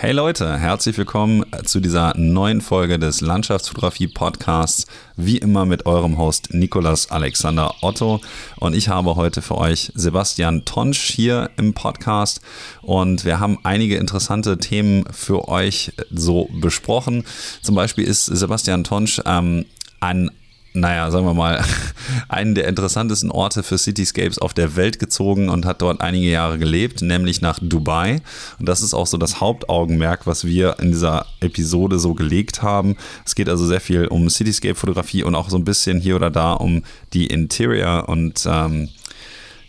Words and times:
Hey 0.00 0.12
Leute, 0.12 0.56
herzlich 0.56 0.96
willkommen 0.96 1.44
zu 1.64 1.80
dieser 1.80 2.16
neuen 2.16 2.60
Folge 2.60 3.00
des 3.00 3.20
Landschaftsfotografie 3.20 4.06
Podcasts. 4.06 4.86
Wie 5.16 5.38
immer 5.38 5.66
mit 5.66 5.86
eurem 5.86 6.18
Host 6.18 6.54
Nikolas 6.54 7.10
Alexander 7.10 7.74
Otto. 7.80 8.20
Und 8.60 8.76
ich 8.76 8.90
habe 8.90 9.16
heute 9.16 9.42
für 9.42 9.58
euch 9.58 9.90
Sebastian 9.96 10.64
Tonsch 10.64 11.00
hier 11.00 11.50
im 11.56 11.74
Podcast. 11.74 12.40
Und 12.80 13.24
wir 13.24 13.40
haben 13.40 13.58
einige 13.64 13.96
interessante 13.96 14.58
Themen 14.58 15.04
für 15.10 15.48
euch 15.48 15.90
so 16.12 16.48
besprochen. 16.52 17.24
Zum 17.60 17.74
Beispiel 17.74 18.04
ist 18.04 18.26
Sebastian 18.26 18.84
Tonsch 18.84 19.20
ähm, 19.26 19.64
ein 19.98 20.30
naja, 20.74 21.10
sagen 21.10 21.26
wir 21.26 21.34
mal, 21.34 21.64
einen 22.28 22.54
der 22.54 22.68
interessantesten 22.68 23.30
Orte 23.30 23.62
für 23.62 23.78
Cityscapes 23.78 24.38
auf 24.38 24.54
der 24.54 24.76
Welt 24.76 24.98
gezogen 24.98 25.48
und 25.48 25.66
hat 25.66 25.82
dort 25.82 26.00
einige 26.00 26.28
Jahre 26.28 26.58
gelebt, 26.58 27.02
nämlich 27.02 27.40
nach 27.40 27.58
Dubai. 27.60 28.20
Und 28.58 28.68
das 28.68 28.82
ist 28.82 28.94
auch 28.94 29.06
so 29.06 29.16
das 29.16 29.40
Hauptaugenmerk, 29.40 30.26
was 30.26 30.44
wir 30.44 30.76
in 30.80 30.90
dieser 30.90 31.26
Episode 31.40 31.98
so 31.98 32.14
gelegt 32.14 32.62
haben. 32.62 32.96
Es 33.24 33.34
geht 33.34 33.48
also 33.48 33.66
sehr 33.66 33.80
viel 33.80 34.06
um 34.06 34.28
Cityscape-Fotografie 34.28 35.22
und 35.24 35.34
auch 35.34 35.50
so 35.50 35.56
ein 35.56 35.64
bisschen 35.64 36.00
hier 36.00 36.16
oder 36.16 36.30
da 36.30 36.52
um 36.52 36.82
die 37.12 37.26
Interior 37.26 38.08
und 38.08 38.46
ähm, 38.48 38.88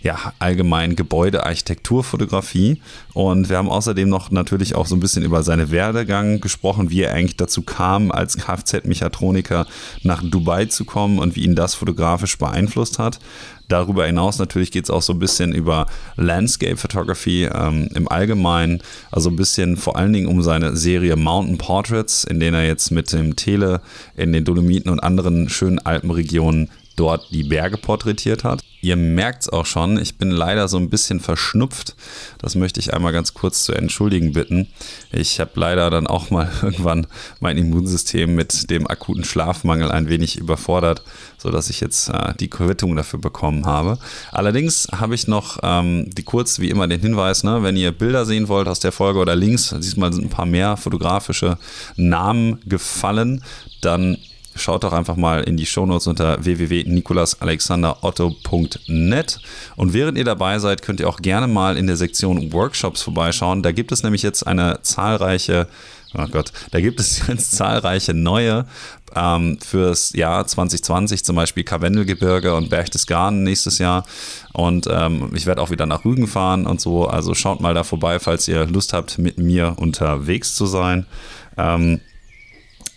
ja, 0.01 0.33
allgemein 0.39 0.95
Gebäudearchitekturfotografie. 0.95 2.81
Und 3.13 3.49
wir 3.49 3.57
haben 3.57 3.69
außerdem 3.69 4.07
noch 4.07 4.31
natürlich 4.31 4.75
auch 4.75 4.85
so 4.85 4.95
ein 4.95 5.01
bisschen 5.01 5.23
über 5.23 5.43
seine 5.43 5.71
Werdegang 5.71 6.39
gesprochen, 6.39 6.89
wie 6.89 7.01
er 7.01 7.13
eigentlich 7.13 7.37
dazu 7.37 7.63
kam, 7.63 8.11
als 8.11 8.37
Kfz-Mechatroniker 8.37 9.67
nach 10.03 10.23
Dubai 10.23 10.65
zu 10.65 10.85
kommen 10.85 11.19
und 11.19 11.35
wie 11.35 11.43
ihn 11.43 11.55
das 11.55 11.75
fotografisch 11.75 12.37
beeinflusst 12.37 12.97
hat. 12.99 13.19
Darüber 13.67 14.07
hinaus 14.07 14.39
natürlich 14.39 14.71
geht 14.71 14.85
es 14.85 14.89
auch 14.89 15.03
so 15.03 15.13
ein 15.13 15.19
bisschen 15.19 15.53
über 15.53 15.85
Landscape 16.15 16.75
Photography 16.75 17.45
ähm, 17.45 17.87
im 17.93 18.07
Allgemeinen, 18.07 18.81
also 19.11 19.29
ein 19.29 19.35
bisschen 19.35 19.77
vor 19.77 19.95
allen 19.95 20.11
Dingen 20.11 20.27
um 20.27 20.41
seine 20.41 20.75
Serie 20.75 21.15
Mountain 21.15 21.59
Portraits, 21.59 22.23
in 22.23 22.39
denen 22.39 22.55
er 22.55 22.65
jetzt 22.65 22.89
mit 22.89 23.13
dem 23.13 23.35
Tele 23.35 23.81
in 24.15 24.33
den 24.33 24.43
Dolomiten 24.43 24.91
und 24.91 25.01
anderen 25.01 25.49
schönen 25.49 25.77
Alpenregionen 25.77 26.71
dort 26.99 27.31
die 27.31 27.43
Berge 27.43 27.77
porträtiert 27.77 28.43
hat. 28.43 28.61
Ihr 28.81 28.95
merkt 28.95 29.43
es 29.43 29.49
auch 29.49 29.65
schon, 29.65 29.99
ich 29.99 30.17
bin 30.17 30.31
leider 30.31 30.67
so 30.67 30.77
ein 30.77 30.89
bisschen 30.89 31.19
verschnupft. 31.19 31.95
Das 32.39 32.55
möchte 32.55 32.79
ich 32.79 32.93
einmal 32.93 33.13
ganz 33.13 33.33
kurz 33.33 33.63
zu 33.63 33.73
entschuldigen 33.73 34.33
bitten. 34.33 34.67
Ich 35.11 35.39
habe 35.39 35.51
leider 35.55 35.89
dann 35.89 36.07
auch 36.07 36.29
mal 36.29 36.49
irgendwann 36.61 37.07
mein 37.39 37.57
Immunsystem 37.57 38.35
mit 38.35 38.69
dem 38.69 38.87
akuten 38.87 39.23
Schlafmangel 39.23 39.91
ein 39.91 40.09
wenig 40.09 40.37
überfordert, 40.37 41.03
sodass 41.37 41.69
ich 41.69 41.79
jetzt 41.79 42.09
äh, 42.09 42.33
die 42.39 42.49
Quittung 42.49 42.95
dafür 42.95 43.19
bekommen 43.19 43.65
habe. 43.65 43.97
Allerdings 44.31 44.87
habe 44.91 45.15
ich 45.15 45.27
noch 45.27 45.59
ähm, 45.63 46.09
die 46.13 46.23
kurz 46.23 46.59
wie 46.59 46.69
immer 46.69 46.87
den 46.87 47.01
Hinweis, 47.01 47.43
ne, 47.43 47.63
wenn 47.63 47.77
ihr 47.77 47.91
Bilder 47.91 48.25
sehen 48.25 48.47
wollt 48.47 48.67
aus 48.67 48.79
der 48.79 48.91
Folge 48.91 49.19
oder 49.19 49.35
Links, 49.35 49.75
diesmal 49.79 50.11
sind 50.13 50.25
ein 50.25 50.29
paar 50.29 50.45
mehr 50.45 50.77
fotografische 50.77 51.57
Namen 51.95 52.59
gefallen, 52.65 53.43
dann 53.81 54.17
schaut 54.59 54.83
doch 54.83 54.93
einfach 54.93 55.15
mal 55.15 55.43
in 55.43 55.57
die 55.57 55.65
Shownotes 55.65 56.05
unter 56.07 56.43
www.nikolasalexanderotto.net. 56.43 59.39
Und 59.75 59.93
während 59.93 60.17
ihr 60.17 60.25
dabei 60.25 60.57
seid, 60.59 60.81
könnt 60.81 60.99
ihr 60.99 61.07
auch 61.09 61.21
gerne 61.21 61.47
mal 61.47 61.77
in 61.77 61.87
der 61.87 61.97
Sektion 61.97 62.51
Workshops 62.53 63.01
vorbeischauen. 63.01 63.63
Da 63.63 63.71
gibt 63.71 63.91
es 63.91 64.03
nämlich 64.03 64.21
jetzt 64.23 64.45
eine 64.45 64.81
zahlreiche 64.81 65.67
Oh 66.17 66.25
Gott, 66.31 66.51
da 66.71 66.81
gibt 66.81 66.99
es 66.99 67.19
jetzt 67.27 67.51
zahlreiche 67.51 68.13
neue 68.13 68.65
ähm, 69.15 69.59
fürs 69.61 70.13
Jahr 70.13 70.45
2020, 70.45 71.23
zum 71.23 71.35
Beispiel 71.35 71.63
Karwendelgebirge 71.63 72.55
und 72.55 72.69
Berchtesgaden 72.69 73.43
nächstes 73.43 73.77
Jahr. 73.77 74.05
Und 74.53 74.87
ähm, 74.91 75.31
ich 75.35 75.45
werde 75.45 75.61
auch 75.61 75.69
wieder 75.69 75.85
nach 75.85 76.05
Rügen 76.05 76.27
fahren 76.27 76.65
und 76.65 76.81
so. 76.81 77.07
Also 77.07 77.35
schaut 77.35 77.61
mal 77.61 77.73
da 77.73 77.83
vorbei, 77.83 78.19
falls 78.19 78.47
ihr 78.47 78.65
Lust 78.65 78.93
habt, 78.93 79.17
mit 79.17 79.37
mir 79.37 79.75
unterwegs 79.77 80.55
zu 80.55 80.65
sein. 80.65 81.05
Ähm, 81.57 81.99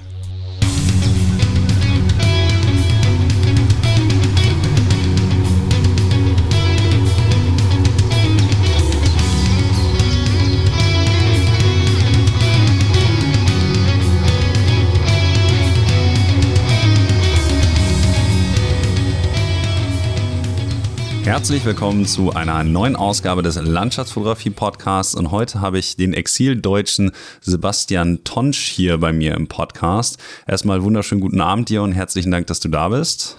Herzlich 21.29 21.63
willkommen 21.63 22.07
zu 22.07 22.34
einer 22.34 22.63
neuen 22.63 22.95
Ausgabe 22.95 23.44
des 23.44 23.56
Landschaftsfotografie 23.56 24.50
Podcasts 24.50 25.13
und 25.13 25.29
heute 25.29 25.62
habe 25.62 25.78
ich 25.78 25.95
den 25.95 26.16
Exildeutschen 26.16 27.12
Sebastian 27.40 28.23
Tonsch 28.23 28.67
hier 28.69 28.97
bei 28.97 29.13
mir 29.13 29.35
im 29.35 29.47
Podcast. 29.47 30.18
Erstmal 30.47 30.81
wunderschönen 30.81 31.22
guten 31.22 31.39
Abend 31.39 31.69
dir 31.69 31.84
und 31.84 31.91
herzlichen 31.91 32.31
Dank, 32.31 32.47
dass 32.47 32.62
du 32.62 32.68
da 32.68 32.89
bist. 32.89 33.38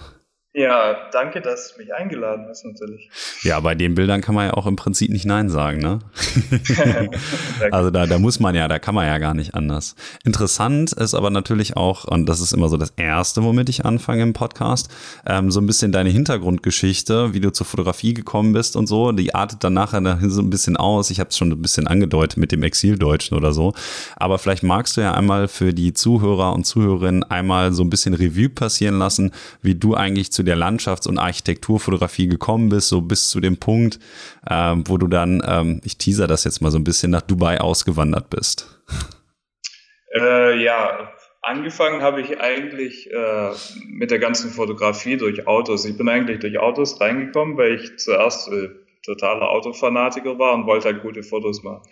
Ja, 0.53 1.09
danke, 1.13 1.39
dass 1.39 1.73
du 1.73 1.81
mich 1.81 1.93
eingeladen 1.93 2.45
hast 2.49 2.65
natürlich. 2.65 3.09
Ja, 3.41 3.61
bei 3.61 3.73
den 3.73 3.95
Bildern 3.95 4.19
kann 4.19 4.35
man 4.35 4.47
ja 4.47 4.53
auch 4.53 4.67
im 4.67 4.75
Prinzip 4.75 5.09
nicht 5.09 5.25
Nein 5.25 5.47
sagen, 5.49 5.79
ne? 5.79 5.99
also 7.71 7.89
da, 7.89 8.05
da 8.05 8.19
muss 8.19 8.41
man 8.41 8.53
ja, 8.53 8.67
da 8.67 8.77
kann 8.77 8.93
man 8.93 9.07
ja 9.07 9.17
gar 9.17 9.33
nicht 9.33 9.55
anders. 9.55 9.95
Interessant 10.25 10.91
ist 10.91 11.13
aber 11.13 11.29
natürlich 11.29 11.77
auch, 11.77 12.03
und 12.03 12.25
das 12.25 12.41
ist 12.41 12.51
immer 12.51 12.67
so 12.67 12.75
das 12.75 12.91
Erste, 12.97 13.43
womit 13.43 13.69
ich 13.69 13.85
anfange 13.85 14.23
im 14.23 14.33
Podcast, 14.33 14.89
ähm, 15.25 15.51
so 15.51 15.61
ein 15.61 15.67
bisschen 15.67 15.93
deine 15.93 16.09
Hintergrundgeschichte, 16.09 17.33
wie 17.33 17.39
du 17.39 17.53
zur 17.53 17.65
Fotografie 17.65 18.13
gekommen 18.13 18.51
bist 18.51 18.75
und 18.75 18.87
so. 18.87 19.13
Die 19.13 19.33
artet 19.33 19.63
dann 19.63 19.73
nachher 19.73 20.01
so 20.29 20.41
ein 20.41 20.49
bisschen 20.49 20.75
aus. 20.75 21.11
Ich 21.11 21.21
habe 21.21 21.29
es 21.29 21.37
schon 21.37 21.49
ein 21.53 21.61
bisschen 21.61 21.87
angedeutet 21.87 22.35
mit 22.35 22.51
dem 22.51 22.63
Exildeutschen 22.63 23.37
oder 23.37 23.53
so. 23.53 23.73
Aber 24.17 24.37
vielleicht 24.37 24.63
magst 24.63 24.97
du 24.97 25.01
ja 25.01 25.13
einmal 25.13 25.47
für 25.47 25.73
die 25.73 25.93
Zuhörer 25.93 26.51
und 26.53 26.65
Zuhörerinnen 26.65 27.23
einmal 27.23 27.71
so 27.71 27.83
ein 27.83 27.89
bisschen 27.89 28.13
Revue 28.13 28.49
passieren 28.49 28.99
lassen, 28.99 29.31
wie 29.61 29.75
du 29.75 29.95
eigentlich 29.95 30.33
zu 30.33 30.40
zu 30.41 30.45
der 30.45 30.57
Landschafts- 30.57 31.07
und 31.07 31.19
Architekturfotografie 31.19 32.27
gekommen 32.27 32.69
bist, 32.69 32.89
so 32.89 33.01
bis 33.01 33.29
zu 33.29 33.39
dem 33.39 33.57
Punkt, 33.57 33.99
ähm, 34.49 34.83
wo 34.87 34.97
du 34.97 35.07
dann, 35.07 35.43
ähm, 35.45 35.81
ich 35.83 35.99
teaser 35.99 36.25
das 36.25 36.43
jetzt 36.45 36.61
mal 36.61 36.71
so 36.71 36.79
ein 36.79 36.83
bisschen, 36.83 37.11
nach 37.11 37.21
Dubai 37.21 37.61
ausgewandert 37.61 38.31
bist? 38.31 38.81
Äh, 40.13 40.63
ja, 40.63 41.11
angefangen 41.43 42.01
habe 42.01 42.21
ich 42.21 42.39
eigentlich 42.39 43.11
äh, 43.11 43.51
mit 43.85 44.09
der 44.09 44.17
ganzen 44.17 44.49
Fotografie 44.49 45.17
durch 45.17 45.45
Autos. 45.45 45.85
Ich 45.85 45.95
bin 45.95 46.09
eigentlich 46.09 46.39
durch 46.39 46.57
Autos 46.57 46.99
reingekommen, 46.99 47.55
weil 47.57 47.75
ich 47.75 47.97
zuerst 47.97 48.51
äh, 48.51 48.69
totaler 49.05 49.49
Autofanatiker 49.49 50.39
war 50.39 50.53
und 50.55 50.65
wollte 50.65 50.87
halt 50.87 51.03
gute 51.03 51.21
Fotos 51.21 51.61
machen. 51.61 51.87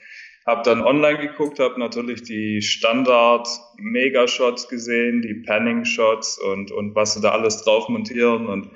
Hab 0.49 0.63
dann 0.63 0.81
online 0.81 1.19
geguckt, 1.19 1.59
habe 1.59 1.79
natürlich 1.79 2.23
die 2.23 2.61
Standard 2.61 3.47
Megashots 3.77 4.67
gesehen, 4.67 5.21
die 5.21 5.43
Panning 5.45 5.85
Shots 5.85 6.39
und 6.39 6.71
und 6.71 6.95
was 6.95 7.13
sie 7.13 7.21
da 7.21 7.31
alles 7.31 7.63
drauf 7.63 7.87
montieren 7.89 8.47
und 8.47 8.69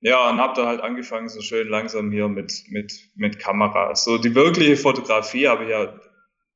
ja, 0.00 0.28
und 0.30 0.38
habe 0.38 0.54
dann 0.56 0.66
halt 0.66 0.80
angefangen 0.80 1.28
so 1.28 1.40
schön 1.40 1.68
langsam 1.68 2.10
hier 2.12 2.28
mit 2.28 2.64
mit 2.68 2.92
mit 3.14 3.38
Kameras. 3.38 4.04
So 4.04 4.18
die 4.18 4.34
wirkliche 4.34 4.76
Fotografie 4.76 5.48
habe 5.48 5.64
ich 5.64 5.70
ja 5.70 5.98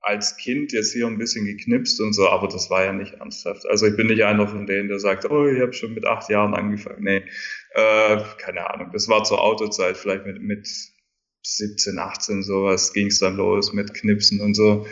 als 0.06 0.36
Kind 0.36 0.72
jetzt 0.72 0.92
hier 0.92 1.06
ein 1.06 1.18
bisschen 1.18 1.46
geknipst 1.46 2.00
und 2.00 2.12
so, 2.12 2.28
aber 2.28 2.46
das 2.46 2.70
war 2.70 2.84
ja 2.84 2.92
nicht 2.92 3.14
ernsthaft. 3.14 3.66
Also 3.66 3.86
ich 3.86 3.96
bin 3.96 4.06
nicht 4.06 4.22
einer 4.24 4.46
von 4.46 4.66
denen, 4.66 4.88
der 4.88 5.00
sagt, 5.00 5.28
oh, 5.28 5.46
ich 5.48 5.60
habe 5.60 5.72
schon 5.72 5.94
mit 5.94 6.06
acht 6.06 6.28
Jahren 6.30 6.54
angefangen. 6.54 7.02
Nee, 7.02 7.24
äh, 7.74 8.18
keine 8.38 8.70
Ahnung. 8.70 8.90
Das 8.92 9.08
war 9.08 9.24
zur 9.24 9.42
Autozeit, 9.42 9.96
vielleicht 9.96 10.24
mit, 10.24 10.40
mit 10.40 10.68
17, 11.46 11.98
18 11.98 12.42
sowas 12.42 12.92
ging 12.92 13.06
es 13.06 13.20
dann 13.20 13.36
los 13.36 13.72
mit 13.72 13.94
Knipsen 13.94 14.40
und 14.40 14.54
so. 14.54 14.86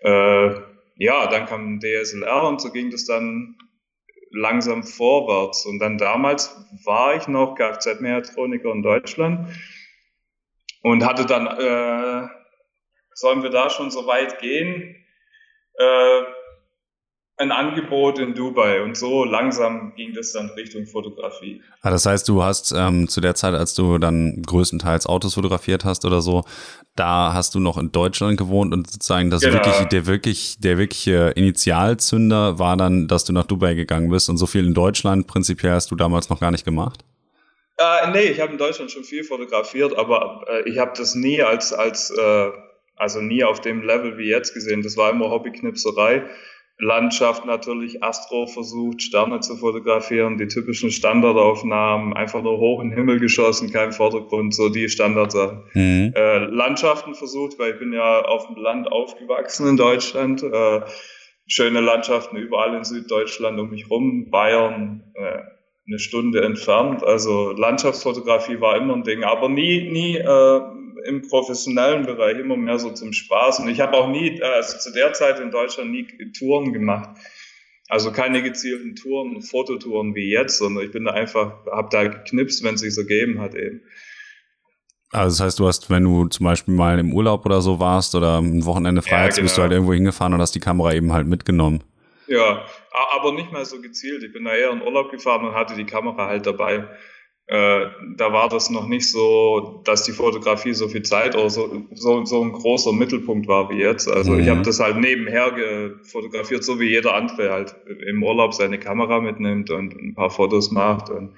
Äh, 0.00 0.54
ja, 0.96 1.26
dann 1.26 1.46
kam 1.46 1.80
DSLR 1.80 2.44
und 2.44 2.60
so 2.60 2.70
ging 2.70 2.90
das 2.90 3.04
dann 3.06 3.56
langsam 4.30 4.82
vorwärts. 4.82 5.66
Und 5.66 5.78
dann 5.78 5.98
damals 5.98 6.56
war 6.84 7.16
ich 7.16 7.28
noch 7.28 7.54
Kfz-Mechatroniker 7.54 8.72
in 8.72 8.82
Deutschland 8.82 9.50
und 10.82 11.04
hatte 11.04 11.26
dann, 11.26 11.46
äh, 11.46 12.28
sollen 13.14 13.42
wir 13.42 13.50
da 13.50 13.70
schon 13.70 13.90
so 13.90 14.06
weit 14.06 14.38
gehen? 14.38 15.04
Äh, 15.78 16.22
ein 17.38 17.52
Angebot 17.52 18.18
in 18.18 18.34
Dubai 18.34 18.82
und 18.82 18.96
so 18.96 19.24
langsam 19.24 19.92
ging 19.94 20.14
das 20.14 20.32
dann 20.32 20.48
Richtung 20.50 20.86
Fotografie. 20.86 21.62
Ah, 21.82 21.90
das 21.90 22.06
heißt, 22.06 22.26
du 22.28 22.42
hast 22.42 22.72
ähm, 22.76 23.08
zu 23.08 23.20
der 23.20 23.34
Zeit, 23.34 23.54
als 23.54 23.74
du 23.74 23.98
dann 23.98 24.42
größtenteils 24.42 25.06
Autos 25.06 25.34
fotografiert 25.34 25.84
hast 25.84 26.06
oder 26.06 26.22
so, 26.22 26.44
da 26.94 27.34
hast 27.34 27.54
du 27.54 27.60
noch 27.60 27.76
in 27.76 27.92
Deutschland 27.92 28.38
gewohnt 28.38 28.72
und 28.72 28.90
sozusagen 28.90 29.30
das 29.30 29.42
genau. 29.42 29.54
wirklich, 29.54 29.76
der 29.88 30.06
wirklich, 30.06 30.56
der 30.60 30.78
wirkliche 30.78 31.32
Initialzünder 31.36 32.58
war 32.58 32.78
dann, 32.78 33.06
dass 33.06 33.24
du 33.24 33.34
nach 33.34 33.44
Dubai 33.44 33.74
gegangen 33.74 34.08
bist 34.08 34.30
und 34.30 34.38
so 34.38 34.46
viel 34.46 34.64
in 34.64 34.72
Deutschland 34.74 35.26
prinzipiell 35.26 35.72
hast 35.72 35.90
du 35.90 35.96
damals 35.96 36.30
noch 36.30 36.40
gar 36.40 36.50
nicht 36.50 36.64
gemacht? 36.64 37.04
Äh, 37.78 38.10
nee, 38.12 38.30
ich 38.30 38.40
habe 38.40 38.52
in 38.52 38.58
Deutschland 38.58 38.90
schon 38.90 39.04
viel 39.04 39.24
fotografiert, 39.24 39.94
aber 39.98 40.46
äh, 40.48 40.70
ich 40.70 40.78
habe 40.78 40.92
das 40.96 41.14
nie 41.14 41.42
als, 41.42 41.74
als 41.74 42.10
äh, 42.10 42.50
also 42.96 43.20
nie 43.20 43.44
auf 43.44 43.60
dem 43.60 43.82
Level 43.82 44.16
wie 44.16 44.30
jetzt 44.30 44.54
gesehen. 44.54 44.82
Das 44.82 44.96
war 44.96 45.10
immer 45.10 45.30
Hobbyknipserei. 45.30 46.24
Landschaft 46.78 47.46
natürlich, 47.46 48.02
Astro 48.02 48.46
versucht, 48.46 49.00
Sterne 49.00 49.40
zu 49.40 49.56
fotografieren, 49.56 50.36
die 50.36 50.46
typischen 50.46 50.90
Standardaufnahmen, 50.90 52.12
einfach 52.12 52.42
nur 52.42 52.58
hoch 52.58 52.82
in 52.82 52.90
den 52.90 52.98
Himmel 52.98 53.18
geschossen, 53.18 53.72
kein 53.72 53.92
Vordergrund, 53.92 54.54
so 54.54 54.68
die 54.68 54.88
Standardsachen. 54.88 55.62
Mhm. 55.72 56.12
Äh, 56.14 56.38
Landschaften 56.46 57.14
versucht, 57.14 57.58
weil 57.58 57.72
ich 57.72 57.78
bin 57.78 57.94
ja 57.94 58.22
auf 58.22 58.46
dem 58.48 58.56
Land 58.56 58.92
aufgewachsen 58.92 59.68
in 59.68 59.76
Deutschland. 59.78 60.42
Äh, 60.42 60.82
schöne 61.46 61.80
Landschaften 61.80 62.36
überall 62.36 62.74
in 62.74 62.84
Süddeutschland 62.84 63.58
um 63.58 63.70
mich 63.70 63.88
rum, 63.90 64.28
Bayern, 64.30 65.02
äh, 65.14 65.38
eine 65.88 65.98
Stunde 65.98 66.42
entfernt. 66.42 67.02
Also 67.04 67.52
Landschaftsfotografie 67.52 68.60
war 68.60 68.76
immer 68.76 68.94
ein 68.94 69.04
Ding, 69.04 69.24
aber 69.24 69.48
nie, 69.48 69.88
nie 69.90 70.16
äh, 70.16 70.60
im 71.04 71.22
professionellen 71.22 72.06
Bereich 72.06 72.38
immer 72.38 72.56
mehr 72.56 72.78
so 72.78 72.90
zum 72.90 73.12
Spaß. 73.12 73.60
Und 73.60 73.68
ich 73.68 73.80
habe 73.80 73.96
auch 73.96 74.08
nie, 74.08 74.42
also 74.42 74.78
zu 74.78 74.92
der 74.92 75.12
Zeit 75.12 75.40
in 75.40 75.50
Deutschland 75.50 75.90
nie 75.90 76.06
Touren 76.32 76.72
gemacht. 76.72 77.18
Also 77.88 78.10
keine 78.10 78.42
gezielten 78.42 78.96
Touren, 78.96 79.42
Fototouren 79.42 80.14
wie 80.14 80.30
jetzt, 80.30 80.58
sondern 80.58 80.84
ich 80.84 80.90
bin 80.90 81.04
da 81.04 81.12
einfach, 81.12 81.64
habe 81.70 81.88
da 81.90 82.04
geknipst, 82.04 82.64
wenn 82.64 82.74
es 82.74 82.80
sich 82.80 82.94
so 82.94 83.02
gegeben 83.02 83.40
hat 83.40 83.54
eben. 83.54 83.80
Also 85.12 85.38
das 85.38 85.46
heißt, 85.46 85.58
du 85.60 85.68
hast, 85.68 85.88
wenn 85.88 86.02
du 86.02 86.26
zum 86.26 86.44
Beispiel 86.44 86.74
mal 86.74 86.98
im 86.98 87.12
Urlaub 87.12 87.46
oder 87.46 87.60
so 87.60 87.78
warst 87.78 88.16
oder 88.16 88.38
ein 88.38 88.64
Wochenende 88.64 89.02
frei 89.02 89.22
ja, 89.22 89.28
genau. 89.28 89.42
bist 89.42 89.56
du 89.56 89.62
halt 89.62 89.72
irgendwo 89.72 89.92
hingefahren 89.92 90.34
und 90.34 90.40
hast 90.40 90.54
die 90.54 90.60
Kamera 90.60 90.94
eben 90.94 91.12
halt 91.12 91.28
mitgenommen. 91.28 91.84
Ja, 92.26 92.66
aber 93.14 93.32
nicht 93.32 93.52
mal 93.52 93.64
so 93.64 93.80
gezielt. 93.80 94.24
Ich 94.24 94.32
bin 94.32 94.44
da 94.44 94.54
eher 94.54 94.72
in 94.72 94.82
Urlaub 94.82 95.12
gefahren 95.12 95.46
und 95.46 95.54
hatte 95.54 95.76
die 95.76 95.86
Kamera 95.86 96.26
halt 96.26 96.44
dabei 96.44 96.88
äh, 97.48 97.86
da 98.16 98.32
war 98.32 98.48
das 98.48 98.70
noch 98.70 98.88
nicht 98.88 99.08
so, 99.08 99.80
dass 99.84 100.02
die 100.02 100.12
Fotografie 100.12 100.74
so 100.74 100.88
viel 100.88 101.02
Zeit 101.02 101.36
oder 101.36 101.48
so, 101.48 101.86
so, 101.92 102.24
so 102.24 102.42
ein 102.42 102.50
großer 102.50 102.92
Mittelpunkt 102.92 103.46
war 103.46 103.70
wie 103.70 103.78
jetzt. 103.78 104.08
Also 104.08 104.32
mhm. 104.32 104.40
ich 104.40 104.48
habe 104.48 104.62
das 104.62 104.80
halt 104.80 104.96
nebenher 104.96 105.92
fotografiert, 106.02 106.64
so 106.64 106.80
wie 106.80 106.88
jeder 106.88 107.14
andere 107.14 107.52
halt 107.52 107.76
im 108.08 108.22
Urlaub 108.22 108.52
seine 108.52 108.80
Kamera 108.80 109.20
mitnimmt 109.20 109.70
und 109.70 109.94
ein 109.94 110.14
paar 110.14 110.30
Fotos 110.30 110.72
macht 110.72 111.08
und, 111.08 111.36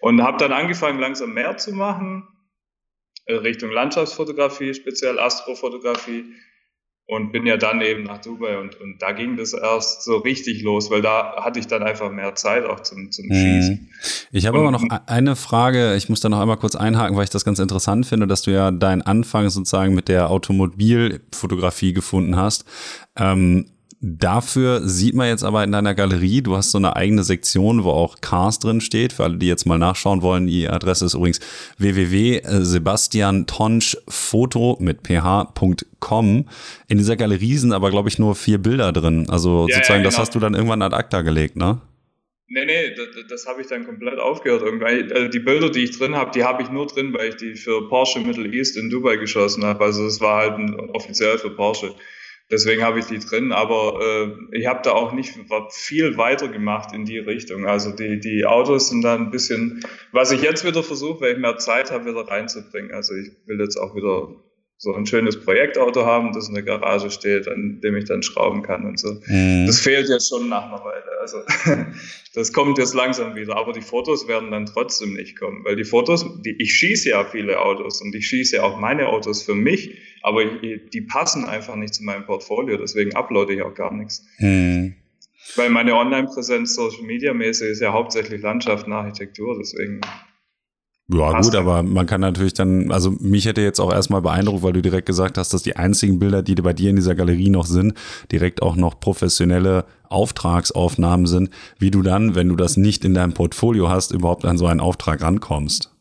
und 0.00 0.22
habe 0.22 0.38
dann 0.38 0.52
angefangen 0.52 1.00
langsam 1.00 1.34
mehr 1.34 1.56
zu 1.56 1.74
machen, 1.74 2.28
äh, 3.26 3.34
Richtung 3.34 3.70
Landschaftsfotografie, 3.70 4.74
speziell 4.74 5.18
Astrofotografie 5.18 6.24
und 7.08 7.32
bin 7.32 7.46
ja 7.46 7.56
dann 7.56 7.80
eben 7.80 8.02
nach 8.02 8.18
Dubai 8.18 8.58
und, 8.58 8.78
und 8.80 9.00
da 9.00 9.12
ging 9.12 9.38
das 9.38 9.54
erst 9.54 10.04
so 10.04 10.18
richtig 10.18 10.62
los, 10.62 10.90
weil 10.90 11.00
da 11.00 11.36
hatte 11.42 11.58
ich 11.58 11.66
dann 11.66 11.82
einfach 11.82 12.12
mehr 12.12 12.34
Zeit 12.34 12.66
auch 12.66 12.80
zum, 12.80 13.10
zum 13.10 13.26
mhm. 13.28 13.34
Schießen. 13.34 13.88
Ich 14.30 14.46
habe 14.46 14.58
aber 14.58 14.70
noch 14.70 14.84
e-, 14.84 14.98
eine 15.06 15.34
Frage, 15.34 15.94
ich 15.96 16.10
muss 16.10 16.20
da 16.20 16.28
noch 16.28 16.38
einmal 16.38 16.58
kurz 16.58 16.76
einhaken, 16.76 17.16
weil 17.16 17.24
ich 17.24 17.30
das 17.30 17.46
ganz 17.46 17.60
interessant 17.60 18.04
finde, 18.04 18.26
dass 18.26 18.42
du 18.42 18.50
ja 18.50 18.70
deinen 18.70 19.00
Anfang 19.00 19.48
sozusagen 19.48 19.94
mit 19.94 20.08
der 20.08 20.30
Automobilfotografie 20.30 21.94
gefunden 21.94 22.36
hast. 22.36 22.66
Ähm, 23.16 23.70
Dafür 24.00 24.86
sieht 24.86 25.16
man 25.16 25.26
jetzt 25.26 25.42
aber 25.42 25.64
in 25.64 25.72
deiner 25.72 25.92
Galerie, 25.92 26.40
du 26.40 26.54
hast 26.54 26.70
so 26.70 26.78
eine 26.78 26.94
eigene 26.94 27.24
Sektion, 27.24 27.82
wo 27.82 27.90
auch 27.90 28.20
Cars 28.20 28.60
drin 28.60 28.80
steht. 28.80 29.12
Für 29.12 29.24
alle, 29.24 29.38
die 29.38 29.48
jetzt 29.48 29.66
mal 29.66 29.76
nachschauen 29.76 30.22
wollen, 30.22 30.46
die 30.46 30.68
Adresse 30.68 31.04
ist 31.04 31.14
übrigens 31.14 31.40
www.sebastiantonschfoto 31.78 34.76
mit 34.78 35.02
ph.com. 35.02 36.48
In 36.86 36.98
dieser 36.98 37.16
Galerie 37.16 37.56
sind 37.56 37.72
aber, 37.72 37.90
glaube 37.90 38.08
ich, 38.08 38.20
nur 38.20 38.36
vier 38.36 38.58
Bilder 38.58 38.92
drin. 38.92 39.28
Also 39.28 39.66
ja, 39.68 39.74
sozusagen, 39.74 40.00
ja, 40.00 40.04
genau. 40.04 40.10
das 40.10 40.18
hast 40.18 40.32
du 40.36 40.38
dann 40.38 40.54
irgendwann 40.54 40.82
ad 40.82 40.94
acta 40.94 41.22
gelegt, 41.22 41.56
ne? 41.56 41.80
Nee, 42.50 42.64
nee, 42.66 42.94
das, 42.94 43.08
das 43.28 43.46
habe 43.46 43.62
ich 43.62 43.66
dann 43.66 43.84
komplett 43.84 44.20
aufgehört. 44.20 44.62
Irgendwie. 44.62 45.12
Also 45.12 45.26
die 45.26 45.40
Bilder, 45.40 45.70
die 45.70 45.82
ich 45.82 45.98
drin 45.98 46.14
habe, 46.14 46.30
die 46.30 46.44
habe 46.44 46.62
ich 46.62 46.70
nur 46.70 46.86
drin, 46.86 47.12
weil 47.12 47.30
ich 47.30 47.36
die 47.36 47.56
für 47.56 47.88
Porsche 47.88 48.20
Middle 48.20 48.48
East 48.48 48.76
in 48.76 48.90
Dubai 48.90 49.16
geschossen 49.16 49.64
habe. 49.64 49.84
Also 49.84 50.06
es 50.06 50.20
war 50.20 50.42
halt 50.42 50.56
offiziell 50.94 51.36
für 51.36 51.50
Porsche. 51.50 51.96
Deswegen 52.50 52.82
habe 52.82 52.98
ich 52.98 53.04
die 53.04 53.18
drin, 53.18 53.52
aber 53.52 54.00
äh, 54.00 54.58
ich 54.58 54.66
habe 54.66 54.80
da 54.82 54.92
auch 54.92 55.12
nicht 55.12 55.34
viel 55.70 56.16
weiter 56.16 56.48
gemacht 56.48 56.94
in 56.94 57.04
die 57.04 57.18
Richtung. 57.18 57.66
Also 57.66 57.90
die, 57.90 58.20
die 58.20 58.46
Autos 58.46 58.88
sind 58.88 59.02
da 59.02 59.14
ein 59.14 59.30
bisschen, 59.30 59.84
was 60.12 60.32
ich 60.32 60.40
jetzt 60.40 60.64
wieder 60.64 60.82
versuche, 60.82 61.20
weil 61.20 61.32
ich 61.32 61.38
mehr 61.38 61.58
Zeit 61.58 61.90
habe, 61.90 62.06
wieder 62.06 62.26
reinzubringen. 62.26 62.92
Also 62.94 63.14
ich 63.14 63.32
will 63.44 63.60
jetzt 63.60 63.76
auch 63.76 63.94
wieder 63.94 64.34
so 64.80 64.94
ein 64.94 65.06
schönes 65.06 65.40
Projektauto 65.40 66.06
haben, 66.06 66.32
das 66.32 66.48
in 66.48 66.54
der 66.54 66.62
Garage 66.62 67.10
steht, 67.10 67.48
an 67.48 67.80
dem 67.82 67.96
ich 67.96 68.04
dann 68.04 68.22
schrauben 68.22 68.62
kann 68.62 68.84
und 68.84 68.98
so. 68.98 69.20
Mhm. 69.26 69.66
Das 69.66 69.80
fehlt 69.80 70.08
jetzt 70.08 70.28
schon 70.28 70.48
nach 70.48 70.66
einer 70.66 70.84
Weile. 70.84 71.18
Also 71.20 71.38
das 72.34 72.52
kommt 72.52 72.78
jetzt 72.78 72.94
langsam 72.94 73.34
wieder, 73.34 73.56
aber 73.56 73.72
die 73.72 73.80
Fotos 73.80 74.28
werden 74.28 74.52
dann 74.52 74.66
trotzdem 74.66 75.14
nicht 75.14 75.36
kommen, 75.36 75.64
weil 75.64 75.74
die 75.74 75.84
Fotos, 75.84 76.24
die, 76.42 76.54
ich 76.60 76.72
schieße 76.72 77.10
ja 77.10 77.24
viele 77.24 77.60
Autos 77.60 78.00
und 78.00 78.14
ich 78.14 78.28
schieße 78.28 78.56
ja 78.56 78.62
auch 78.62 78.78
meine 78.78 79.08
Autos 79.08 79.42
für 79.42 79.56
mich, 79.56 79.98
aber 80.22 80.42
ich, 80.44 80.90
die 80.90 81.00
passen 81.00 81.44
einfach 81.44 81.74
nicht 81.74 81.94
zu 81.94 82.04
meinem 82.04 82.24
Portfolio, 82.24 82.76
deswegen 82.76 83.16
uploade 83.16 83.54
ich 83.54 83.62
auch 83.62 83.74
gar 83.74 83.92
nichts. 83.92 84.24
Mhm. 84.38 84.94
Weil 85.56 85.70
meine 85.70 85.96
Online-Präsenz 85.96 86.74
Social 86.74 87.02
Media 87.02 87.34
mäßig 87.34 87.70
ist 87.70 87.80
ja 87.80 87.92
hauptsächlich 87.92 88.42
Landschaft 88.42 88.86
und 88.86 88.92
Architektur, 88.92 89.56
deswegen 89.58 90.00
ja, 91.10 91.30
Passt 91.32 91.50
gut, 91.50 91.58
aber 91.58 91.82
man 91.82 92.04
kann 92.04 92.20
natürlich 92.20 92.52
dann, 92.52 92.92
also 92.92 93.10
mich 93.10 93.46
hätte 93.46 93.62
jetzt 93.62 93.80
auch 93.80 93.92
erstmal 93.92 94.20
beeindruckt, 94.20 94.62
weil 94.62 94.74
du 94.74 94.82
direkt 94.82 95.06
gesagt 95.06 95.38
hast, 95.38 95.54
dass 95.54 95.62
die 95.62 95.76
einzigen 95.76 96.18
Bilder, 96.18 96.42
die 96.42 96.54
bei 96.56 96.74
dir 96.74 96.90
in 96.90 96.96
dieser 96.96 97.14
Galerie 97.14 97.48
noch 97.48 97.64
sind, 97.64 97.94
direkt 98.30 98.60
auch 98.60 98.76
noch 98.76 99.00
professionelle 99.00 99.86
Auftragsaufnahmen 100.10 101.26
sind, 101.26 101.50
wie 101.78 101.90
du 101.90 102.02
dann, 102.02 102.34
wenn 102.34 102.48
du 102.48 102.56
das 102.56 102.76
nicht 102.76 103.06
in 103.06 103.14
deinem 103.14 103.32
Portfolio 103.32 103.88
hast, 103.88 104.10
überhaupt 104.12 104.44
an 104.44 104.58
so 104.58 104.66
einen 104.66 104.80
Auftrag 104.80 105.22
rankommst. 105.22 105.94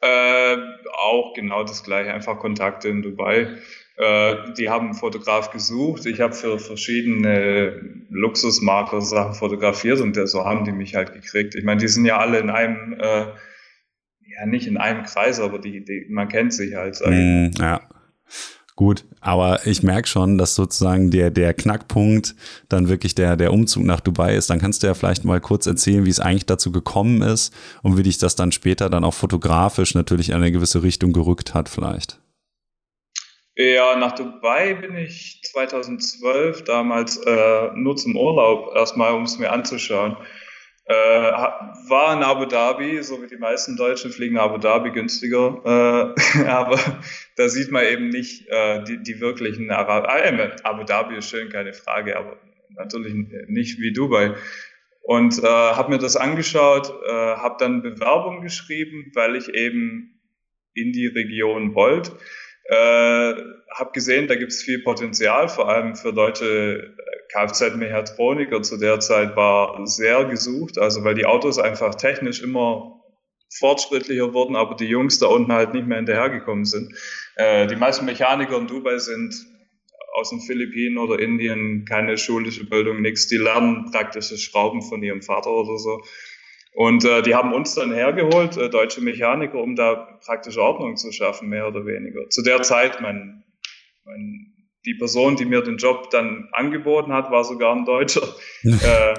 Äh, 0.00 0.56
auch 1.00 1.32
genau 1.34 1.62
das 1.62 1.84
gleiche, 1.84 2.12
einfach 2.12 2.38
Kontakte 2.38 2.88
in 2.88 3.02
Dubai. 3.02 3.58
Äh, 3.96 4.36
die 4.58 4.70
haben 4.70 4.86
einen 4.86 4.94
Fotograf 4.94 5.52
gesucht. 5.52 6.06
Ich 6.06 6.20
habe 6.20 6.32
für 6.32 6.58
verschiedene 6.58 7.80
Luxusmarker 8.08 9.02
Sachen 9.02 9.34
fotografiert 9.34 10.00
und 10.00 10.16
so 10.28 10.44
haben 10.44 10.64
die 10.64 10.72
mich 10.72 10.96
halt 10.96 11.12
gekriegt. 11.12 11.54
Ich 11.54 11.64
meine, 11.64 11.80
die 11.80 11.88
sind 11.88 12.06
ja 12.06 12.18
alle 12.18 12.40
in 12.40 12.50
einem 12.50 12.94
äh, 12.98 13.26
ja 14.40 14.46
nicht 14.46 14.66
in 14.66 14.76
einem 14.76 15.04
Kreis, 15.04 15.38
aber 15.40 15.58
die, 15.58 15.84
die 15.84 16.06
man 16.08 16.28
kennt 16.28 16.52
sich 16.52 16.74
halt. 16.74 16.98
Mm, 17.04 17.50
ja. 17.58 17.80
Gut, 18.76 19.04
aber 19.20 19.66
ich 19.66 19.82
merke 19.82 20.08
schon, 20.08 20.38
dass 20.38 20.54
sozusagen 20.54 21.10
der, 21.10 21.30
der 21.30 21.52
Knackpunkt 21.52 22.34
dann 22.70 22.88
wirklich 22.88 23.14
der, 23.14 23.36
der 23.36 23.52
Umzug 23.52 23.84
nach 23.84 24.00
Dubai 24.00 24.34
ist. 24.34 24.48
Dann 24.48 24.58
kannst 24.58 24.82
du 24.82 24.86
ja 24.86 24.94
vielleicht 24.94 25.22
mal 25.26 25.38
kurz 25.38 25.66
erzählen, 25.66 26.06
wie 26.06 26.10
es 26.10 26.18
eigentlich 26.18 26.46
dazu 26.46 26.72
gekommen 26.72 27.20
ist 27.20 27.54
und 27.82 27.98
wie 27.98 28.02
dich 28.02 28.16
das 28.16 28.36
dann 28.36 28.52
später 28.52 28.88
dann 28.88 29.04
auch 29.04 29.12
fotografisch 29.12 29.94
natürlich 29.94 30.30
in 30.30 30.36
eine 30.36 30.50
gewisse 30.50 30.82
Richtung 30.82 31.12
gerückt 31.12 31.52
hat, 31.52 31.68
vielleicht. 31.68 32.20
Ja, 33.54 33.96
nach 33.96 34.14
Dubai 34.14 34.72
bin 34.72 34.96
ich 34.96 35.42
2012 35.52 36.64
damals 36.64 37.18
äh, 37.18 37.70
nur 37.74 37.96
zum 37.96 38.16
Urlaub 38.16 38.74
erstmal, 38.74 39.12
um 39.12 39.24
es 39.24 39.38
mir 39.38 39.52
anzuschauen. 39.52 40.16
Äh, 40.90 40.92
war 40.92 42.16
in 42.16 42.24
Abu 42.24 42.46
Dhabi, 42.46 43.00
so 43.04 43.22
wie 43.22 43.28
die 43.28 43.36
meisten 43.36 43.76
Deutschen 43.76 44.10
fliegen 44.10 44.38
Abu 44.38 44.58
Dhabi 44.58 44.90
günstiger, 44.90 45.62
äh, 45.64 46.40
aber 46.48 46.80
da 47.36 47.48
sieht 47.48 47.70
man 47.70 47.84
eben 47.84 48.08
nicht 48.08 48.48
äh, 48.48 48.82
die, 48.82 49.00
die 49.00 49.20
wirklichen 49.20 49.70
Arab 49.70 50.08
äh, 50.08 50.50
Abu 50.64 50.82
Dhabi 50.82 51.16
ist 51.16 51.30
schön, 51.30 51.48
keine 51.48 51.74
Frage, 51.74 52.16
aber 52.16 52.38
natürlich 52.70 53.14
nicht 53.46 53.78
wie 53.78 53.92
Dubai. 53.92 54.34
Und 55.02 55.38
äh, 55.38 55.46
habe 55.46 55.92
mir 55.92 55.98
das 55.98 56.16
angeschaut, 56.16 56.92
äh, 57.06 57.12
habe 57.12 57.54
dann 57.60 57.82
Bewerbung 57.82 58.42
geschrieben, 58.42 59.12
weil 59.14 59.36
ich 59.36 59.48
eben 59.54 60.20
in 60.74 60.90
die 60.90 61.06
Region 61.06 61.76
wollte. 61.76 62.10
Äh, 62.70 63.34
habe 63.74 63.90
gesehen, 63.92 64.28
da 64.28 64.36
gibt 64.36 64.52
es 64.52 64.62
viel 64.62 64.80
Potenzial, 64.80 65.48
vor 65.48 65.68
allem 65.68 65.96
für 65.96 66.12
deutsche 66.12 66.94
Kfz-Mechatroniker 67.32 68.62
zu 68.62 68.76
der 68.76 69.00
Zeit 69.00 69.34
war 69.34 69.84
sehr 69.88 70.24
gesucht, 70.26 70.78
also 70.78 71.02
weil 71.02 71.16
die 71.16 71.26
Autos 71.26 71.58
einfach 71.58 71.96
technisch 71.96 72.40
immer 72.40 73.02
fortschrittlicher 73.58 74.32
wurden, 74.32 74.54
aber 74.54 74.76
die 74.76 74.86
Jungs 74.86 75.18
da 75.18 75.26
unten 75.26 75.52
halt 75.52 75.74
nicht 75.74 75.88
mehr 75.88 75.96
hinterhergekommen 75.96 76.64
sind. 76.64 76.94
Äh, 77.34 77.66
die 77.66 77.74
meisten 77.74 78.04
Mechaniker 78.04 78.56
in 78.56 78.68
Dubai 78.68 78.98
sind 78.98 79.34
aus 80.14 80.30
den 80.30 80.40
Philippinen 80.40 80.98
oder 80.98 81.18
Indien, 81.18 81.84
keine 81.84 82.18
schulische 82.18 82.68
Bildung, 82.68 83.00
nichts. 83.00 83.26
Die 83.26 83.36
lernen 83.36 83.90
praktische 83.90 84.38
Schrauben 84.38 84.82
von 84.82 85.02
ihrem 85.02 85.22
Vater 85.22 85.50
oder 85.50 85.76
so. 85.76 86.02
Und 86.72 87.04
äh, 87.04 87.22
die 87.22 87.34
haben 87.34 87.52
uns 87.52 87.74
dann 87.74 87.92
hergeholt, 87.92 88.56
äh, 88.56 88.70
deutsche 88.70 89.00
Mechaniker, 89.00 89.58
um 89.58 89.74
da 89.74 90.18
praktische 90.24 90.62
Ordnung 90.62 90.96
zu 90.96 91.10
schaffen, 91.12 91.48
mehr 91.48 91.66
oder 91.66 91.84
weniger. 91.84 92.28
Zu 92.28 92.42
der 92.42 92.62
Zeit, 92.62 93.00
mein, 93.00 93.44
mein, 94.04 94.54
die 94.86 94.94
Person, 94.94 95.36
die 95.36 95.44
mir 95.44 95.62
den 95.62 95.78
Job 95.78 96.10
dann 96.10 96.48
angeboten 96.52 97.12
hat, 97.12 97.30
war 97.30 97.44
sogar 97.44 97.74
ein 97.74 97.84
Deutscher. 97.84 98.22
äh, 98.62 99.14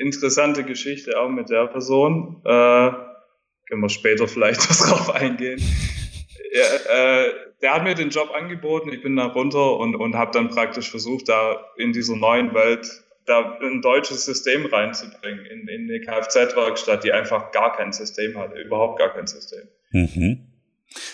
interessante 0.00 0.64
Geschichte 0.64 1.20
auch 1.20 1.28
mit 1.28 1.50
der 1.50 1.66
Person. 1.66 2.40
Äh, 2.44 2.92
können 3.68 3.82
wir 3.82 3.88
später 3.90 4.26
vielleicht 4.26 4.60
was 4.70 4.80
drauf 4.80 5.10
eingehen. 5.14 5.60
Ja, 6.52 7.24
äh, 7.24 7.32
der 7.62 7.74
hat 7.74 7.84
mir 7.84 7.94
den 7.94 8.10
Job 8.10 8.30
angeboten, 8.34 8.92
ich 8.92 9.02
bin 9.02 9.16
da 9.16 9.26
runter 9.26 9.78
und, 9.78 9.94
und 9.94 10.16
habe 10.16 10.32
dann 10.32 10.48
praktisch 10.48 10.90
versucht, 10.90 11.28
da 11.28 11.64
in 11.76 11.92
dieser 11.92 12.16
neuen 12.16 12.52
Welt 12.54 12.86
da 13.26 13.58
ein 13.60 13.82
deutsches 13.82 14.24
System 14.24 14.66
reinzubringen 14.66 15.44
in, 15.46 15.68
in 15.68 15.88
eine 15.88 16.00
Kfz-Werkstatt, 16.00 17.04
die 17.04 17.12
einfach 17.12 17.52
gar 17.52 17.76
kein 17.76 17.92
System 17.92 18.36
hatte, 18.36 18.60
überhaupt 18.60 18.98
gar 18.98 19.12
kein 19.12 19.26
System. 19.26 19.68
Mhm. 19.90 20.46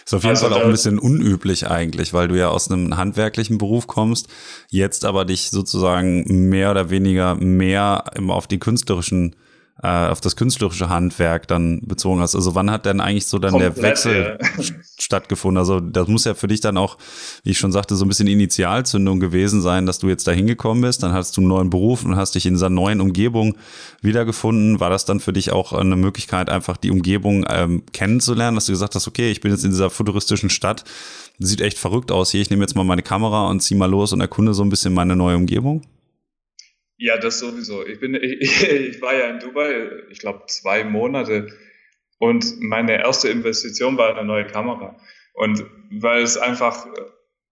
Ist 0.05 0.15
auf 0.15 0.23
jeden 0.23 0.31
also 0.31 0.49
Fall 0.49 0.61
auch 0.61 0.65
ein 0.65 0.71
bisschen 0.71 0.99
unüblich 0.99 1.69
eigentlich, 1.69 2.13
weil 2.13 2.29
du 2.29 2.35
ja 2.37 2.49
aus 2.49 2.71
einem 2.71 2.97
handwerklichen 2.97 3.59
Beruf 3.59 3.87
kommst, 3.87 4.29
jetzt 4.71 5.05
aber 5.05 5.25
dich 5.25 5.51
sozusagen 5.51 6.49
mehr 6.49 6.71
oder 6.71 6.91
weniger 6.91 7.37
mehr 7.37 8.05
auf 8.29 8.47
die 8.47 8.59
künstlerischen 8.59 9.37
äh, 9.83 10.09
auf 10.09 10.21
das 10.21 10.35
künstlerische 10.35 10.89
Handwerk 10.89 11.47
dann 11.47 11.81
bezogen 11.83 12.21
hast. 12.21 12.35
Also 12.35 12.55
wann 12.55 12.71
hat 12.71 12.87
denn 12.87 13.01
eigentlich 13.01 13.27
so 13.27 13.39
dann 13.39 13.53
Komplett, 13.53 13.77
der 13.77 13.83
Wechsel 13.83 14.39
ja. 14.41 14.65
stattgefunden? 14.99 15.59
Also 15.59 15.81
das 15.81 16.09
muss 16.09 16.25
ja 16.25 16.35
für 16.35 16.49
dich 16.49 16.61
dann 16.61 16.77
auch, 16.77 16.99
wie 17.45 17.51
ich 17.51 17.59
schon 17.59 17.71
sagte, 17.71 17.95
so 17.95 18.05
ein 18.05 18.09
bisschen 18.09 18.27
Initialzündung 18.27 19.21
gewesen 19.21 19.63
sein, 19.63 19.87
dass 19.87 20.01
du 20.01 20.09
jetzt 20.09 20.27
da 20.27 20.33
hingekommen 20.33 20.83
bist. 20.83 21.03
Dann 21.03 21.13
hattest 21.13 21.37
du 21.37 21.43
einen 21.43 21.49
neuen 21.49 21.71
Beruf 21.71 22.05
und 22.05 22.17
hast 22.17 22.35
dich 22.35 22.47
in 22.47 22.55
dieser 22.55 22.71
neuen 22.71 23.01
Umgebung 23.01 23.57
wiedergefunden. 24.03 24.81
War 24.81 24.91
das 24.91 25.05
dann 25.05 25.21
für 25.21 25.33
dich 25.33 25.53
auch 25.53 25.73
eine 25.73 25.97
Möglichkeit, 25.97 26.51
einfach 26.51 26.77
die 26.77 26.91
Umgebung 26.91 27.47
ähm, 27.49 27.85
kennenzulernen, 27.93 28.57
dass 28.57 28.67
du 28.67 28.73
gesagt 28.73 28.97
hast, 28.97 29.07
okay, 29.07 29.31
ich 29.31 29.41
bin 29.41 29.53
jetzt 29.53 29.65
in 29.65 29.71
dieser 29.71 29.91
futuristischen 29.91 30.51
Stadt, 30.51 30.85
sieht 31.39 31.61
echt 31.61 31.79
verrückt 31.79 32.11
aus 32.11 32.33
hier, 32.33 32.41
ich 32.41 32.51
nehme 32.51 32.63
jetzt 32.63 32.75
mal 32.75 32.85
meine 32.85 33.03
Kamera 33.03 33.49
und 33.49 33.61
zieh 33.61 33.77
mal 33.77 33.91
los 33.91 34.13
und 34.13 34.21
erkunde 34.21 34.55
so 34.55 34.63
ein 34.65 34.71
bisschen 34.71 34.93
meine 34.93 35.15
neue 35.15 35.37
Umgebung? 35.37 35.83
Ja, 36.99 37.17
das 37.17 37.39
sowieso. 37.39 37.87
Ich 37.87 38.01
bin, 38.01 38.15
ich, 38.21 38.69
ich 38.69 39.01
war 39.01 39.15
ja 39.15 39.27
in 39.27 39.39
Dubai, 39.39 39.91
ich 40.11 40.19
glaube 40.19 40.45
zwei 40.47 40.85
Monate 40.85 41.49
und 42.19 42.61
meine 42.61 42.99
erste 42.99 43.29
Investition 43.29 43.97
war 43.97 44.11
eine 44.11 44.27
neue 44.27 44.47
Kamera. 44.47 44.97
Und 45.33 45.65
weil 45.91 46.23
es 46.23 46.37
einfach, 46.37 46.87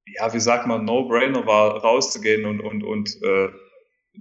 ja, 0.07 0.35
wie 0.35 0.41
sagt 0.41 0.67
man, 0.67 0.85
No-Brainer 0.85 1.47
war, 1.47 1.77
rauszugehen 1.77 2.45
und, 2.45 2.61
und, 2.61 2.83
und 2.83 3.23
äh, 3.23 3.49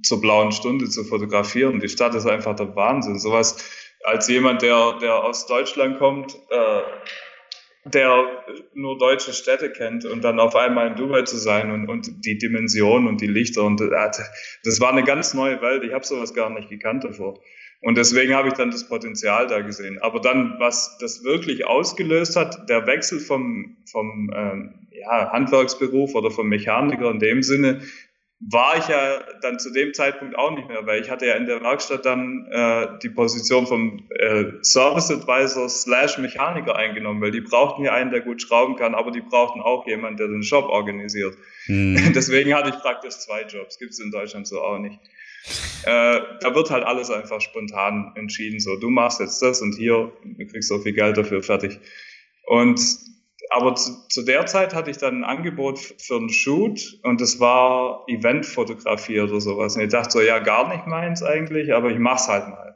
zur 0.03 0.21
blauen 0.21 0.51
Stunde 0.51 0.87
zu 0.87 1.03
fotografieren. 1.03 1.79
Die 1.79 1.89
Stadt 1.89 2.13
ist 2.13 2.27
einfach 2.27 2.55
der 2.55 2.75
Wahnsinn. 2.75 3.17
Sowas 3.17 3.57
als 4.03 4.27
jemand, 4.27 4.61
der, 4.61 4.99
der 5.01 5.23
aus 5.23 5.47
Deutschland 5.47 5.97
kommt, 5.97 6.35
äh, 6.51 6.81
der 7.85 8.25
nur 8.73 8.97
deutsche 8.97 9.31
Städte 9.31 9.71
kennt 9.71 10.05
und 10.05 10.23
dann 10.23 10.39
auf 10.39 10.55
einmal 10.55 10.87
in 10.87 10.95
Dubai 10.95 11.21
zu 11.21 11.37
sein 11.37 11.71
und, 11.71 11.87
und 11.87 12.25
die 12.25 12.37
Dimension 12.37 13.07
und 13.07 13.21
die 13.21 13.27
Lichter 13.27 13.63
und 13.63 13.79
äh, 13.79 13.89
das 14.63 14.79
war 14.81 14.91
eine 14.91 15.03
ganz 15.03 15.35
neue 15.35 15.61
Welt. 15.61 15.83
Ich 15.83 15.93
habe 15.93 16.03
sowas 16.03 16.33
gar 16.33 16.49
nicht 16.49 16.69
gekannt 16.69 17.03
davor. 17.03 17.39
Und 17.81 17.97
deswegen 17.97 18.33
habe 18.33 18.47
ich 18.47 18.55
dann 18.55 18.71
das 18.71 18.87
Potenzial 18.87 19.45
da 19.45 19.61
gesehen. 19.61 19.99
Aber 20.01 20.19
dann, 20.19 20.55
was 20.57 20.97
das 20.99 21.23
wirklich 21.23 21.67
ausgelöst 21.67 22.35
hat, 22.35 22.67
der 22.67 22.87
Wechsel 22.87 23.19
vom, 23.19 23.77
vom 23.85 24.31
ähm, 24.35 24.87
ja, 24.89 25.31
Handwerksberuf 25.31 26.15
oder 26.15 26.31
vom 26.31 26.47
Mechaniker 26.47 27.11
in 27.11 27.19
dem 27.19 27.43
Sinne 27.43 27.81
war 28.41 28.77
ich 28.77 28.87
ja 28.87 29.19
dann 29.41 29.59
zu 29.59 29.71
dem 29.71 29.93
Zeitpunkt 29.93 30.37
auch 30.37 30.51
nicht 30.51 30.67
mehr, 30.67 30.85
weil 30.85 31.01
ich 31.01 31.09
hatte 31.09 31.25
ja 31.25 31.35
in 31.35 31.45
der 31.45 31.61
Werkstatt 31.61 32.05
dann 32.05 32.45
äh, 32.51 32.87
die 33.01 33.09
Position 33.09 33.65
vom 33.65 34.09
äh, 34.09 34.45
Service 34.61 35.09
Advisor 35.09 35.69
slash 35.69 36.17
Mechaniker 36.17 36.75
eingenommen, 36.75 37.21
weil 37.21 37.31
die 37.31 37.41
brauchten 37.41 37.83
ja 37.83 37.93
einen, 37.93 38.11
der 38.11 38.21
gut 38.21 38.41
schrauben 38.41 38.75
kann, 38.75 38.93
aber 38.93 39.11
die 39.11 39.21
brauchten 39.21 39.61
auch 39.61 39.87
jemanden, 39.87 40.17
der 40.17 40.27
den 40.27 40.43
Shop 40.43 40.65
organisiert. 40.65 41.35
Hm. 41.65 42.11
Deswegen 42.15 42.53
hatte 42.53 42.69
ich 42.69 42.75
praktisch 42.75 43.13
zwei 43.15 43.43
Jobs, 43.43 43.79
gibt's 43.79 43.99
in 43.99 44.11
Deutschland 44.11 44.47
so 44.47 44.61
auch 44.61 44.79
nicht. 44.79 44.99
Äh, 45.83 46.19
da 46.41 46.55
wird 46.55 46.71
halt 46.71 46.83
alles 46.83 47.09
einfach 47.11 47.39
spontan 47.39 48.11
entschieden, 48.15 48.59
so 48.59 48.75
du 48.75 48.89
machst 48.89 49.19
jetzt 49.19 49.41
das 49.41 49.61
und 49.61 49.75
hier, 49.75 50.11
du 50.23 50.45
kriegst 50.47 50.67
so 50.67 50.79
viel 50.79 50.93
Geld 50.93 51.17
dafür, 51.17 51.41
fertig. 51.41 51.79
Und 52.47 52.79
aber 53.49 53.75
zu, 53.75 54.07
zu, 54.09 54.23
der 54.23 54.45
Zeit 54.45 54.73
hatte 54.73 54.91
ich 54.91 54.97
dann 54.97 55.19
ein 55.19 55.23
Angebot 55.23 55.79
für 55.79 56.17
einen 56.17 56.29
Shoot 56.29 56.99
und 57.03 57.21
das 57.21 57.39
war 57.39 58.03
Eventfotografie 58.07 59.19
oder 59.21 59.39
sowas. 59.39 59.75
Und 59.75 59.83
ich 59.83 59.89
dachte 59.89 60.11
so, 60.11 60.21
ja, 60.21 60.39
gar 60.39 60.69
nicht 60.69 60.87
meins 60.87 61.23
eigentlich, 61.23 61.73
aber 61.73 61.89
ich 61.89 61.99
mach's 61.99 62.27
halt 62.27 62.47
mal. 62.49 62.75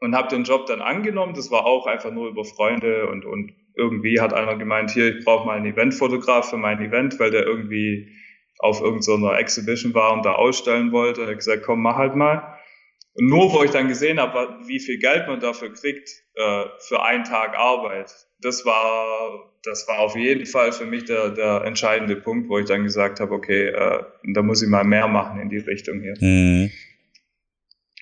Und 0.00 0.14
habe 0.14 0.28
den 0.28 0.44
Job 0.44 0.66
dann 0.66 0.80
angenommen. 0.80 1.34
Das 1.34 1.50
war 1.50 1.66
auch 1.66 1.86
einfach 1.86 2.10
nur 2.10 2.28
über 2.28 2.44
Freunde 2.44 3.08
und, 3.08 3.24
und 3.24 3.52
irgendwie 3.74 4.20
hat 4.20 4.32
einer 4.32 4.56
gemeint, 4.56 4.90
hier, 4.90 5.16
ich 5.16 5.24
brauche 5.24 5.46
mal 5.46 5.56
einen 5.56 5.66
Eventfotograf 5.66 6.50
für 6.50 6.56
mein 6.56 6.80
Event, 6.80 7.18
weil 7.18 7.30
der 7.30 7.44
irgendwie 7.44 8.08
auf 8.58 8.80
irgendeiner 8.80 9.38
Exhibition 9.38 9.94
war 9.94 10.12
und 10.12 10.24
da 10.24 10.32
ausstellen 10.32 10.92
wollte. 10.92 11.22
Er 11.22 11.28
hat 11.28 11.36
gesagt, 11.36 11.62
komm, 11.64 11.82
mach 11.82 11.96
halt 11.96 12.14
mal. 12.14 12.58
Und 13.20 13.28
nur 13.28 13.52
wo 13.52 13.62
ich 13.62 13.70
dann 13.70 13.88
gesehen 13.88 14.18
habe, 14.18 14.48
wie 14.66 14.80
viel 14.80 14.98
Geld 14.98 15.28
man 15.28 15.40
dafür 15.40 15.70
kriegt, 15.74 16.08
äh, 16.36 16.64
für 16.78 17.02
einen 17.02 17.24
Tag 17.24 17.54
Arbeit, 17.54 18.10
das 18.40 18.64
war, 18.64 19.52
das 19.62 19.86
war 19.88 19.98
auf 19.98 20.16
jeden 20.16 20.46
Fall 20.46 20.72
für 20.72 20.86
mich 20.86 21.04
der, 21.04 21.28
der 21.28 21.64
entscheidende 21.66 22.16
Punkt, 22.16 22.48
wo 22.48 22.58
ich 22.58 22.64
dann 22.64 22.82
gesagt 22.82 23.20
habe, 23.20 23.34
okay, 23.34 23.66
äh, 23.66 24.04
da 24.32 24.42
muss 24.42 24.62
ich 24.62 24.70
mal 24.70 24.84
mehr 24.84 25.06
machen 25.06 25.38
in 25.38 25.50
die 25.50 25.58
Richtung 25.58 26.00
hier. 26.00 26.14
Mhm. 26.18 26.70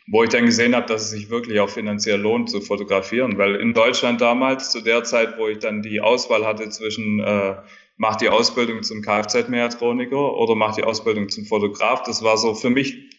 Wo 0.07 0.23
ich 0.23 0.31
dann 0.31 0.47
gesehen 0.47 0.77
habe, 0.77 0.87
dass 0.87 1.03
es 1.03 1.11
sich 1.11 1.31
wirklich 1.31 1.59
auch 1.59 1.69
finanziell 1.69 2.21
lohnt 2.21 2.49
zu 2.49 2.61
fotografieren, 2.61 3.39
weil 3.39 3.57
in 3.57 3.75
Deutschland 3.75 4.21
damals, 4.21 4.71
zu 4.71 4.83
der 4.83 5.03
Zeit, 5.03 5.37
wo 5.37 5.49
ich 5.49 5.59
dann 5.59 5.83
die 5.83 6.01
Auswahl 6.01 6.47
hatte 6.47 6.69
zwischen 6.69 7.19
äh, 7.19 7.57
mach 7.97 8.15
die 8.15 8.29
Ausbildung 8.29 8.85
zum 8.85 9.03
Kfz-Mechatroniker 9.03 10.37
oder 10.37 10.55
mach 10.55 10.77
die 10.77 10.85
Ausbildung 10.85 11.29
zum 11.29 11.45
Fotograf, 11.45 12.05
das 12.05 12.23
war 12.23 12.39
so 12.39 12.55
für 12.55 12.71
mich 12.71 13.18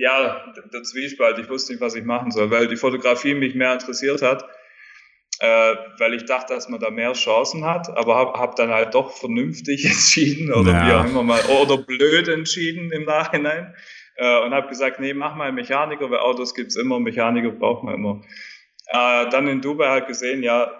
ja, 0.00 0.52
der 0.72 0.82
Zwiespalt. 0.82 1.38
Ich 1.38 1.48
wusste 1.48 1.72
nicht, 1.72 1.80
was 1.80 1.94
ich 1.94 2.04
machen 2.04 2.30
soll, 2.30 2.50
weil 2.50 2.68
die 2.68 2.76
Fotografie 2.76 3.34
mich 3.34 3.54
mehr 3.54 3.72
interessiert 3.72 4.22
hat 4.22 4.44
äh, 5.42 5.74
weil 5.98 6.14
ich 6.14 6.24
dachte, 6.24 6.54
dass 6.54 6.68
man 6.68 6.78
da 6.78 6.90
mehr 6.90 7.14
Chancen 7.14 7.64
hat, 7.64 7.88
aber 7.96 8.14
habe 8.14 8.38
hab 8.38 8.54
dann 8.54 8.70
halt 8.70 8.94
doch 8.94 9.10
vernünftig 9.10 9.84
entschieden 9.90 10.52
oder 10.52 10.70
ja. 10.70 10.86
wie 10.86 10.92
auch 10.92 11.04
immer 11.04 11.24
mal, 11.24 11.40
oder 11.60 11.78
blöd 11.78 12.28
entschieden 12.28 12.92
im 12.92 13.04
Nachhinein 13.04 13.74
äh, 14.16 14.44
und 14.44 14.54
habe 14.54 14.68
gesagt, 14.68 15.00
nee, 15.00 15.14
mach 15.14 15.34
mal 15.34 15.50
Mechaniker, 15.50 16.08
weil 16.10 16.20
Autos 16.20 16.54
gibt's 16.54 16.76
immer, 16.76 17.00
Mechaniker 17.00 17.50
braucht 17.50 17.82
man 17.82 17.94
immer. 17.94 18.20
Äh, 18.86 19.30
dann 19.30 19.48
in 19.48 19.60
Dubai 19.60 19.88
halt 19.88 20.06
gesehen, 20.06 20.44
ja, 20.44 20.70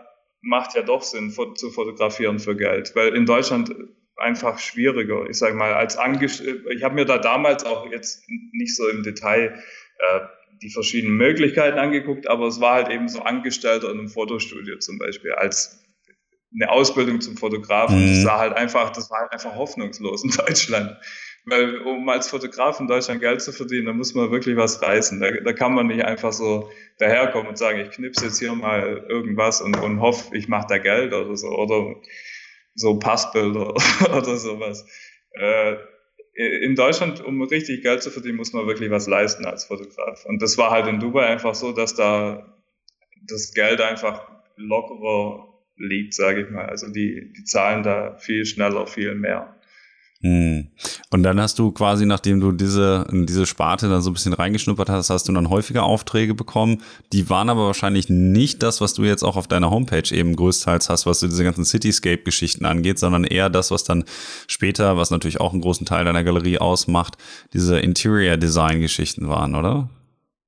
macht 0.42 0.76
ja 0.76 0.82
doch 0.82 1.02
Sinn 1.02 1.30
zu 1.30 1.70
fotografieren 1.70 2.38
für 2.38 2.56
Geld, 2.56 2.94
weil 2.94 3.16
in 3.16 3.26
Deutschland 3.26 3.74
einfach 4.16 4.58
schwieriger. 4.58 5.28
Ich 5.28 5.38
sage 5.38 5.54
mal, 5.54 5.74
als 5.74 5.96
Angestellter, 5.96 6.70
ich 6.70 6.82
habe 6.82 6.94
mir 6.94 7.04
da 7.04 7.18
damals 7.18 7.64
auch 7.64 7.90
jetzt 7.90 8.24
nicht 8.52 8.76
so 8.76 8.88
im 8.88 9.02
Detail 9.02 9.62
äh, 9.98 10.20
die 10.62 10.70
verschiedenen 10.70 11.16
Möglichkeiten 11.16 11.78
angeguckt, 11.78 12.28
aber 12.28 12.46
es 12.46 12.60
war 12.60 12.74
halt 12.74 12.90
eben 12.90 13.08
so 13.08 13.22
Angestellter 13.22 13.90
in 13.90 13.98
einem 13.98 14.08
Fotostudio 14.08 14.78
zum 14.78 14.98
Beispiel 14.98 15.32
als 15.32 15.82
eine 16.54 16.70
Ausbildung 16.70 17.20
zum 17.20 17.36
Fotografen. 17.36 18.00
Mhm. 18.00 18.14
Das 18.14 18.24
war 18.26 18.38
halt 18.38 18.56
einfach, 18.56 18.90
das 18.90 19.10
war 19.10 19.20
halt 19.20 19.32
einfach 19.32 19.54
hoffnungslos 19.54 20.24
in 20.24 20.30
Deutschland. 20.36 20.96
Weil 21.44 21.78
um 21.78 22.08
als 22.08 22.28
Fotograf 22.28 22.78
in 22.78 22.86
Deutschland 22.86 23.20
Geld 23.20 23.42
zu 23.42 23.50
verdienen, 23.50 23.86
da 23.86 23.92
muss 23.92 24.14
man 24.14 24.30
wirklich 24.30 24.56
was 24.56 24.80
reißen. 24.80 25.18
Da, 25.18 25.30
da 25.32 25.52
kann 25.52 25.74
man 25.74 25.88
nicht 25.88 26.04
einfach 26.04 26.32
so 26.32 26.70
daherkommen 26.98 27.48
und 27.48 27.58
sagen, 27.58 27.80
ich 27.80 27.90
knipse 27.90 28.26
jetzt 28.26 28.38
hier 28.38 28.54
mal 28.54 29.04
irgendwas 29.08 29.60
und, 29.60 29.76
und 29.76 30.00
hoffe, 30.00 30.36
ich 30.36 30.46
mache 30.46 30.66
da 30.68 30.78
Geld 30.78 31.12
oder 31.12 31.36
so. 31.36 31.48
Oder 31.48 31.96
so 32.74 32.98
Passbilder 32.98 33.74
oder 34.16 34.36
sowas. 34.36 34.86
Äh, 35.32 35.76
in 36.34 36.74
Deutschland, 36.74 37.22
um 37.22 37.42
richtig 37.42 37.82
Geld 37.82 38.02
zu 38.02 38.10
verdienen, 38.10 38.36
muss 38.36 38.54
man 38.54 38.66
wirklich 38.66 38.90
was 38.90 39.06
leisten 39.06 39.44
als 39.44 39.66
Fotograf. 39.66 40.24
Und 40.24 40.40
das 40.40 40.56
war 40.56 40.70
halt 40.70 40.86
in 40.86 40.98
Dubai 40.98 41.26
einfach 41.26 41.54
so, 41.54 41.72
dass 41.72 41.94
da 41.94 42.56
das 43.28 43.52
Geld 43.52 43.80
einfach 43.82 44.30
lockerer 44.56 45.48
liegt, 45.76 46.14
sage 46.14 46.42
ich 46.42 46.50
mal. 46.50 46.66
Also 46.66 46.90
die, 46.90 47.32
die 47.36 47.44
zahlen 47.44 47.82
da 47.82 48.16
viel 48.16 48.46
schneller, 48.46 48.86
viel 48.86 49.14
mehr. 49.14 49.60
Hm. 50.22 50.68
Und 51.10 51.24
dann 51.24 51.40
hast 51.40 51.58
du 51.58 51.72
quasi, 51.72 52.06
nachdem 52.06 52.38
du 52.38 52.52
diese, 52.52 53.06
diese 53.10 53.44
Sparte 53.44 53.88
dann 53.88 54.02
so 54.02 54.10
ein 54.10 54.12
bisschen 54.12 54.32
reingeschnuppert 54.32 54.88
hast, 54.88 55.10
hast 55.10 55.28
du 55.28 55.32
dann 55.32 55.50
häufiger 55.50 55.82
Aufträge 55.82 56.34
bekommen. 56.34 56.80
Die 57.12 57.28
waren 57.28 57.50
aber 57.50 57.66
wahrscheinlich 57.66 58.08
nicht 58.08 58.62
das, 58.62 58.80
was 58.80 58.94
du 58.94 59.02
jetzt 59.02 59.24
auch 59.24 59.36
auf 59.36 59.48
deiner 59.48 59.70
Homepage 59.70 60.14
eben 60.14 60.36
größtenteils 60.36 60.88
hast, 60.88 61.06
was 61.06 61.18
so 61.18 61.26
diese 61.26 61.42
ganzen 61.42 61.64
Cityscape-Geschichten 61.64 62.64
angeht, 62.64 63.00
sondern 63.00 63.24
eher 63.24 63.50
das, 63.50 63.72
was 63.72 63.82
dann 63.82 64.04
später, 64.46 64.96
was 64.96 65.10
natürlich 65.10 65.40
auch 65.40 65.52
einen 65.52 65.60
großen 65.60 65.86
Teil 65.86 66.04
deiner 66.04 66.22
Galerie 66.22 66.58
ausmacht, 66.58 67.16
diese 67.52 67.80
Interior-Design-Geschichten 67.80 69.28
waren, 69.28 69.56
oder? 69.56 69.90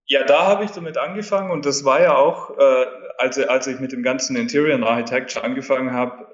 Ja, 0.07 0.25
da 0.25 0.47
habe 0.47 0.65
ich 0.65 0.71
damit 0.71 0.99
angefangen 0.99 1.51
und 1.51 1.67
das 1.67 1.85
war 1.85 2.01
ja 2.01 2.17
auch, 2.17 2.51
äh, 2.59 2.87
als, 3.19 3.39
als 3.39 3.67
ich 3.67 3.81
mit 3.81 3.91
dem 3.91 4.05
ganzen 4.05 4.37
Interior 4.37 4.87
Architecture 4.87 5.45
angefangen 5.45 5.93
habe, 5.93 6.27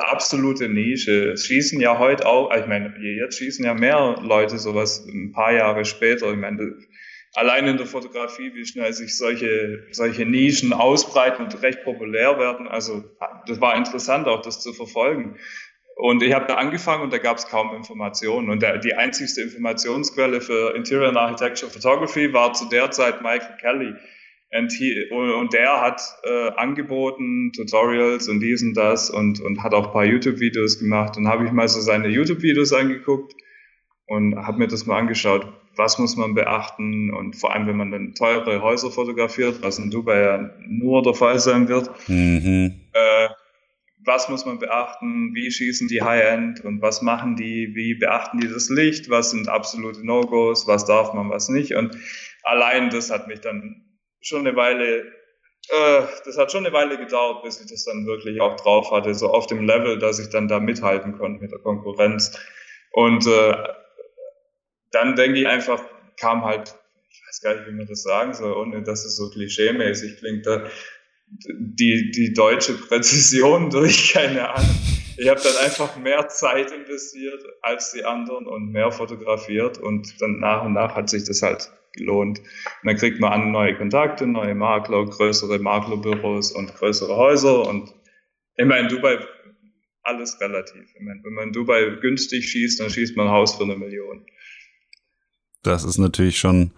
absolute 0.00 0.68
Nische. 0.68 1.32
Es 1.32 1.46
schießen 1.46 1.80
ja 1.80 1.98
heute 1.98 2.26
auch, 2.26 2.54
ich 2.54 2.66
meine, 2.66 2.94
jetzt 2.98 3.38
schießen 3.38 3.64
ja 3.64 3.74
mehr 3.74 4.16
Leute 4.22 4.58
sowas 4.58 5.06
ein 5.06 5.32
paar 5.32 5.52
Jahre 5.52 5.84
später. 5.84 6.30
Ich 6.30 6.38
meine, 6.38 6.76
allein 7.34 7.66
in 7.66 7.76
der 7.76 7.86
Fotografie, 7.86 8.52
wie 8.54 8.66
schnell 8.66 8.92
sich 8.92 9.16
solche, 9.16 9.86
solche 9.92 10.26
Nischen 10.26 10.72
ausbreiten 10.72 11.44
und 11.44 11.62
recht 11.62 11.84
populär 11.84 12.38
werden. 12.38 12.68
Also 12.68 13.04
das 13.46 13.60
war 13.60 13.76
interessant 13.76 14.26
auch, 14.26 14.42
das 14.42 14.60
zu 14.60 14.72
verfolgen. 14.72 15.36
Und 15.96 16.22
ich 16.22 16.32
habe 16.32 16.46
da 16.46 16.54
angefangen 16.54 17.02
und 17.02 17.12
da 17.12 17.18
gab 17.18 17.36
es 17.36 17.46
kaum 17.46 17.74
Informationen. 17.74 18.48
Und 18.48 18.62
der, 18.62 18.78
die 18.78 18.94
einzigste 18.94 19.42
Informationsquelle 19.42 20.40
für 20.40 20.74
Interior 20.74 21.08
and 21.08 21.18
Architecture 21.18 21.70
Photography 21.70 22.32
war 22.32 22.54
zu 22.54 22.68
der 22.68 22.90
Zeit 22.90 23.20
Michael 23.22 23.56
Kelly. 23.60 23.94
Und, 24.52 24.72
he, 24.72 25.08
und 25.10 25.52
der 25.52 25.80
hat 25.80 26.02
äh, 26.24 26.50
angeboten, 26.56 27.52
Tutorials 27.54 28.28
und 28.28 28.40
dies 28.40 28.62
und 28.62 28.74
das 28.74 29.08
und, 29.08 29.40
und 29.40 29.62
hat 29.62 29.74
auch 29.74 29.86
ein 29.86 29.92
paar 29.92 30.04
YouTube-Videos 30.04 30.80
gemacht. 30.80 31.16
Und 31.16 31.28
habe 31.28 31.44
ich 31.44 31.52
mal 31.52 31.68
so 31.68 31.80
seine 31.80 32.08
YouTube-Videos 32.08 32.72
angeguckt 32.72 33.34
und 34.06 34.36
habe 34.36 34.58
mir 34.58 34.66
das 34.66 34.86
mal 34.86 34.98
angeschaut, 34.98 35.46
was 35.76 35.98
muss 35.98 36.16
man 36.16 36.34
beachten 36.34 37.12
und 37.12 37.36
vor 37.36 37.54
allem, 37.54 37.68
wenn 37.68 37.76
man 37.76 37.92
dann 37.92 38.14
teure 38.14 38.60
Häuser 38.60 38.90
fotografiert, 38.90 39.62
was 39.62 39.78
in 39.78 39.90
Dubai 39.90 40.20
ja 40.20 40.50
nur 40.66 41.02
der 41.02 41.14
Fall 41.14 41.38
sein 41.38 41.68
wird. 41.68 41.90
Mhm. 42.08 42.80
Äh, 42.92 43.28
was 44.04 44.28
muss 44.28 44.46
man 44.46 44.58
beachten, 44.58 45.34
wie 45.34 45.50
schießen 45.50 45.86
die 45.86 46.02
High-End 46.02 46.64
und 46.64 46.82
was 46.82 47.02
machen 47.02 47.36
die, 47.36 47.74
wie 47.74 47.94
beachten 47.94 48.40
die 48.40 48.48
das 48.48 48.68
Licht, 48.68 49.10
was 49.10 49.30
sind 49.30 49.48
absolute 49.48 50.04
No-Gos, 50.04 50.66
was 50.66 50.86
darf 50.86 51.14
man, 51.14 51.30
was 51.30 51.48
nicht. 51.48 51.74
Und 51.74 51.96
allein 52.42 52.90
das 52.90 53.10
hat 53.10 53.28
mich 53.28 53.40
dann 53.40 53.84
schon 54.20 54.46
eine 54.46 54.56
Weile, 54.56 55.12
äh, 55.68 56.02
das 56.24 56.36
hat 56.36 56.52
schon 56.52 56.64
eine 56.64 56.74
Weile 56.74 56.98
gedauert, 56.98 57.42
bis 57.42 57.60
ich 57.60 57.70
das 57.70 57.84
dann 57.84 58.06
wirklich 58.06 58.40
auch 58.40 58.56
drauf 58.56 58.90
hatte, 58.90 59.14
so 59.14 59.30
auf 59.30 59.46
dem 59.46 59.66
Level, 59.66 59.98
dass 59.98 60.18
ich 60.18 60.30
dann 60.30 60.48
da 60.48 60.60
mithalten 60.60 61.16
konnte 61.18 61.42
mit 61.42 61.52
der 61.52 61.60
Konkurrenz. 61.60 62.38
Und 62.92 63.26
äh, 63.26 63.54
dann 64.90 65.16
denke 65.16 65.40
ich 65.40 65.46
einfach, 65.46 65.82
kam 66.18 66.44
halt, 66.44 66.74
ich 67.10 67.22
weiß 67.26 67.40
gar 67.42 67.54
nicht, 67.54 67.66
wie 67.68 67.72
man 67.72 67.86
das 67.86 68.02
sagen 68.02 68.34
soll, 68.34 68.52
ohne 68.52 68.82
dass 68.82 69.04
es 69.04 69.16
so 69.16 69.30
klischeemäßig 69.30 70.18
klingt, 70.18 70.46
da, 70.46 70.66
die, 71.28 72.10
die 72.10 72.32
deutsche 72.34 72.74
Präzision 72.74 73.70
durch, 73.70 74.12
keine 74.12 74.50
Ahnung. 74.50 74.76
Ich 75.16 75.28
habe 75.28 75.40
dann 75.42 75.56
einfach 75.64 75.96
mehr 75.96 76.28
Zeit 76.28 76.72
investiert 76.72 77.44
als 77.60 77.92
die 77.92 78.04
anderen 78.04 78.46
und 78.46 78.72
mehr 78.72 78.90
fotografiert 78.90 79.76
und 79.78 80.20
dann 80.20 80.40
nach 80.40 80.64
und 80.64 80.72
nach 80.72 80.94
hat 80.94 81.10
sich 81.10 81.24
das 81.24 81.42
halt 81.42 81.70
gelohnt. 81.92 82.38
Und 82.38 82.46
dann 82.84 82.96
kriegt 82.96 83.20
man 83.20 83.32
an 83.32 83.52
neue 83.52 83.76
Kontakte, 83.76 84.26
neue 84.26 84.54
Makler, 84.54 85.04
größere 85.06 85.58
Maklerbüros 85.58 86.52
und 86.52 86.74
größere 86.74 87.16
Häuser 87.16 87.68
und 87.68 87.92
immer 88.56 88.78
in 88.78 88.88
Dubai 88.88 89.18
alles 90.02 90.40
relativ. 90.40 90.88
Meine, 91.00 91.20
wenn 91.24 91.34
man 91.34 91.48
in 91.48 91.52
Dubai 91.52 91.98
günstig 92.00 92.48
schießt, 92.48 92.80
dann 92.80 92.90
schießt 92.90 93.16
man 93.16 93.26
ein 93.26 93.32
Haus 93.32 93.54
für 93.54 93.64
eine 93.64 93.76
Million. 93.76 94.24
Das 95.62 95.84
ist 95.84 95.98
natürlich 95.98 96.38
schon 96.38 96.72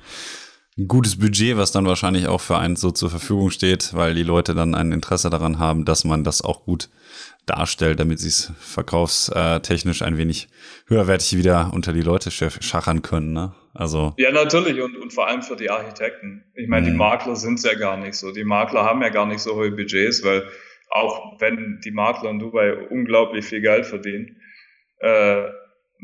ein 0.78 0.88
gutes 0.88 1.19
Budget, 1.19 1.57
was 1.57 1.71
dann 1.71 1.87
wahrscheinlich 1.87 2.26
auch 2.26 2.40
für 2.40 2.59
einen 2.59 2.76
so 2.76 2.90
zur 2.90 3.11
Verfügung 3.11 3.50
steht, 3.50 3.95
weil 3.95 4.14
die 4.14 4.23
Leute 4.23 4.54
dann 4.54 4.75
ein 4.75 4.90
Interesse 4.90 5.31
daran 5.31 5.59
haben, 5.59 5.85
dass 5.85 6.04
man 6.04 6.25
das 6.25 6.42
auch 6.42 6.64
gut 6.64 6.88
darstellt, 7.47 8.00
damit 8.00 8.21
sie 8.21 8.28
es 8.28 8.52
verkaufstechnisch 8.59 10.02
ein 10.02 10.16
wenig 10.16 10.49
höherwertig 10.87 11.37
wieder 11.37 11.73
unter 11.73 11.92
die 11.92 12.00
Leute 12.00 12.31
schachern 12.31 13.02
können. 13.02 13.33
Ne? 13.33 13.54
Also 13.75 14.14
ja, 14.19 14.31
natürlich 14.31 14.81
und, 14.81 14.97
und 14.97 15.12
vor 15.12 15.26
allem 15.26 15.43
für 15.43 15.57
die 15.57 15.71
Architekten. 15.71 16.45
Ich 16.55 16.69
meine, 16.69 16.87
die 16.87 16.93
mhm. 16.93 16.99
Makler 16.99 17.37
sind 17.37 17.59
es 17.59 17.64
ja 17.64 17.75
gar 17.75 17.97
nicht 17.97 18.14
so. 18.14 18.33
Die 18.33 18.45
Makler 18.45 18.85
haben 18.85 19.02
ja 19.02 19.09
gar 19.09 19.26
nicht 19.26 19.41
so 19.41 19.55
hohe 19.55 19.71
Budgets, 19.71 20.25
weil 20.25 20.47
auch 20.91 21.41
wenn 21.41 21.81
die 21.83 21.91
Makler 21.91 22.31
in 22.31 22.38
Dubai 22.38 22.75
unglaublich 22.75 23.47
viel 23.47 23.62
Geld 23.62 23.87
verdienen, 23.87 24.37
äh, 24.99 25.45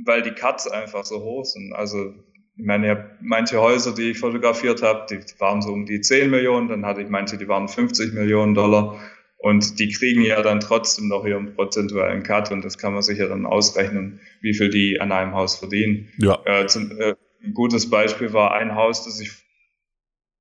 weil 0.04 0.22
die 0.22 0.30
Cuts 0.30 0.66
einfach 0.66 1.04
so 1.04 1.20
hoch 1.22 1.44
sind. 1.44 1.74
Also 1.74 2.14
ich 2.56 2.64
meine, 2.64 3.16
manche 3.20 3.60
Häuser, 3.60 3.94
die 3.94 4.10
ich 4.10 4.18
fotografiert 4.18 4.82
habe, 4.82 5.06
die 5.10 5.20
waren 5.38 5.62
so 5.62 5.72
um 5.72 5.86
die 5.86 6.00
10 6.00 6.30
Millionen, 6.30 6.68
dann 6.68 6.86
hatte 6.86 7.02
ich 7.02 7.08
manche, 7.08 7.36
die 7.36 7.48
waren 7.48 7.68
50 7.68 8.14
Millionen 8.14 8.54
Dollar 8.54 8.98
und 9.36 9.78
die 9.78 9.88
kriegen 9.90 10.22
ja 10.22 10.42
dann 10.42 10.58
trotzdem 10.58 11.06
noch 11.06 11.24
ihren 11.24 11.54
prozentualen 11.54 12.24
Cut 12.24 12.50
und 12.50 12.64
das 12.64 12.76
kann 12.76 12.94
man 12.94 13.02
sich 13.02 13.18
ja 13.18 13.28
dann 13.28 13.46
ausrechnen, 13.46 14.20
wie 14.40 14.54
viel 14.54 14.70
die 14.70 15.00
an 15.00 15.12
einem 15.12 15.34
Haus 15.34 15.56
verdienen. 15.56 16.08
Ja. 16.18 16.40
Äh, 16.46 16.66
zum, 16.66 16.90
äh, 16.98 17.14
ein 17.42 17.54
gutes 17.54 17.88
Beispiel 17.88 18.32
war 18.32 18.54
ein 18.54 18.74
Haus, 18.74 19.04
das 19.04 19.20
ich 19.20 19.30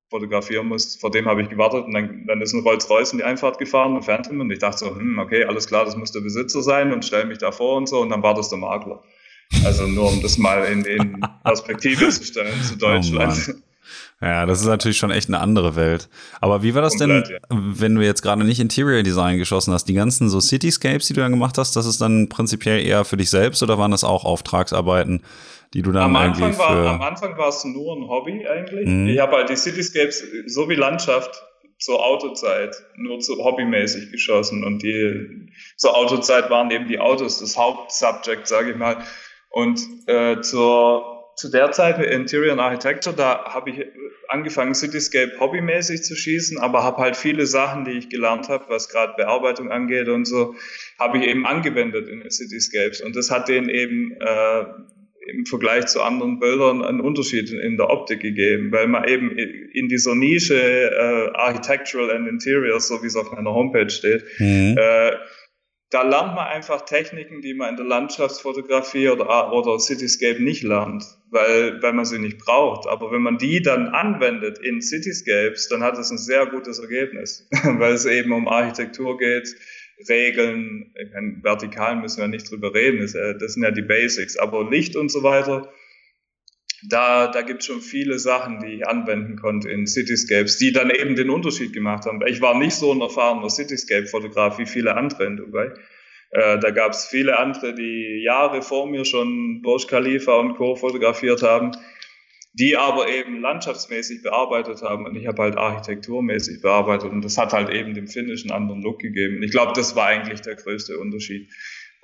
fotografieren 0.10 0.68
musste, 0.68 1.00
vor 1.00 1.12
dem 1.12 1.26
habe 1.26 1.42
ich 1.42 1.50
gewartet 1.50 1.86
und 1.86 1.94
dann, 1.94 2.26
dann 2.28 2.42
ist 2.42 2.54
ein 2.54 2.62
Rolls-Royce 2.62 3.12
in 3.12 3.18
die 3.20 3.24
Einfahrt 3.26 3.58
gefahren, 3.58 3.96
ein 3.96 4.04
Phantom 4.04 4.40
und 4.40 4.52
ich 4.52 4.60
dachte 4.60 4.80
so, 4.80 4.96
hm, 4.96 5.20
okay, 5.20 5.44
alles 5.44 5.68
klar, 5.68 5.84
das 5.84 5.98
muss 5.98 6.12
der 6.12 6.22
Besitzer 6.22 6.62
sein 6.62 6.94
und 6.94 7.04
stelle 7.04 7.26
mich 7.26 7.40
da 7.40 7.52
vor 7.52 7.76
und 7.76 7.90
so 7.90 8.00
und 8.00 8.10
dann 8.10 8.24
war 8.24 8.34
das 8.34 8.50
der 8.50 8.58
Makler. 8.58 9.04
Also 9.66 9.86
nur 9.86 10.10
um 10.10 10.22
das 10.22 10.38
mal 10.38 10.66
in, 10.66 10.86
in 10.86 11.22
Perspektive 11.44 12.10
zu 12.10 12.24
stellen 12.24 12.62
zu 12.64 12.76
oh 12.76 12.78
Deutschland. 12.78 13.54
Oh 13.54 13.67
ja, 14.22 14.46
das 14.46 14.62
ist 14.62 14.68
natürlich 14.68 14.98
schon 14.98 15.12
echt 15.12 15.30
eine 15.30 15.40
andere 15.40 15.76
Welt. 15.76 16.10
Aber 16.42 16.64
wie 16.64 16.74
war 16.74 16.82
das 16.82 16.98
Komplett, 16.98 17.30
denn, 17.30 17.36
ja. 17.36 17.48
wenn 17.50 17.96
du 17.96 18.02
jetzt 18.02 18.22
gerade 18.22 18.44
nicht 18.44 18.60
Interior 18.60 19.04
Design 19.04 19.38
geschossen 19.38 19.74
hast? 19.74 19.86
Die 19.86 19.94
ganzen 19.94 20.30
so 20.30 20.40
Cityscapes, 20.40 21.08
die 21.08 21.14
du 21.14 21.22
dann 21.22 21.32
gemacht 21.32 21.58
hast, 21.58 21.76
das 21.76 21.86
ist 21.86 22.02
dann 22.02 22.30
prinzipiell 22.30 22.86
eher 22.86 23.06
für 23.06 23.18
dich 23.18 23.30
selbst 23.30 23.62
oder 23.62 23.78
waren 23.78 23.92
das 23.92 24.04
auch 24.04 24.26
Auftragsarbeiten, 24.26 25.22
die 25.74 25.82
du 25.82 25.92
dann 25.92 26.04
am 26.04 26.16
Anfang 26.16 26.54
für 26.54 26.60
war, 26.60 26.88
Am 26.88 27.02
Anfang 27.02 27.38
war 27.38 27.50
es 27.50 27.64
nur 27.64 27.96
ein 27.96 28.08
Hobby 28.08 28.48
eigentlich. 28.48 28.88
Mhm. 28.88 29.08
Ich 29.08 29.20
habe 29.20 29.36
halt 29.36 29.50
die 29.50 29.56
Cityscapes 29.56 30.24
so 30.48 30.70
wie 30.70 30.76
Landschaft 30.76 31.44
zur 31.80 32.04
Autozeit 32.04 32.76
nur 32.96 33.20
zu 33.20 33.36
hobbymäßig 33.44 34.12
geschossen 34.12 34.64
und 34.64 34.82
die 34.82 35.52
zur 35.76 35.96
Autozeit 35.96 36.50
waren 36.50 36.72
eben 36.72 36.88
die 36.88 37.00
Autos 37.00 37.40
das 37.40 37.56
Hauptsubject, 37.56 38.48
sage 38.48 38.72
ich 38.72 38.78
mal. 38.78 38.98
Und 39.50 39.80
äh, 40.08 40.42
zur, 40.42 41.17
zu 41.38 41.50
der 41.50 41.72
Zeit 41.72 42.00
mit 42.00 42.10
Interior 42.10 42.52
and 42.52 42.62
Architecture, 42.62 43.16
da 43.16 43.46
habe 43.46 43.70
ich 43.70 43.86
angefangen, 44.28 44.74
Cityscape 44.74 45.40
hobbymäßig 45.40 46.04
zu 46.04 46.16
schießen, 46.16 46.58
aber 46.58 46.84
habe 46.84 46.98
halt 46.98 47.16
viele 47.16 47.46
Sachen, 47.46 47.86
die 47.86 47.92
ich 47.92 48.10
gelernt 48.10 48.50
habe, 48.50 48.66
was 48.70 48.90
gerade 48.90 49.14
Bearbeitung 49.16 49.72
angeht 49.72 50.10
und 50.10 50.26
so, 50.26 50.56
habe 51.00 51.20
ich 51.20 51.28
eben 51.28 51.46
angewendet 51.46 52.10
in 52.10 52.28
Cityscapes. 52.30 53.02
Und 53.02 53.16
das 53.16 53.30
hat 53.30 53.48
denen 53.48 53.70
eben 53.70 54.18
äh, 54.20 54.66
im 55.30 55.46
Vergleich 55.46 55.86
zu 55.86 56.02
anderen 56.02 56.40
Bildern 56.40 56.84
einen 56.84 57.02
Unterschied 57.02 57.52
in 57.52 57.78
der 57.78 57.92
Optik 57.92 58.22
gegeben, 58.22 58.72
weil 58.72 58.88
man 58.88 59.08
eben 59.08 59.30
in 59.38 59.90
dieser 59.90 60.16
Nische 60.16 60.56
äh, 60.56 61.30
Architectural 61.36 62.12
and 62.12 62.28
Interiors, 62.28 62.88
so 62.88 63.04
wie 63.04 63.08
es 63.08 63.16
auf 63.16 63.32
meiner 63.32 63.54
Homepage 63.54 63.90
steht, 63.90 64.24
mhm. 64.40 64.76
äh, 64.78 65.12
da 65.90 66.02
lernt 66.02 66.36
man 66.36 66.48
einfach 66.48 66.84
Techniken, 66.84 67.42
die 67.42 67.54
man 67.54 67.70
in 67.70 67.76
der 67.78 67.86
Landschaftsfotografie 67.86 69.10
oder, 69.10 69.54
oder 69.54 69.80
Cityscape 69.80 70.44
nicht 70.44 70.64
lernt, 70.64 71.06
weil, 71.30 71.82
weil 71.82 71.94
man 71.94 72.04
sie 72.04 72.20
nicht 72.20 72.40
braucht. 72.40 72.88
Aber 72.88 73.12
wenn 73.12 73.22
man 73.22 73.38
die 73.38 73.62
dann 73.62 73.88
anwendet 73.88 74.60
in 74.60 74.82
Cityscapes, 74.82 75.70
dann 75.70 75.84
hat 75.84 75.98
es 75.98 76.12
ein 76.12 76.18
sehr 76.18 76.46
gutes 76.48 76.80
Ergebnis, 76.80 77.48
weil 77.64 77.94
es 77.94 78.06
eben 78.06 78.34
um 78.34 78.48
Architektur 78.48 79.18
geht, 79.18 79.56
Regeln, 80.10 80.94
ich 80.96 81.44
vertikal 81.44 81.96
müssen 81.96 82.22
wir 82.22 82.28
nicht 82.28 82.52
drüber 82.52 82.74
reden, 82.74 83.00
das 83.40 83.54
sind 83.54 83.64
ja 83.64 83.72
die 83.72 83.82
Basics, 83.82 84.38
aber 84.38 84.70
Licht 84.70 84.96
und 84.96 85.10
so 85.10 85.24
weiter, 85.24 85.72
da, 86.84 87.28
da 87.28 87.42
gibt 87.42 87.62
es 87.62 87.66
schon 87.66 87.82
viele 87.82 88.20
Sachen, 88.20 88.60
die 88.60 88.76
ich 88.76 88.88
anwenden 88.88 89.36
konnte 89.36 89.70
in 89.70 89.88
Cityscapes, 89.88 90.58
die 90.58 90.72
dann 90.72 90.90
eben 90.90 91.16
den 91.16 91.30
Unterschied 91.30 91.74
gemacht 91.74 92.06
haben. 92.06 92.22
Ich 92.28 92.42
war 92.42 92.58
nicht 92.58 92.76
so 92.76 92.92
ein 92.92 93.02
erfahrener 93.02 93.50
Cityscape-Fotograf 93.50 94.60
wie 94.60 94.68
viele 94.68 94.96
andere 94.96 95.26
in 95.26 95.38
Dubai. 95.38 95.74
Äh, 96.30 96.60
da 96.60 96.72
gab 96.72 96.92
es 96.92 97.06
viele 97.06 97.40
andere, 97.40 97.74
die 97.74 98.22
Jahre 98.24 98.62
vor 98.62 98.88
mir 98.88 99.06
schon 99.06 99.62
Burj 99.62 99.88
Khalifa 99.88 100.36
und 100.36 100.56
Co. 100.56 100.76
fotografiert 100.76 101.42
haben, 101.42 101.72
die 102.54 102.76
aber 102.76 103.08
eben 103.08 103.42
landschaftsmäßig 103.42 104.24
bearbeitet 104.24 104.82
haben 104.82 105.06
und 105.06 105.16
ich 105.16 105.28
habe 105.28 105.44
halt 105.44 105.58
architekturmäßig 105.58 106.62
bearbeitet 106.62 107.12
und 107.12 107.24
das 107.24 107.38
hat 107.38 107.54
halt 107.54 107.70
eben 107.70 107.94
dem 107.94 108.08
Finish 108.08 108.44
einen 108.44 108.52
anderen 108.52 108.82
Look 108.82 109.00
gegeben. 109.00 109.42
Ich 109.44 109.52
glaube, 109.52 109.74
das 109.74 109.96
war 109.96 110.08
eigentlich 110.08 110.42
der 110.42 110.56
größte 110.56 110.98
Unterschied. 110.98 111.50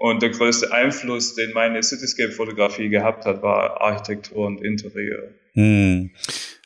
Und 0.03 0.21
der 0.21 0.31
größte 0.31 0.69
Einfluss, 0.73 1.33
den 1.33 1.53
meine 1.53 1.81
Cityscape-Fotografie 1.81 2.89
gehabt 2.89 3.23
hat, 3.23 3.41
war 3.41 3.79
Architektur 3.79 4.47
und 4.47 4.61
Interieur. 4.61 5.29
Hm. 5.53 6.09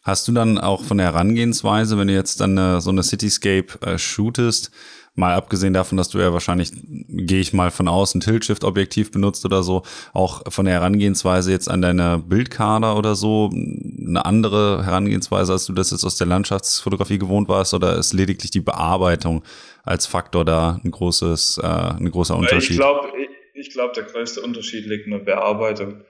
Hast 0.01 0.27
du 0.27 0.31
dann 0.31 0.57
auch 0.57 0.83
von 0.83 0.97
der 0.97 1.05
Herangehensweise, 1.05 1.99
wenn 1.99 2.07
du 2.07 2.15
jetzt 2.15 2.41
dann 2.41 2.57
äh, 2.57 2.81
so 2.81 2.89
eine 2.89 3.03
Cityscape 3.03 3.79
äh, 3.85 3.99
shootest, 3.99 4.71
mal 5.13 5.35
abgesehen 5.35 5.73
davon, 5.73 5.99
dass 5.99 6.09
du 6.09 6.17
ja 6.17 6.33
wahrscheinlich, 6.33 6.71
gehe 7.09 7.39
ich 7.39 7.53
mal 7.53 7.69
von 7.69 7.87
außen, 7.87 8.21
Tilt-Shift-Objektiv 8.21 9.11
benutzt 9.11 9.45
oder 9.45 9.61
so, 9.61 9.83
auch 10.13 10.41
von 10.51 10.65
der 10.65 10.73
Herangehensweise 10.73 11.51
jetzt 11.51 11.69
an 11.69 11.83
deine 11.83 12.17
Bildkader 12.17 12.97
oder 12.97 13.15
so, 13.15 13.51
eine 13.51 14.25
andere 14.25 14.83
Herangehensweise, 14.83 15.53
als 15.53 15.65
du 15.65 15.73
das 15.73 15.91
jetzt 15.91 16.03
aus 16.03 16.15
der 16.15 16.25
Landschaftsfotografie 16.25 17.19
gewohnt 17.19 17.49
warst, 17.49 17.75
oder 17.75 17.97
ist 17.97 18.13
lediglich 18.13 18.49
die 18.49 18.61
Bearbeitung 18.61 19.43
als 19.87 20.05
Faktor 20.05 20.45
da 20.45 20.79
ein 20.83 20.91
großes, 20.91 21.59
äh, 21.63 21.67
ein 21.67 22.11
großer 22.11 22.35
Unterschied? 22.35 22.71
Ich 22.71 22.77
glaube, 22.77 23.09
ich, 23.17 23.67
ich 23.67 23.69
glaube, 23.71 23.93
der 23.93 24.03
größte 24.03 24.41
Unterschied 24.41 24.85
liegt 24.85 25.05
in 25.05 25.11
der 25.11 25.19
Bearbeitung. 25.19 26.03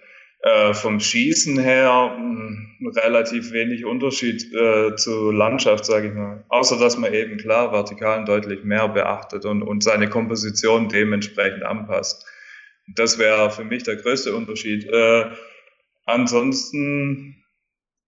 Äh, 0.44 0.76
vom 0.76 1.00
Schießen 1.00 1.58
her 1.58 2.16
mh, 2.16 2.58
hm, 2.80 2.88
relativ 2.96 3.52
wenig 3.52 3.86
Unterschied 3.86 4.54
äh, 4.54 4.96
zu 4.96 5.32
Landschaft, 5.32 5.84
sage 5.84 6.10
ich 6.10 6.14
mal. 6.14 6.46
Außer 6.50 6.78
dass 6.78 6.98
man 6.98 7.12
eben 7.12 7.38
klar 7.38 7.72
Vertikalen 7.72 8.26
deutlich 8.26 8.64
mehr 8.64 8.88
beachtet 8.88 9.46
und, 9.46 9.64
und 9.64 9.84
seine 9.84 10.10
Komposition 10.10 10.90
dementsprechend 10.90 11.64
anpasst. 11.64 12.26
Das 12.96 13.18
wäre 13.18 13.50
für 13.50 13.64
mich 13.64 13.84
der 13.84 13.96
größte 13.96 14.36
Unterschied. 14.36 14.86
Äh, 14.86 15.32
ansonsten 16.06 17.44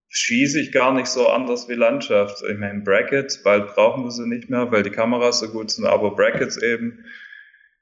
schieße 0.09 0.59
ich 0.59 0.71
gar 0.71 0.93
nicht 0.93 1.07
so 1.07 1.27
anders 1.27 1.69
wie 1.69 1.75
Landschaft. 1.75 2.43
Ich 2.49 2.57
meine, 2.57 2.81
Brackets, 2.81 3.43
bald 3.43 3.75
brauchen 3.75 4.03
wir 4.03 4.11
sie 4.11 4.27
nicht 4.27 4.49
mehr, 4.49 4.71
weil 4.71 4.83
die 4.83 4.89
Kameras 4.89 5.39
so 5.39 5.49
gut 5.49 5.71
sind, 5.71 5.85
aber 5.85 6.15
Brackets 6.15 6.57
eben, 6.57 7.05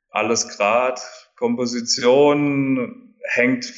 alles 0.10 0.50
grad, 0.50 1.02
Komposition 1.36 3.16
hängt 3.24 3.74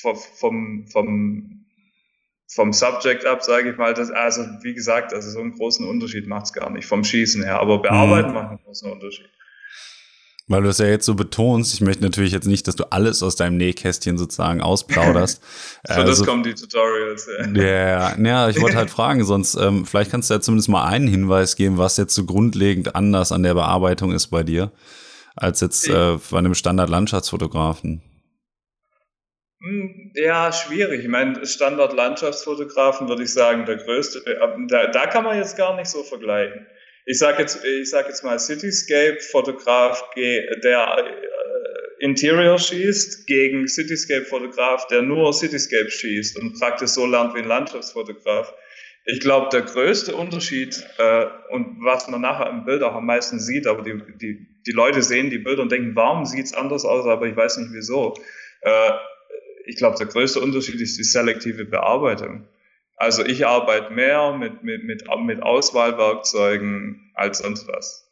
vom, 0.00 0.86
vom, 0.86 1.66
vom 2.48 2.72
Subject 2.72 3.24
ab, 3.24 3.42
sage 3.42 3.70
ich 3.70 3.76
mal. 3.76 3.94
Das, 3.94 4.10
also 4.10 4.42
wie 4.62 4.74
gesagt, 4.74 5.12
also 5.12 5.30
so 5.30 5.40
einen 5.40 5.52
großen 5.52 5.86
Unterschied 5.86 6.26
macht 6.26 6.46
es 6.46 6.52
gar 6.52 6.70
nicht 6.70 6.86
vom 6.86 7.04
Schießen 7.04 7.42
her, 7.42 7.60
aber 7.60 7.82
bearbeiten 7.82 8.28
mhm. 8.28 8.34
macht 8.34 8.48
einen 8.50 8.62
großen 8.64 8.90
Unterschied. 8.90 9.30
Weil 10.48 10.62
du 10.62 10.68
es 10.68 10.78
ja 10.78 10.86
jetzt 10.86 11.06
so 11.06 11.16
betonst, 11.16 11.74
ich 11.74 11.80
möchte 11.80 12.04
natürlich 12.04 12.30
jetzt 12.30 12.46
nicht, 12.46 12.68
dass 12.68 12.76
du 12.76 12.84
alles 12.92 13.20
aus 13.24 13.34
deinem 13.34 13.56
Nähkästchen 13.56 14.16
sozusagen 14.16 14.60
ausplauderst. 14.60 15.42
Für 15.86 15.94
also, 15.94 16.06
das 16.06 16.24
kommen 16.24 16.44
die 16.44 16.54
Tutorials. 16.54 17.28
Ja, 17.52 17.64
ja, 17.64 18.16
ja 18.16 18.48
ich 18.48 18.60
wollte 18.60 18.76
halt 18.76 18.90
fragen, 18.96 19.24
sonst 19.24 19.56
ähm, 19.56 19.84
vielleicht 19.84 20.12
kannst 20.12 20.30
du 20.30 20.34
ja 20.34 20.40
zumindest 20.40 20.68
mal 20.68 20.86
einen 20.86 21.08
Hinweis 21.08 21.56
geben, 21.56 21.78
was 21.78 21.96
jetzt 21.96 22.14
so 22.14 22.24
grundlegend 22.24 22.94
anders 22.94 23.32
an 23.32 23.42
der 23.42 23.54
Bearbeitung 23.54 24.12
ist 24.12 24.28
bei 24.28 24.44
dir, 24.44 24.70
als 25.34 25.60
jetzt 25.62 25.88
äh, 25.88 26.16
bei 26.30 26.38
einem 26.38 26.54
Standard-Landschaftsfotografen. 26.54 28.02
Hm, 29.60 30.12
ja, 30.14 30.52
schwierig. 30.52 31.02
Ich 31.02 31.08
meine, 31.08 31.44
Standard-Landschaftsfotografen 31.44 33.08
würde 33.08 33.24
ich 33.24 33.32
sagen, 33.32 33.66
der 33.66 33.78
größte. 33.78 34.24
Äh, 34.24 34.36
da, 34.68 34.86
da 34.86 35.06
kann 35.06 35.24
man 35.24 35.36
jetzt 35.36 35.56
gar 35.56 35.74
nicht 35.74 35.88
so 35.88 36.04
vergleichen 36.04 36.68
ich 37.06 37.18
sage 37.18 37.40
jetzt, 37.42 37.64
ich 37.64 37.88
sag 37.88 38.08
jetzt 38.08 38.24
mal 38.24 38.38
Cityscape-Fotograf, 38.38 40.10
der 40.16 40.98
äh, 40.98 42.04
Interior 42.04 42.58
schießt, 42.58 43.28
gegen 43.28 43.68
Cityscape-Fotograf, 43.68 44.88
der 44.88 45.02
nur 45.02 45.32
Cityscape 45.32 45.88
schießt 45.88 46.36
und 46.38 46.58
praktisch 46.58 46.90
so 46.90 47.06
lernt 47.06 47.34
wie 47.34 47.38
ein 47.38 47.48
Landschaftsfotograf. 47.48 48.52
Ich 49.04 49.20
glaube, 49.20 49.50
der 49.52 49.62
größte 49.62 50.16
Unterschied 50.16 50.84
äh, 50.98 51.26
und 51.50 51.76
was 51.80 52.08
man 52.08 52.22
nachher 52.22 52.50
im 52.50 52.64
Bild 52.64 52.82
auch 52.82 52.96
am 52.96 53.06
meisten 53.06 53.38
sieht, 53.38 53.68
aber 53.68 53.82
die, 53.82 54.02
die, 54.20 54.44
die 54.66 54.72
Leute 54.72 55.00
sehen 55.00 55.30
die 55.30 55.38
Bilder 55.38 55.62
und 55.62 55.70
denken, 55.70 55.94
warum 55.94 56.26
sieht's 56.26 56.54
anders 56.54 56.84
aus, 56.84 57.06
aber 57.06 57.26
ich 57.28 57.36
weiß 57.36 57.58
nicht 57.58 57.72
wieso. 57.72 58.14
Äh, 58.62 58.90
ich 59.64 59.76
glaube, 59.76 59.96
der 59.96 60.08
größte 60.08 60.40
Unterschied 60.40 60.80
ist 60.80 60.98
die 60.98 61.04
selektive 61.04 61.66
Bearbeitung. 61.66 62.48
Also 62.96 63.24
ich 63.24 63.46
arbeite 63.46 63.92
mehr 63.92 64.32
mit, 64.32 64.62
mit, 64.62 64.84
mit, 64.84 65.04
mit 65.24 65.42
Auswahlwerkzeugen 65.42 67.12
als 67.14 67.38
sonst 67.38 67.68
was. 67.68 68.10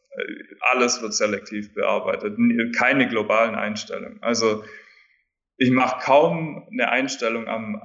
Alles 0.61 1.03
wird 1.03 1.14
selektiv 1.14 1.75
bearbeitet, 1.75 2.38
keine 2.77 3.09
globalen 3.09 3.55
Einstellungen. 3.55 4.23
Also 4.23 4.62
ich 5.57 5.70
mache 5.70 6.01
kaum 6.05 6.66
eine 6.73 6.90
Einstellung 6.90 7.47
am, 7.47 7.81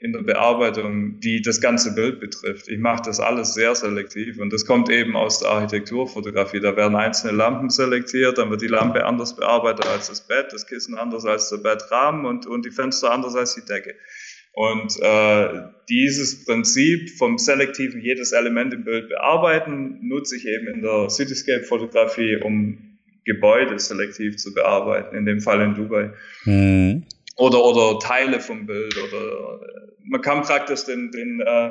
in 0.00 0.12
der 0.12 0.22
Bearbeitung, 0.22 1.20
die 1.20 1.40
das 1.40 1.60
ganze 1.60 1.94
Bild 1.94 2.20
betrifft. 2.20 2.68
Ich 2.68 2.78
mache 2.78 3.02
das 3.06 3.18
alles 3.18 3.54
sehr 3.54 3.74
selektiv 3.74 4.38
und 4.38 4.52
das 4.52 4.66
kommt 4.66 4.90
eben 4.90 5.16
aus 5.16 5.40
der 5.40 5.50
Architekturfotografie. 5.50 6.60
Da 6.60 6.76
werden 6.76 6.96
einzelne 6.96 7.32
Lampen 7.32 7.70
selektiert, 7.70 8.36
dann 8.36 8.50
wird 8.50 8.60
die 8.60 8.68
Lampe 8.68 9.06
anders 9.06 9.36
bearbeitet 9.36 9.86
als 9.86 10.08
das 10.08 10.26
Bett, 10.26 10.52
das 10.52 10.66
Kissen 10.66 10.98
anders 10.98 11.24
als 11.24 11.48
der 11.48 11.58
Bettrahmen 11.58 12.26
und, 12.26 12.46
und 12.46 12.66
die 12.66 12.70
Fenster 12.70 13.10
anders 13.10 13.34
als 13.34 13.54
die 13.54 13.64
Decke. 13.64 13.94
Und 14.54 15.00
äh, 15.00 15.62
dieses 15.88 16.44
Prinzip 16.44 17.10
vom 17.18 17.38
selektiven 17.38 18.00
jedes 18.00 18.32
Element 18.32 18.72
im 18.72 18.84
Bild 18.84 19.08
bearbeiten 19.08 19.98
nutze 20.02 20.36
ich 20.36 20.46
eben 20.46 20.68
in 20.68 20.82
der 20.82 21.10
Cityscape-Fotografie, 21.10 22.36
um 22.36 22.98
Gebäude 23.24 23.78
selektiv 23.78 24.36
zu 24.36 24.54
bearbeiten, 24.54 25.16
in 25.16 25.26
dem 25.26 25.40
Fall 25.40 25.60
in 25.60 25.74
Dubai. 25.74 26.12
Mhm. 26.44 27.04
Oder, 27.36 27.64
oder 27.64 27.98
Teile 27.98 28.38
vom 28.38 28.66
Bild. 28.66 28.96
Oder 28.96 29.60
man 30.04 30.20
kann 30.20 30.42
praktisch 30.42 30.84
den, 30.84 31.10
den 31.10 31.40
äh, 31.40 31.70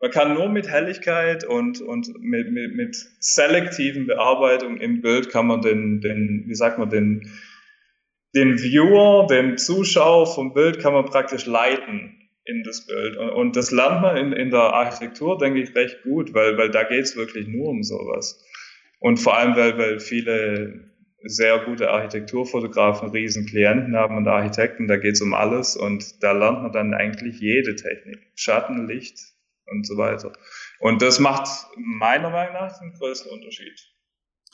man 0.00 0.10
kann 0.10 0.34
nur 0.34 0.48
mit 0.48 0.68
Helligkeit 0.68 1.44
und, 1.44 1.80
und 1.80 2.08
mit, 2.20 2.52
mit, 2.52 2.74
mit 2.74 2.96
selektiven 3.20 4.06
Bearbeitung 4.06 4.76
im 4.76 5.00
Bild 5.00 5.30
kann 5.30 5.46
man 5.46 5.60
den, 5.60 6.00
den, 6.00 6.44
wie 6.46 6.54
sagt 6.54 6.78
man, 6.78 6.90
den, 6.90 7.32
den 8.34 8.58
Viewer, 8.58 9.26
den 9.26 9.56
Zuschauer 9.56 10.26
vom 10.26 10.52
Bild 10.52 10.78
kann 10.80 10.92
man 10.92 11.06
praktisch 11.06 11.46
leiten 11.46 12.17
in 12.48 12.62
das 12.62 12.86
Bild. 12.86 13.16
Und, 13.16 13.30
und 13.30 13.56
das 13.56 13.70
lernt 13.70 14.02
man 14.02 14.16
in, 14.16 14.32
in 14.32 14.50
der 14.50 14.72
Architektur, 14.72 15.38
denke 15.38 15.60
ich, 15.60 15.74
recht 15.74 16.02
gut, 16.02 16.34
weil, 16.34 16.56
weil 16.56 16.70
da 16.70 16.82
geht 16.84 17.04
es 17.04 17.16
wirklich 17.16 17.46
nur 17.46 17.68
um 17.68 17.82
sowas. 17.82 18.44
Und 19.00 19.18
vor 19.18 19.36
allem, 19.36 19.54
weil, 19.54 19.78
weil 19.78 20.00
viele 20.00 20.88
sehr 21.22 21.58
gute 21.60 21.90
Architekturfotografen 21.90 23.10
riesen 23.10 23.46
Klienten 23.46 23.96
haben 23.96 24.16
und 24.16 24.28
Architekten, 24.28 24.88
da 24.88 24.96
geht 24.96 25.14
es 25.14 25.20
um 25.20 25.34
alles 25.34 25.76
und 25.76 26.22
da 26.22 26.32
lernt 26.32 26.62
man 26.62 26.72
dann 26.72 26.94
eigentlich 26.94 27.40
jede 27.40 27.76
Technik. 27.76 28.18
Schatten, 28.34 28.86
Licht 28.86 29.18
und 29.66 29.86
so 29.86 29.96
weiter. 29.96 30.32
Und 30.78 31.02
das 31.02 31.18
macht 31.18 31.48
meiner 31.76 32.30
Meinung 32.30 32.54
nach 32.54 32.78
den 32.78 32.92
größten 32.92 33.30
Unterschied. 33.30 33.78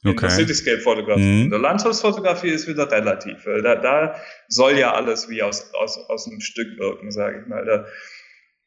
In 0.04 0.10
okay. 0.10 0.26
der 0.26 0.30
Cityscape-Fotografie. 0.30 1.20
Mhm. 1.20 1.42
In 1.44 1.50
der 1.50 1.58
Landschaftsfotografie 1.60 2.50
ist 2.50 2.68
wieder 2.68 2.90
relativ, 2.90 3.46
weil 3.46 3.62
da, 3.62 3.74
da 3.76 4.14
soll 4.48 4.78
ja 4.78 4.92
alles 4.92 5.30
wie 5.30 5.42
aus, 5.42 5.72
aus, 5.74 5.98
aus 6.10 6.28
einem 6.28 6.40
Stück 6.40 6.78
wirken, 6.78 7.10
sage 7.10 7.40
ich 7.40 7.46
mal. 7.46 7.64
Da, 7.64 7.86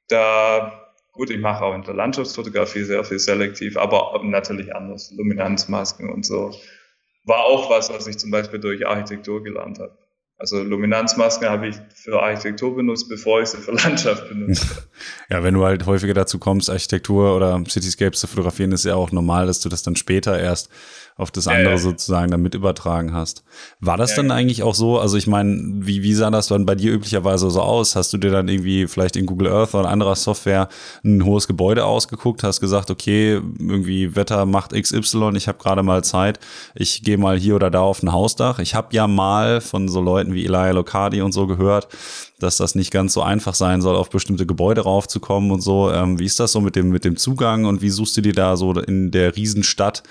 da, 0.07 0.93
gut, 1.11 1.29
ich 1.29 1.39
mache 1.39 1.63
auch 1.63 1.75
in 1.75 1.83
der 1.83 1.93
Landschaftsfotografie 1.93 2.83
sehr 2.83 3.03
viel 3.03 3.19
selektiv, 3.19 3.77
aber 3.77 4.19
natürlich 4.23 4.75
anders, 4.75 5.13
Luminanzmasken 5.15 6.09
und 6.09 6.25
so. 6.25 6.55
War 7.25 7.41
auch 7.41 7.69
was, 7.69 7.91
was 7.91 8.07
ich 8.07 8.17
zum 8.17 8.31
Beispiel 8.31 8.59
durch 8.59 8.87
Architektur 8.87 9.43
gelernt 9.43 9.77
habe. 9.79 9.95
Also 10.39 10.61
Luminanzmasken 10.61 11.49
habe 11.49 11.69
ich 11.69 11.75
für 11.95 12.21
Architektur 12.21 12.75
benutzt, 12.75 13.09
bevor 13.09 13.41
ich 13.41 13.49
sie 13.49 13.57
für 13.57 13.71
Landschaft 13.71 14.29
benutzt 14.29 14.67
Ja, 15.29 15.43
wenn 15.43 15.55
du 15.55 15.65
halt 15.65 15.85
häufiger 15.87 16.13
dazu 16.13 16.37
kommst, 16.37 16.69
Architektur 16.69 17.35
oder 17.35 17.63
Cityscapes 17.67 18.19
zu 18.19 18.27
fotografieren, 18.27 18.71
ist 18.71 18.85
ja 18.85 18.95
auch 18.95 19.11
normal, 19.11 19.47
dass 19.47 19.61
du 19.61 19.69
das 19.69 19.81
dann 19.81 19.95
später 19.95 20.39
erst 20.39 20.69
auf 21.17 21.31
das 21.31 21.47
andere 21.47 21.71
ja, 21.71 21.77
sozusagen 21.77 22.29
damit 22.29 22.53
übertragen 22.53 23.11
hast. 23.11 23.43
War 23.79 23.97
das 23.97 24.11
ja, 24.11 24.17
dann 24.17 24.29
eigentlich 24.29 24.61
auch 24.61 24.75
so? 24.75 24.99
Also 24.99 25.17
ich 25.17 25.25
meine, 25.25 25.59
wie, 25.79 26.03
wie 26.03 26.13
sah 26.13 26.29
das 26.29 26.47
dann 26.47 26.67
bei 26.67 26.75
dir 26.75 26.93
üblicherweise 26.93 27.49
so 27.49 27.61
aus? 27.61 27.95
Hast 27.95 28.13
du 28.13 28.17
dir 28.17 28.29
dann 28.29 28.47
irgendwie 28.47 28.85
vielleicht 28.85 29.15
in 29.15 29.25
Google 29.25 29.51
Earth 29.51 29.73
oder 29.73 29.89
anderer 29.89 30.15
Software 30.15 30.69
ein 31.03 31.25
hohes 31.25 31.47
Gebäude 31.47 31.85
ausgeguckt, 31.85 32.43
hast 32.43 32.61
gesagt, 32.61 32.91
okay, 32.91 33.41
irgendwie 33.59 34.15
Wetter 34.15 34.45
macht 34.45 34.73
XY, 34.73 35.31
ich 35.35 35.47
habe 35.47 35.57
gerade 35.57 35.81
mal 35.81 36.03
Zeit, 36.03 36.39
ich 36.75 37.01
gehe 37.01 37.17
mal 37.17 37.37
hier 37.37 37.55
oder 37.55 37.71
da 37.71 37.81
auf 37.81 38.03
ein 38.03 38.11
Hausdach. 38.11 38.59
Ich 38.59 38.75
habe 38.75 38.89
ja 38.91 39.07
mal 39.07 39.59
von 39.59 39.89
so 39.89 40.01
Leuten 40.01 40.26
wie 40.33 40.45
Elia 40.45 40.71
Locardi 40.71 41.21
und 41.21 41.31
so 41.31 41.47
gehört, 41.47 41.87
dass 42.39 42.57
das 42.57 42.75
nicht 42.75 42.91
ganz 42.91 43.13
so 43.13 43.21
einfach 43.21 43.55
sein 43.55 43.81
soll, 43.81 43.95
auf 43.95 44.09
bestimmte 44.09 44.45
Gebäude 44.45 44.81
raufzukommen 44.81 45.51
und 45.51 45.61
so. 45.61 45.91
Ähm, 45.91 46.19
wie 46.19 46.25
ist 46.25 46.39
das 46.39 46.51
so 46.51 46.61
mit 46.61 46.75
dem, 46.75 46.89
mit 46.89 47.05
dem 47.05 47.17
Zugang 47.17 47.65
und 47.65 47.81
wie 47.81 47.89
suchst 47.89 48.17
du 48.17 48.21
dir 48.21 48.33
da 48.33 48.55
so 48.57 48.73
in 48.73 49.11
der 49.11 49.35
Riesenstadt 49.35 50.03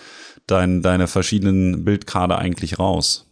dein, 0.47 0.83
deine 0.83 1.07
verschiedenen 1.09 1.85
Bildkader 1.85 2.39
eigentlich 2.39 2.79
raus? 2.79 3.27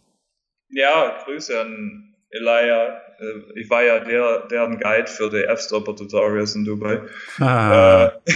Ja, 0.69 1.23
Grüße 1.23 1.59
an 1.59 2.15
Elia. 2.29 3.01
Äh, 3.19 3.59
ich 3.59 3.69
war 3.69 3.83
ja 3.83 3.99
der, 3.99 4.47
deren 4.47 4.79
Guide 4.79 5.07
für 5.07 5.29
die 5.29 5.43
F-Stopper-Tutorials 5.43 6.55
in 6.55 6.65
Dubai. 6.65 7.01
Ah. 7.39 8.11
Äh, 8.25 8.31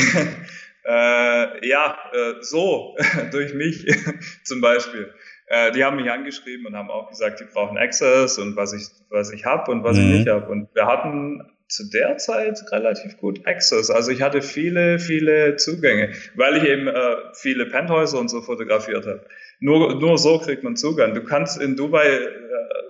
äh, 0.86 1.68
ja, 1.68 1.98
äh, 2.14 2.36
so, 2.42 2.96
durch 3.32 3.54
mich 3.54 3.86
zum 4.44 4.62
Beispiel. 4.62 5.14
Äh, 5.50 5.72
die 5.72 5.84
haben 5.84 5.98
mich 5.98 6.10
angeschrieben 6.12 6.68
und 6.68 6.76
haben 6.76 6.92
auch 6.92 7.10
gesagt, 7.10 7.40
die 7.40 7.46
brauchen 7.46 7.78
Access 7.78 8.38
und 8.38 8.56
was 8.56 8.72
ich, 8.74 8.84
was 9.10 9.32
ich 9.32 9.46
habe 9.46 9.72
und 9.72 9.84
was 9.84 9.98
mhm. 9.98 10.04
ich 10.04 10.18
nicht 10.20 10.30
habe. 10.30 10.50
Und 10.52 10.70
wir 10.76 10.86
hatten 10.86 11.44
zu 11.68 11.90
der 11.90 12.18
Zeit 12.18 12.60
relativ 12.72 13.18
gut 13.18 13.48
Access. 13.48 13.90
Also 13.90 14.12
ich 14.12 14.22
hatte 14.22 14.42
viele, 14.42 15.00
viele 15.00 15.56
Zugänge, 15.56 16.14
weil 16.36 16.58
ich 16.58 16.64
eben 16.64 16.88
äh, 16.88 17.16
viele 17.34 17.66
Penthäuser 17.66 18.20
und 18.20 18.30
so 18.30 18.42
fotografiert 18.42 19.08
habe. 19.08 19.26
Nur, 19.60 19.96
nur 19.96 20.20
so 20.20 20.40
kriegt 20.40 20.64
man 20.64 20.76
Zugang. 20.76 21.16
Du 21.16 21.24
kannst 21.24 21.60
in 21.60 21.76
Dubai, 21.76 22.08
äh, 22.08 22.28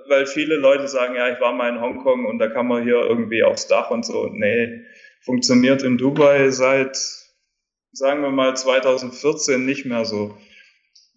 weil 0.10 0.26
viele 0.26 0.56
Leute 0.56 0.90
sagen, 0.90 1.16
ja, 1.16 1.30
ich 1.30 1.40
war 1.40 1.54
mal 1.54 1.70
in 1.70 1.80
Hongkong 1.80 2.26
und 2.26 2.40
da 2.40 2.48
kann 2.48 2.68
man 2.68 2.84
hier 2.84 3.02
irgendwie 3.02 3.44
aufs 3.44 3.68
Dach 3.68 3.90
und 3.90 4.06
so. 4.06 4.28
Nee, 4.28 4.82
funktioniert 5.22 5.82
in 5.82 5.98
Dubai 5.98 6.50
seit, 6.50 6.98
sagen 7.94 8.22
wir 8.22 8.32
mal, 8.32 8.56
2014 8.56 9.66
nicht 9.66 9.86
mehr 9.86 10.04
so 10.04 10.38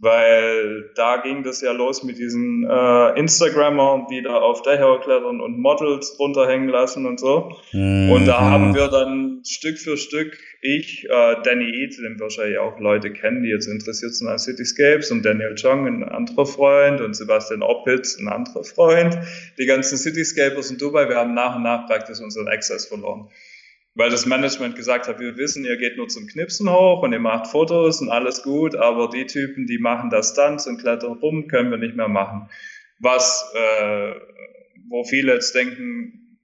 weil 0.03 0.91
da 0.97 1.19
ging 1.19 1.45
das 1.45 1.61
ja 1.61 1.71
los 1.71 2.03
mit 2.03 2.19
diesen 2.19 2.69
äh, 2.69 3.19
Instagrammern, 3.19 4.09
die 4.11 4.21
da 4.21 4.35
auf 4.35 4.63
Dächer 4.63 4.99
klettern 4.99 5.41
und 5.41 5.61
Models 5.61 6.19
runterhängen 6.19 6.69
lassen 6.69 7.07
und 7.07 7.21
so. 7.21 7.53
Mhm. 7.71 8.11
Und 8.11 8.27
da 8.27 8.41
haben 8.41 8.75
wir 8.75 8.89
dann 8.89 9.43
Stück 9.47 9.79
für 9.79 9.97
Stück, 9.97 10.37
ich, 10.61 11.05
äh, 11.09 11.37
Danny 11.45 11.71
Eads, 11.71 11.99
den 11.99 12.19
wahrscheinlich 12.19 12.59
auch 12.59 12.81
Leute 12.81 13.13
kennen, 13.13 13.45
die 13.45 13.51
jetzt 13.51 13.69
interessiert 13.69 14.13
sind 14.13 14.27
an 14.27 14.41
Cityscapes 14.41 15.13
und 15.13 15.25
Daniel 15.25 15.55
Chong, 15.55 15.87
ein 15.87 16.03
anderer 16.03 16.47
Freund 16.47 17.01
und 17.01 17.15
Sebastian 17.15 17.63
Oppitz, 17.63 18.19
ein 18.19 18.27
anderer 18.27 18.65
Freund, 18.65 19.17
die 19.57 19.67
ganzen 19.67 19.97
Cityscapers 19.97 20.73
in 20.73 20.79
Dubai, 20.79 21.09
wir 21.09 21.17
haben 21.17 21.35
nach 21.35 21.55
und 21.55 21.63
nach 21.63 21.87
praktisch 21.87 22.19
unseren 22.19 22.49
Access 22.49 22.87
verloren 22.87 23.29
weil 23.95 24.11
das 24.11 24.27
Management 24.27 24.75
gesagt 24.75 25.07
hat, 25.07 25.21
wir 25.21 25.37
wissen, 25.37 25.65
ihr 25.65 25.77
geht 25.77 25.97
nur 25.97 26.09
zum 26.09 26.27
Knipsen 26.27 26.71
hoch 26.71 27.03
und 27.03 27.13
ihr 27.13 27.19
macht 27.19 27.49
Fotos 27.49 28.01
und 28.01 28.09
alles 28.09 28.43
gut, 28.43 28.75
aber 28.75 29.09
die 29.09 29.27
Typen, 29.27 29.67
die 29.67 29.79
machen 29.79 30.11
das 30.11 30.31
Stunts 30.31 30.67
und 30.67 30.79
klettern 30.79 31.19
rum, 31.19 31.49
können 31.49 31.71
wir 31.71 31.79
nicht 31.79 31.97
mehr 31.97 32.09
machen. 32.09 32.49
Was, 32.99 33.53
äh, 33.55 34.15
wo 34.89 35.05
viele 35.05 35.35
jetzt 35.35 35.55
denken, 35.55 36.39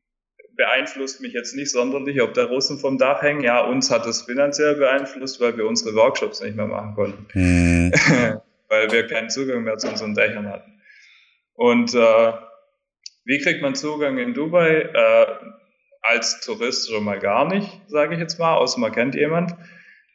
beeinflusst 0.56 1.22
mich 1.22 1.32
jetzt 1.32 1.54
nicht 1.54 1.70
sonderlich, 1.70 2.20
ob 2.20 2.34
der 2.34 2.46
Russen 2.46 2.78
vom 2.78 2.98
Dach 2.98 3.22
hängen. 3.22 3.42
Ja, 3.42 3.60
uns 3.60 3.90
hat 3.90 4.06
es 4.06 4.22
finanziell 4.22 4.74
beeinflusst, 4.74 5.40
weil 5.40 5.56
wir 5.56 5.66
unsere 5.66 5.94
Workshops 5.94 6.42
nicht 6.42 6.56
mehr 6.56 6.66
machen 6.66 6.94
konnten. 6.94 7.26
Mhm. 7.32 7.92
weil 8.68 8.92
wir 8.92 9.06
keinen 9.06 9.30
Zugang 9.30 9.62
mehr 9.62 9.78
zu 9.78 9.88
unseren 9.88 10.14
Dächern 10.14 10.48
hatten. 10.48 10.82
Und 11.54 11.94
äh, 11.94 12.32
wie 13.24 13.38
kriegt 13.38 13.62
man 13.62 13.74
Zugang 13.74 14.18
in 14.18 14.34
Dubai? 14.34 14.90
Äh, 14.92 15.26
als 16.02 16.40
Tourist 16.40 16.90
schon 16.90 17.04
mal 17.04 17.18
gar 17.18 17.46
nicht, 17.52 17.68
sage 17.88 18.14
ich 18.14 18.20
jetzt 18.20 18.38
mal, 18.38 18.56
außer 18.56 18.80
man 18.80 18.92
kennt 18.92 19.14
jemand. 19.14 19.54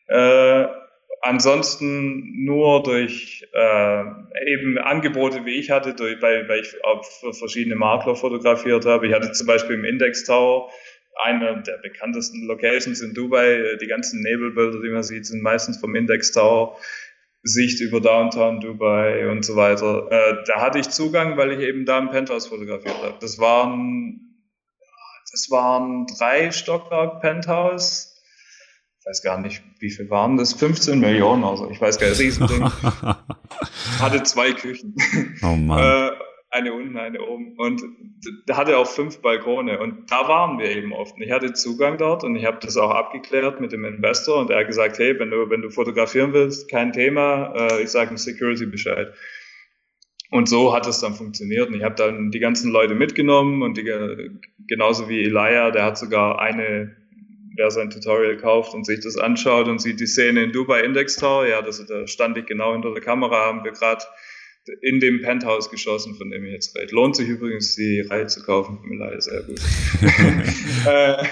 Äh, 0.08 0.66
ansonsten 1.22 2.44
nur 2.46 2.84
durch 2.84 3.48
äh, 3.54 4.04
eben 4.46 4.78
Angebote, 4.78 5.46
wie 5.46 5.56
ich 5.56 5.72
hatte, 5.72 5.94
durch, 5.94 6.22
weil, 6.22 6.48
weil 6.50 6.62
ich 6.62 6.84
auf 6.84 7.24
verschiedene 7.38 7.76
Makler 7.76 8.16
fotografiert 8.16 8.86
habe. 8.86 9.08
Ich 9.08 9.14
hatte 9.14 9.32
zum 9.32 9.48
Beispiel 9.48 9.76
im 9.76 9.86
Index 9.86 10.26
Tower 10.26 10.70
eine 11.24 11.62
der 11.62 11.78
bekanntesten 11.78 12.46
Locations 12.48 13.02
in 13.02 13.14
Dubai. 13.14 13.78
Die 13.80 13.88
ganzen 13.88 14.22
Nebelbilder, 14.22 14.82
die 14.82 14.90
man 14.90 15.04
sieht, 15.04 15.26
sind 15.26 15.42
meistens 15.42 15.80
vom 15.80 15.96
Index 15.96 16.32
Tower. 16.32 16.78
Sicht 17.46 17.82
über 17.82 18.00
Downtown 18.00 18.62
Dubai 18.62 19.30
und 19.30 19.44
so 19.44 19.58
weiter. 19.58 20.08
Äh, 20.10 20.44
da 20.48 20.62
hatte 20.62 20.80
ich 20.80 20.90
Zugang, 20.90 21.36
weil 21.38 21.52
ich 21.52 21.60
eben 21.60 21.86
da 21.86 22.00
im 22.00 22.10
Penthouse 22.10 22.48
fotografiert 22.48 22.96
habe. 23.04 23.16
Das 23.20 23.38
waren 23.38 24.33
es 25.34 25.50
waren 25.50 26.06
drei 26.06 26.52
Stockwerk 26.52 27.22
Penthouse. 27.22 28.16
Ich 29.00 29.06
weiß 29.06 29.22
gar 29.24 29.40
nicht, 29.40 29.62
wie 29.80 29.90
viel 29.90 30.10
waren 30.10 30.38
das? 30.38 30.54
15 30.54 31.00
Millionen, 31.00 31.44
also 31.44 31.70
ich 31.70 31.82
weiß 31.82 32.00
gar 32.00 32.08
nicht, 32.08 32.20
Riesending. 32.20 32.64
hatte 34.00 34.24
zwei 34.24 34.54
Küchen. 34.54 34.96
Oh 35.42 35.56
Mann. 35.56 35.80
Äh, 35.80 36.12
eine 36.52 36.74
unten, 36.74 36.98
eine 36.98 37.22
oben. 37.22 37.56
Und 37.58 37.82
da 38.46 38.56
hatte 38.58 38.78
auch 38.78 38.88
fünf 38.88 39.22
Balkone. 39.22 39.80
Und 39.80 40.12
da 40.12 40.28
waren 40.28 40.60
wir 40.60 40.70
eben 40.70 40.94
oft. 40.94 41.16
Und 41.16 41.24
ich 41.24 41.32
hatte 41.32 41.54
Zugang 41.54 41.98
dort 41.98 42.24
und 42.24 42.36
ich 42.36 42.46
habe 42.46 42.60
das 42.62 42.78
auch 42.78 42.92
abgeklärt 42.92 43.60
mit 43.60 43.72
dem 43.72 43.84
Investor. 43.86 44.40
Und 44.40 44.52
er 44.52 44.60
hat 44.60 44.68
gesagt, 44.68 45.00
hey, 45.00 45.20
wenn 45.20 45.32
du, 45.32 45.50
wenn 45.50 45.64
du 45.64 45.72
fotografieren 45.72 46.32
willst, 46.32 46.70
kein 46.70 46.94
Thema, 46.94 47.54
äh, 47.56 47.82
ich 47.82 47.90
sage 47.90 48.10
dem 48.10 48.18
Security 48.18 48.68
Bescheid. 48.68 49.14
Und 50.34 50.50
so 50.50 50.74
hat 50.74 50.88
es 50.88 51.00
dann 51.00 51.14
funktioniert. 51.14 51.68
Und 51.68 51.76
ich 51.76 51.84
habe 51.84 51.94
dann 51.94 52.32
die 52.32 52.40
ganzen 52.40 52.72
Leute 52.72 52.96
mitgenommen 52.96 53.62
und 53.62 53.78
die, 53.78 53.84
genauso 54.68 55.08
wie 55.08 55.22
Elia, 55.22 55.70
der 55.70 55.84
hat 55.84 55.96
sogar 55.96 56.40
eine, 56.40 56.96
wer 57.56 57.70
sein 57.70 57.92
Tutorial 57.92 58.38
kauft 58.38 58.74
und 58.74 58.84
sich 58.84 59.00
das 59.02 59.16
anschaut 59.16 59.68
und 59.68 59.80
sieht 59.80 60.00
die 60.00 60.08
Szene 60.08 60.46
in 60.46 60.52
Dubai 60.52 60.82
Index 60.82 61.18
Tower, 61.18 61.46
ja, 61.46 61.62
das, 61.62 61.86
da 61.86 62.08
stand 62.08 62.36
ich 62.40 62.48
genau 62.48 62.74
hinter 62.74 62.92
der 62.94 63.04
Kamera, 63.04 63.46
haben 63.46 63.64
wir 63.64 63.74
gerade 63.74 64.04
in 64.82 65.00
dem 65.00 65.22
Penthouse 65.22 65.70
geschossen, 65.70 66.16
von 66.16 66.32
dem 66.32 66.46
ich 66.46 66.52
jetzt 66.52 66.76
rede. 66.76 66.96
Lohnt 66.96 67.16
sich 67.16 67.28
übrigens, 67.28 67.76
die 67.76 68.00
Reihe 68.02 68.26
zu 68.26 68.42
kaufen, 68.42 68.80
von 68.80 68.92
Elia, 68.92 69.22
sehr 69.22 69.44
gut. 69.44 69.62
äh, 70.88 71.26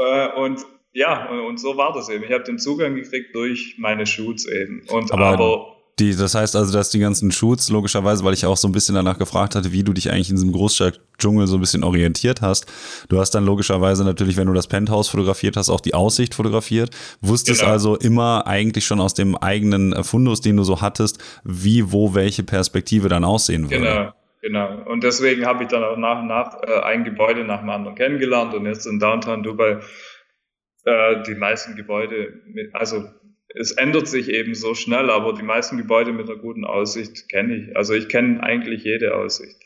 äh, 0.00 0.32
und 0.36 0.64
ja, 0.92 1.28
und 1.28 1.58
so 1.58 1.76
war 1.76 1.92
das 1.92 2.08
eben. 2.08 2.22
Ich 2.22 2.30
habe 2.30 2.44
den 2.44 2.60
Zugang 2.60 2.94
gekriegt 2.94 3.34
durch 3.34 3.74
meine 3.78 4.06
Shoots 4.06 4.46
eben. 4.46 4.82
Und 4.90 5.10
aber, 5.10 5.26
aber 5.26 5.73
die, 5.98 6.16
das 6.16 6.34
heißt 6.34 6.56
also, 6.56 6.72
dass 6.72 6.90
die 6.90 6.98
ganzen 6.98 7.30
Shoots, 7.30 7.70
logischerweise, 7.70 8.24
weil 8.24 8.34
ich 8.34 8.46
auch 8.46 8.56
so 8.56 8.66
ein 8.66 8.72
bisschen 8.72 8.96
danach 8.96 9.18
gefragt 9.18 9.54
hatte, 9.54 9.72
wie 9.72 9.84
du 9.84 9.92
dich 9.92 10.10
eigentlich 10.10 10.30
in 10.30 10.36
diesem 10.36 10.52
Großstadtdschungel 10.52 11.46
so 11.46 11.56
ein 11.56 11.60
bisschen 11.60 11.84
orientiert 11.84 12.42
hast. 12.42 12.66
Du 13.08 13.20
hast 13.20 13.30
dann 13.30 13.44
logischerweise 13.44 14.04
natürlich, 14.04 14.36
wenn 14.36 14.48
du 14.48 14.54
das 14.54 14.66
Penthouse 14.66 15.08
fotografiert 15.08 15.56
hast, 15.56 15.70
auch 15.70 15.80
die 15.80 15.94
Aussicht 15.94 16.34
fotografiert. 16.34 16.90
Wusstest 17.20 17.60
genau. 17.60 17.72
also 17.72 17.96
immer 17.96 18.46
eigentlich 18.46 18.84
schon 18.84 19.00
aus 19.00 19.14
dem 19.14 19.36
eigenen 19.36 20.02
Fundus, 20.02 20.40
den 20.40 20.56
du 20.56 20.64
so 20.64 20.80
hattest, 20.80 21.22
wie, 21.44 21.92
wo, 21.92 22.14
welche 22.14 22.42
Perspektive 22.42 23.08
dann 23.08 23.24
aussehen 23.24 23.70
würde. 23.70 23.84
Genau. 23.84 24.12
Genau. 24.42 24.82
Und 24.90 25.02
deswegen 25.02 25.46
habe 25.46 25.62
ich 25.62 25.70
dann 25.70 25.82
auch 25.82 25.96
nach 25.96 26.20
und 26.20 26.26
nach 26.26 26.62
äh, 26.62 26.80
ein 26.82 27.04
Gebäude 27.04 27.44
nach 27.44 27.60
dem 27.60 27.70
anderen 27.70 27.96
kennengelernt 27.96 28.52
und 28.52 28.66
jetzt 28.66 28.84
in 28.86 28.98
Downtown 28.98 29.42
Dubai 29.42 29.80
äh, 30.84 31.22
die 31.22 31.34
meisten 31.34 31.76
Gebäude, 31.76 32.42
mit, 32.52 32.74
also 32.74 33.04
es 33.54 33.70
ändert 33.70 34.08
sich 34.08 34.28
eben 34.28 34.54
so 34.54 34.74
schnell, 34.74 35.10
aber 35.10 35.32
die 35.32 35.42
meisten 35.42 35.76
Gebäude 35.76 36.12
mit 36.12 36.28
einer 36.28 36.38
guten 36.38 36.64
Aussicht 36.64 37.28
kenne 37.28 37.56
ich. 37.56 37.76
Also 37.76 37.94
ich 37.94 38.08
kenne 38.08 38.42
eigentlich 38.42 38.82
jede 38.82 39.14
Aussicht. 39.14 39.56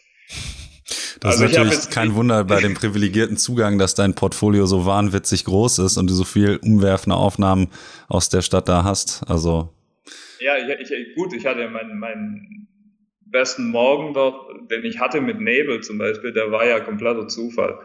Das 1.21 1.33
also 1.33 1.47
ist 1.47 1.57
natürlich 1.57 1.91
kein 1.91 2.15
Wunder 2.15 2.45
bei 2.45 2.61
dem 2.61 2.75
privilegierten 2.75 3.37
Zugang, 3.39 3.79
dass 3.79 3.95
dein 3.95 4.15
Portfolio 4.15 4.67
so 4.67 4.85
wahnwitzig 4.85 5.45
groß 5.47 5.79
ist 5.81 5.97
und 5.97 6.09
du 6.09 6.15
so 6.15 6.25
viel 6.25 6.59
umwerfende 6.63 7.17
Aufnahmen 7.17 7.69
aus 8.09 8.29
der 8.29 8.43
Stadt 8.43 8.69
da 8.69 8.85
hast. 8.85 9.25
Also. 9.27 9.73
Ja, 10.39 10.57
ich, 10.59 10.91
ich, 10.91 11.15
gut, 11.17 11.33
ich 11.33 11.47
hatte 11.47 11.69
meinen, 11.69 11.99
meinen 11.99 12.69
besten 13.25 13.71
Morgen 13.71 14.15
dort, 14.15 14.71
den 14.71 14.85
ich 14.85 15.01
hatte 15.01 15.21
mit 15.21 15.41
Nebel 15.41 15.81
zum 15.81 15.99
Beispiel, 15.99 16.33
der 16.33 16.53
war 16.53 16.67
ja 16.67 16.79
kompletter 16.81 17.27
Zufall 17.27 17.79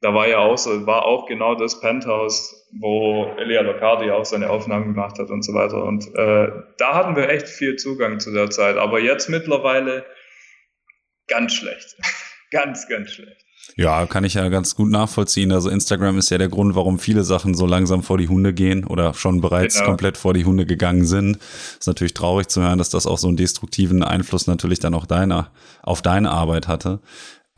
da 0.00 0.14
war 0.14 0.26
ja 0.28 0.38
auch 0.38 0.56
so, 0.56 0.86
war 0.86 1.04
auch 1.04 1.26
genau 1.26 1.54
das 1.54 1.80
Penthouse, 1.80 2.68
wo 2.80 3.26
Elia 3.38 3.60
Locardi 3.60 4.10
auch 4.10 4.24
seine 4.24 4.48
Aufnahmen 4.48 4.94
gemacht 4.94 5.18
hat 5.18 5.30
und 5.30 5.42
so 5.42 5.52
weiter. 5.52 5.84
Und 5.84 6.06
äh, 6.14 6.48
da 6.78 6.94
hatten 6.94 7.16
wir 7.16 7.28
echt 7.28 7.48
viel 7.48 7.76
Zugang 7.76 8.18
zu 8.18 8.32
der 8.32 8.50
Zeit. 8.50 8.76
Aber 8.76 9.00
jetzt 9.00 9.28
mittlerweile 9.28 10.06
ganz 11.28 11.54
schlecht. 11.54 11.96
ganz, 12.50 12.88
ganz 12.88 13.10
schlecht. 13.12 13.44
Ja, 13.76 14.06
kann 14.06 14.24
ich 14.24 14.34
ja 14.34 14.48
ganz 14.48 14.74
gut 14.74 14.90
nachvollziehen. 14.90 15.52
Also 15.52 15.68
Instagram 15.68 16.18
ist 16.18 16.30
ja 16.30 16.38
der 16.38 16.48
Grund, 16.48 16.74
warum 16.74 16.98
viele 16.98 17.22
Sachen 17.22 17.54
so 17.54 17.66
langsam 17.66 18.02
vor 18.02 18.18
die 18.18 18.28
Hunde 18.28 18.52
gehen 18.52 18.84
oder 18.84 19.14
schon 19.14 19.40
bereits 19.40 19.76
genau. 19.76 19.88
komplett 19.88 20.16
vor 20.16 20.34
die 20.34 20.44
Hunde 20.44 20.66
gegangen 20.66 21.04
sind. 21.04 21.38
Ist 21.78 21.86
natürlich 21.86 22.14
traurig 22.14 22.48
zu 22.48 22.62
hören, 22.62 22.78
dass 22.78 22.90
das 22.90 23.06
auch 23.06 23.18
so 23.18 23.28
einen 23.28 23.36
destruktiven 23.36 24.02
Einfluss 24.02 24.46
natürlich 24.46 24.80
dann 24.80 24.94
auch 24.94 25.06
deiner, 25.06 25.50
auf 25.82 26.02
deine 26.02 26.30
Arbeit 26.30 26.68
hatte. 26.68 27.00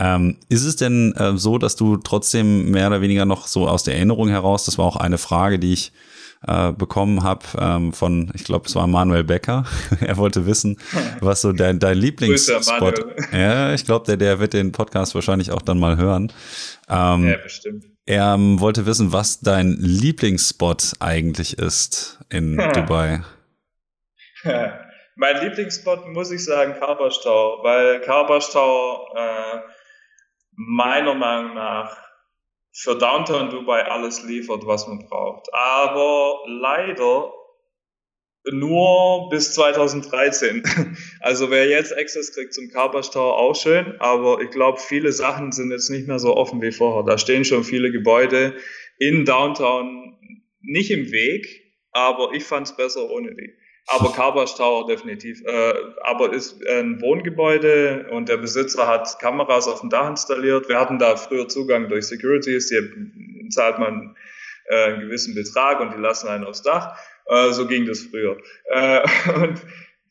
Ähm, 0.02 0.36
ist 0.48 0.64
es 0.64 0.74
denn 0.74 1.12
äh, 1.12 1.36
so, 1.36 1.58
dass 1.58 1.76
du 1.76 1.96
trotzdem 1.96 2.72
mehr 2.72 2.88
oder 2.88 3.00
weniger 3.00 3.24
noch 3.24 3.46
so 3.46 3.68
aus 3.68 3.84
der 3.84 3.94
Erinnerung 3.94 4.28
heraus, 4.28 4.64
das 4.64 4.76
war 4.76 4.84
auch 4.84 4.96
eine 4.96 5.16
Frage, 5.16 5.60
die 5.60 5.72
ich 5.72 5.92
äh, 6.44 6.72
bekommen 6.72 7.22
habe 7.22 7.44
ähm, 7.56 7.92
von, 7.92 8.32
ich 8.34 8.42
glaube, 8.42 8.66
es 8.66 8.74
war 8.74 8.88
Manuel 8.88 9.22
Becker. 9.22 9.64
er 10.00 10.16
wollte 10.16 10.44
wissen, 10.44 10.76
was 11.20 11.40
so 11.40 11.52
dein, 11.52 11.78
dein 11.78 11.96
Lieblingsspot. 11.96 12.98
Ja, 13.32 13.74
ich 13.74 13.84
glaube, 13.84 14.06
der, 14.06 14.16
der 14.16 14.40
wird 14.40 14.54
den 14.54 14.72
Podcast 14.72 15.14
wahrscheinlich 15.14 15.52
auch 15.52 15.62
dann 15.62 15.78
mal 15.78 15.96
hören. 15.96 16.32
Ähm, 16.88 17.28
ja, 17.28 17.36
bestimmt. 17.36 17.84
Er 18.04 18.34
ähm, 18.34 18.58
wollte 18.58 18.86
wissen, 18.86 19.12
was 19.12 19.38
dein 19.38 19.76
Lieblingsspot 19.78 20.94
eigentlich 20.98 21.58
ist 21.58 22.18
in 22.28 22.56
Dubai. 22.56 23.22
mein 25.14 25.40
Lieblingsspot 25.44 26.08
muss 26.08 26.32
ich 26.32 26.44
sagen 26.44 26.74
Karperstau, 26.80 27.60
weil 27.62 28.00
Karperstau 28.00 29.06
äh, 29.14 29.60
meiner 30.52 31.14
Meinung 31.14 31.54
nach 31.54 31.96
für 32.72 32.96
Downtown 32.96 33.50
Dubai 33.50 33.84
alles 33.84 34.22
liefert, 34.22 34.66
was 34.66 34.86
man 34.86 35.06
braucht. 35.06 35.52
Aber 35.52 36.40
leider 36.46 37.32
nur 38.50 39.28
bis 39.30 39.54
2013. 39.54 40.62
Also 41.20 41.50
wer 41.50 41.68
jetzt 41.68 41.96
Access 41.96 42.34
kriegt 42.34 42.52
zum 42.52 42.68
Tower, 42.70 43.00
auch 43.14 43.54
schön, 43.54 43.94
aber 44.00 44.40
ich 44.40 44.50
glaube, 44.50 44.80
viele 44.80 45.12
Sachen 45.12 45.52
sind 45.52 45.70
jetzt 45.70 45.88
nicht 45.88 46.08
mehr 46.08 46.18
so 46.18 46.36
offen 46.36 46.60
wie 46.60 46.72
vorher. 46.72 47.04
Da 47.04 47.16
stehen 47.16 47.44
schon 47.44 47.62
viele 47.62 47.92
Gebäude 47.92 48.56
in 48.98 49.24
Downtown 49.24 50.18
nicht 50.60 50.90
im 50.90 51.12
Weg, 51.12 51.46
aber 51.92 52.32
ich 52.32 52.42
fand 52.42 52.66
es 52.66 52.76
besser 52.76 53.08
ohne 53.08 53.34
die. 53.36 53.54
Aber 53.88 54.12
Carbash 54.12 54.54
Tower 54.54 54.86
definitiv. 54.86 55.42
Äh, 55.44 55.74
aber 56.02 56.32
ist 56.32 56.64
ein 56.66 57.00
Wohngebäude 57.00 58.06
und 58.10 58.28
der 58.28 58.36
Besitzer 58.36 58.86
hat 58.86 59.18
Kameras 59.18 59.66
auf 59.68 59.80
dem 59.80 59.90
Dach 59.90 60.08
installiert. 60.08 60.68
Wir 60.68 60.78
hatten 60.78 60.98
da 60.98 61.16
früher 61.16 61.48
Zugang 61.48 61.88
durch 61.88 62.06
Securities. 62.06 62.68
Hier 62.68 62.88
zahlt 63.50 63.78
man 63.78 64.16
äh, 64.68 64.84
einen 64.84 65.00
gewissen 65.00 65.34
Betrag 65.34 65.80
und 65.80 65.92
die 65.94 66.00
lassen 66.00 66.28
einen 66.28 66.44
aufs 66.44 66.62
Dach. 66.62 66.96
Äh, 67.26 67.50
so 67.50 67.66
ging 67.66 67.86
das 67.86 68.02
früher. 68.02 68.38
Äh, 68.70 69.00
und 69.42 69.60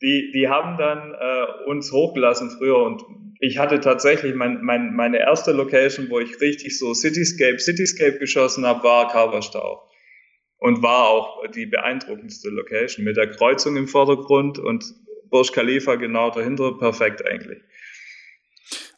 die, 0.02 0.30
die 0.32 0.48
haben 0.48 0.76
dann 0.76 1.14
äh, 1.14 1.68
uns 1.68 1.92
hochgelassen 1.92 2.50
früher 2.50 2.78
und 2.78 3.02
ich 3.40 3.58
hatte 3.58 3.80
tatsächlich 3.80 4.34
mein, 4.34 4.62
mein, 4.62 4.94
meine 4.94 5.18
erste 5.18 5.50
Location, 5.52 6.10
wo 6.10 6.20
ich 6.20 6.40
richtig 6.40 6.78
so 6.78 6.94
Cityscape, 6.94 7.58
Cityscape 7.58 8.18
geschossen 8.18 8.64
habe, 8.64 8.84
war 8.84 9.08
Carbash 9.08 9.50
Tower 9.50 9.88
und 10.62 10.80
war 10.80 11.08
auch 11.08 11.42
die 11.56 11.66
beeindruckendste 11.66 12.48
Location 12.48 13.04
mit 13.04 13.16
der 13.16 13.28
Kreuzung 13.28 13.76
im 13.76 13.88
Vordergrund 13.88 14.60
und 14.60 14.84
Burj 15.28 15.50
Khalifa 15.50 15.96
genau 15.96 16.30
dahinter, 16.30 16.78
perfekt 16.78 17.26
eigentlich. 17.26 17.58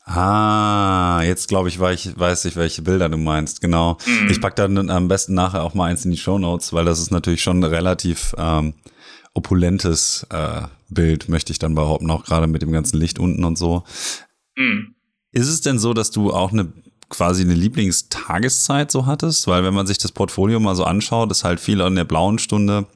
Ah, 0.04 1.22
jetzt 1.24 1.48
glaube 1.48 1.70
ich, 1.70 1.80
ich, 1.80 2.18
weiß 2.18 2.44
ich, 2.44 2.56
welche 2.56 2.82
Bilder 2.82 3.08
du 3.08 3.16
meinst. 3.16 3.62
Genau. 3.62 3.96
Mhm. 4.04 4.28
Ich 4.30 4.42
packe 4.42 4.56
dann 4.56 4.90
am 4.90 5.08
besten 5.08 5.32
nachher 5.32 5.62
auch 5.62 5.72
mal 5.72 5.86
eins 5.86 6.04
in 6.04 6.10
die 6.10 6.18
Show 6.18 6.38
Notes, 6.38 6.74
weil 6.74 6.84
das 6.84 7.00
ist 7.00 7.10
natürlich 7.10 7.42
schon 7.42 7.60
ein 7.60 7.64
relativ 7.64 8.34
ähm, 8.36 8.74
opulentes 9.32 10.26
äh, 10.28 10.62
Bild, 10.90 11.30
möchte 11.30 11.50
ich 11.50 11.58
dann 11.58 11.74
behaupten, 11.74 12.10
auch 12.10 12.26
gerade 12.26 12.46
mit 12.46 12.60
dem 12.60 12.72
ganzen 12.72 12.98
Licht 12.98 13.18
unten 13.18 13.42
und 13.42 13.56
so. 13.56 13.84
Mhm. 14.54 14.94
Ist 15.32 15.48
es 15.48 15.62
denn 15.62 15.78
so, 15.78 15.94
dass 15.94 16.10
du 16.10 16.30
auch 16.30 16.52
eine 16.52 16.70
quasi 17.08 17.42
eine 17.42 17.54
Lieblingstageszeit 17.54 18.90
so 18.90 19.06
hattest? 19.06 19.46
Weil 19.46 19.64
wenn 19.64 19.74
man 19.74 19.86
sich 19.86 19.98
das 19.98 20.12
Portfolio 20.12 20.60
mal 20.60 20.74
so 20.74 20.84
anschaut, 20.84 21.30
ist 21.30 21.44
halt 21.44 21.60
viel 21.60 21.80
an 21.80 21.94
der 21.94 22.04
blauen 22.04 22.38
Stunde, 22.38 22.86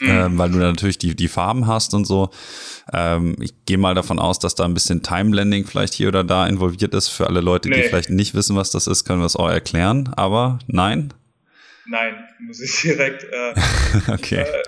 mhm. 0.00 0.08
ähm, 0.08 0.38
weil 0.38 0.50
du 0.50 0.58
da 0.58 0.66
natürlich 0.66 0.98
die, 0.98 1.14
die 1.14 1.28
Farben 1.28 1.66
hast 1.66 1.94
und 1.94 2.04
so. 2.04 2.30
Ähm, 2.92 3.36
ich 3.40 3.64
gehe 3.66 3.78
mal 3.78 3.94
davon 3.94 4.18
aus, 4.18 4.38
dass 4.38 4.54
da 4.54 4.64
ein 4.64 4.74
bisschen 4.74 5.02
Timeblending 5.02 5.66
vielleicht 5.66 5.94
hier 5.94 6.08
oder 6.08 6.24
da 6.24 6.46
involviert 6.46 6.94
ist. 6.94 7.08
Für 7.08 7.26
alle 7.26 7.40
Leute, 7.40 7.68
nee. 7.68 7.76
die 7.76 7.82
vielleicht 7.82 8.10
nicht 8.10 8.34
wissen, 8.34 8.56
was 8.56 8.70
das 8.70 8.86
ist, 8.86 9.04
können 9.04 9.20
wir 9.20 9.26
es 9.26 9.36
auch 9.36 9.50
erklären. 9.50 10.12
Aber 10.16 10.58
nein? 10.66 11.12
Nein, 11.86 12.14
muss 12.46 12.60
ich 12.60 12.80
direkt. 12.80 13.24
Äh, 13.24 13.54
okay. 14.12 14.40
Äh, 14.40 14.62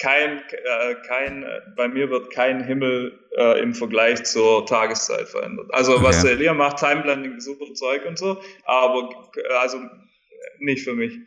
kein, 0.00 0.38
äh, 0.38 0.94
kein, 1.06 1.44
bei 1.76 1.88
mir 1.88 2.10
wird 2.10 2.30
kein 2.30 2.64
Himmel 2.64 3.18
äh, 3.36 3.60
im 3.62 3.74
Vergleich 3.74 4.24
zur 4.24 4.66
Tageszeit 4.66 5.28
verändert. 5.28 5.72
Also 5.72 5.96
okay. 5.96 6.04
was 6.04 6.22
der 6.22 6.32
Elia 6.32 6.54
macht, 6.54 6.78
Timeblending, 6.78 7.38
super 7.40 7.72
Zeug 7.74 8.06
und 8.06 8.18
so, 8.18 8.40
aber 8.64 9.30
also 9.60 9.78
nicht 10.58 10.84
für 10.84 10.94
mich. 10.94 11.18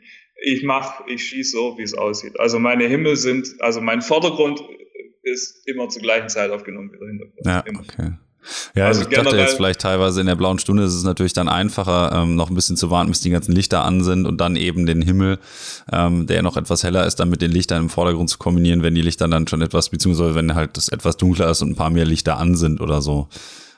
Ich 0.42 0.64
mache, 0.64 1.04
ich 1.08 1.24
schieße 1.24 1.52
so, 1.52 1.78
wie 1.78 1.84
es 1.84 1.94
aussieht. 1.94 2.40
Also 2.40 2.60
meine 2.60 2.86
Himmel 2.86 3.16
sind, 3.16 3.56
also 3.60 3.80
mein 3.80 4.02
Vordergrund 4.02 4.62
ist 5.22 5.68
immer 5.68 5.88
zur 5.90 6.02
gleichen 6.02 6.30
Zeit 6.30 6.52
aufgenommen 6.52 6.92
wie 6.92 6.98
der 6.98 7.08
Hintergrund. 7.08 7.46
Ja, 7.46 7.60
immer. 7.62 7.80
okay. 7.82 8.14
Ja, 8.76 8.88
also, 8.88 9.02
also 9.02 9.12
ich 9.12 9.18
dachte 9.18 9.38
jetzt 9.38 9.56
vielleicht 9.56 9.82
teilweise 9.82 10.22
in 10.22 10.28
der 10.28 10.36
blauen 10.36 10.60
Stunde 10.60 10.84
ist 10.84 10.94
es 10.94 11.04
natürlich 11.04 11.34
dann 11.34 11.48
einfacher, 11.48 12.12
ähm, 12.14 12.36
noch 12.36 12.50
ein 12.50 12.56
bisschen 12.56 12.78
zu 12.78 12.90
warten, 12.90 13.10
bis 13.10 13.22
die 13.22 13.30
ganzen 13.30 13.54
Lichter 13.54 13.84
an 13.84 14.04
sind 14.04 14.26
und 14.26 14.40
dann 14.40 14.56
eben 14.56 14.86
den 14.86 15.02
Himmel, 15.02 15.40
ähm, 15.92 16.28
der 16.28 16.42
noch 16.42 16.58
etwas 16.58 16.84
heller 16.84 17.06
ist, 17.06 17.18
dann 17.18 17.30
mit 17.30 17.42
den 17.42 17.52
Lichtern 17.52 17.84
im 17.84 17.90
Vordergrund 17.90 18.30
zu 18.30 18.38
kombinieren, 18.38 18.84
wenn 18.84 18.96
die 18.96 19.02
Lichter 19.02 19.28
dann 19.28 19.48
schon 19.48 19.62
etwas, 19.62 19.90
beziehungsweise 19.90 20.36
wenn 20.36 20.56
halt 20.56 20.78
das 20.78 20.90
etwas 20.90 21.18
dunkler 21.18 21.50
ist 21.50 21.62
und 21.62 21.72
ein 21.72 21.76
paar 21.76 21.90
mehr 21.90 22.06
Lichter 22.06 22.38
an 22.38 22.56
sind 22.56 22.82
oder 22.82 23.02
so. 23.02 23.28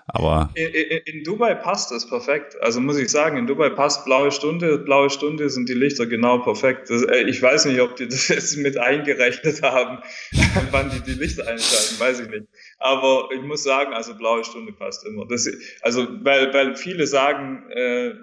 Aber 0.08 0.52
in, 0.54 0.68
in, 0.68 0.98
in, 1.06 1.24
Dubai 1.24 1.56
passt 1.56 1.92
das 1.92 2.08
perfekt. 2.08 2.56
Also 2.62 2.80
muss 2.80 2.98
ich 2.98 3.10
sagen, 3.10 3.38
in 3.38 3.48
Dubai 3.48 3.70
passt 3.72 4.06
blaue 4.06 4.32
Stunde. 4.32 4.78
Blaue 4.78 5.10
Stunde 5.10 5.50
sind 5.50 5.68
die 5.68 5.74
Lichter 5.74 6.06
genau 6.06 6.38
perfekt. 6.38 6.92
Das, 6.92 7.02
äh, 7.04 7.24
ich 7.24 7.42
weiß 7.42 7.66
nicht, 7.66 7.82
ob 7.82 7.96
die 7.96 8.08
das 8.10 8.28
jetzt 8.28 8.58
mit 8.58 8.78
eingerechnet 8.78 9.64
haben, 9.64 10.04
wann 10.72 10.92
die 10.92 11.02
die 11.02 11.20
Lichter 11.20 11.48
einschalten, 11.48 12.00
weiß 12.00 12.20
ich 12.20 12.30
nicht. 12.30 12.46
Aber 12.78 13.30
ich 13.34 13.42
muss 13.42 13.64
sagen, 13.64 13.94
also 13.94 14.16
blaue 14.16 14.44
Stunde 14.44 14.74
passt 14.74 15.06
immer. 15.08 15.26
Das, 15.28 15.50
also 15.82 16.08
weil, 16.22 16.54
weil 16.54 16.76
viele 16.76 17.08
sagen, 17.08 17.64
äh, 17.72 18.14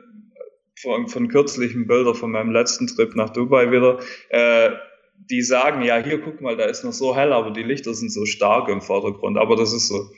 von, 0.81 1.09
von 1.09 1.29
kürzlichen 1.29 1.89
Bildern 1.89 2.15
von 2.15 2.31
meinem 2.31 2.53
letzten 2.53 2.87
Trip 2.87 3.15
nach 3.17 3.31
Dubai 3.31 3.73
wieder, 3.73 3.99
äh, 4.29 4.71
die 5.31 5.43
sagen, 5.43 5.83
ja, 5.83 5.99
hier 5.99 6.21
guck 6.21 6.41
mal, 6.41 6.57
da 6.57 6.65
ist 6.65 6.85
noch 6.85 6.93
so 6.93 7.17
hell, 7.17 7.33
aber 7.33 7.51
die 7.51 7.63
Lichter 7.63 7.95
sind 7.95 8.13
so 8.13 8.25
stark 8.25 8.69
im 8.69 8.81
Vordergrund. 8.81 9.37
Aber 9.37 9.57
das 9.57 9.73
ist 9.73 9.89
so. 9.89 10.11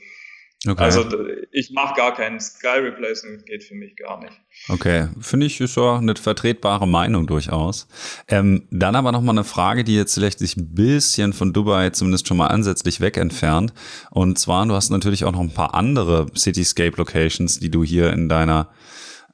Okay. 0.67 0.83
Also 0.83 1.05
ich 1.51 1.71
mache 1.71 1.95
gar 1.95 2.13
keinen 2.13 2.39
Sky 2.39 2.79
Replacement, 2.79 3.45
geht 3.45 3.63
für 3.63 3.75
mich 3.75 3.95
gar 3.95 4.19
nicht. 4.19 4.33
Okay, 4.67 5.09
finde 5.19 5.45
ich 5.45 5.61
ist 5.61 5.77
ja 5.77 5.97
eine 5.97 6.15
vertretbare 6.15 6.87
Meinung 6.87 7.27
durchaus. 7.27 7.87
Ähm, 8.27 8.67
dann 8.71 8.95
aber 8.95 9.11
nochmal 9.11 9.35
eine 9.35 9.43
Frage, 9.43 9.83
die 9.83 9.95
jetzt 9.95 10.15
vielleicht 10.15 10.39
sich 10.39 10.57
ein 10.57 10.73
bisschen 10.73 11.33
von 11.33 11.53
Dubai 11.53 11.91
zumindest 11.91 12.27
schon 12.27 12.37
mal 12.37 12.47
ansätzlich 12.47 12.99
weg 12.99 13.17
entfernt. 13.17 13.73
Und 14.09 14.39
zwar, 14.39 14.65
du 14.65 14.73
hast 14.73 14.89
natürlich 14.89 15.23
auch 15.23 15.31
noch 15.31 15.41
ein 15.41 15.53
paar 15.53 15.75
andere 15.75 16.27
Cityscape 16.35 16.97
Locations, 16.97 17.59
die 17.59 17.69
du 17.69 17.83
hier 17.83 18.11
in 18.11 18.27
deiner 18.27 18.69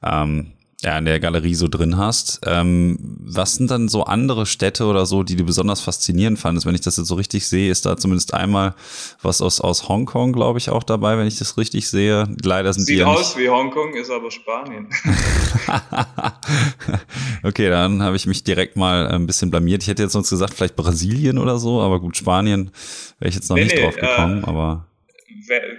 ähm, 0.02 0.52
ja, 0.84 0.98
in 0.98 1.04
der 1.04 1.20
Galerie 1.20 1.54
so 1.54 1.68
drin 1.68 1.96
hast. 1.96 2.40
Ähm, 2.44 2.98
was 3.20 3.54
sind 3.54 3.70
dann 3.70 3.88
so 3.88 4.04
andere 4.04 4.46
Städte 4.46 4.86
oder 4.86 5.06
so, 5.06 5.22
die 5.22 5.36
du 5.36 5.44
besonders 5.44 5.80
faszinierend 5.80 6.40
fandest? 6.40 6.66
Wenn 6.66 6.74
ich 6.74 6.80
das 6.80 6.96
jetzt 6.96 7.06
so 7.06 7.14
richtig 7.14 7.46
sehe, 7.46 7.70
ist 7.70 7.86
da 7.86 7.96
zumindest 7.96 8.34
einmal 8.34 8.74
was 9.22 9.40
aus, 9.40 9.60
aus 9.60 9.88
Hongkong, 9.88 10.32
glaube 10.32 10.58
ich, 10.58 10.70
auch 10.70 10.82
dabei, 10.82 11.16
wenn 11.18 11.28
ich 11.28 11.38
das 11.38 11.56
richtig 11.56 11.88
sehe. 11.88 12.26
Leider 12.42 12.72
sind 12.72 12.86
Sieht 12.86 12.96
die 12.96 13.00
ja 13.00 13.06
aus 13.06 13.38
wie 13.38 13.48
Hongkong, 13.48 13.94
ist 13.94 14.10
aber 14.10 14.30
Spanien. 14.32 14.88
okay, 17.44 17.70
dann 17.70 18.02
habe 18.02 18.16
ich 18.16 18.26
mich 18.26 18.42
direkt 18.42 18.76
mal 18.76 19.06
ein 19.06 19.26
bisschen 19.26 19.50
blamiert. 19.50 19.82
Ich 19.82 19.88
hätte 19.88 20.02
jetzt 20.02 20.12
sonst 20.12 20.30
gesagt, 20.30 20.54
vielleicht 20.54 20.74
Brasilien 20.74 21.38
oder 21.38 21.58
so, 21.58 21.80
aber 21.80 22.00
gut, 22.00 22.16
Spanien 22.16 22.72
wäre 23.20 23.28
ich 23.28 23.36
jetzt 23.36 23.48
noch 23.48 23.56
nee, 23.56 23.64
nicht 23.64 23.76
nee, 23.76 23.82
drauf 23.82 23.94
gekommen, 23.94 24.42
äh, 24.42 24.46
aber 24.46 24.86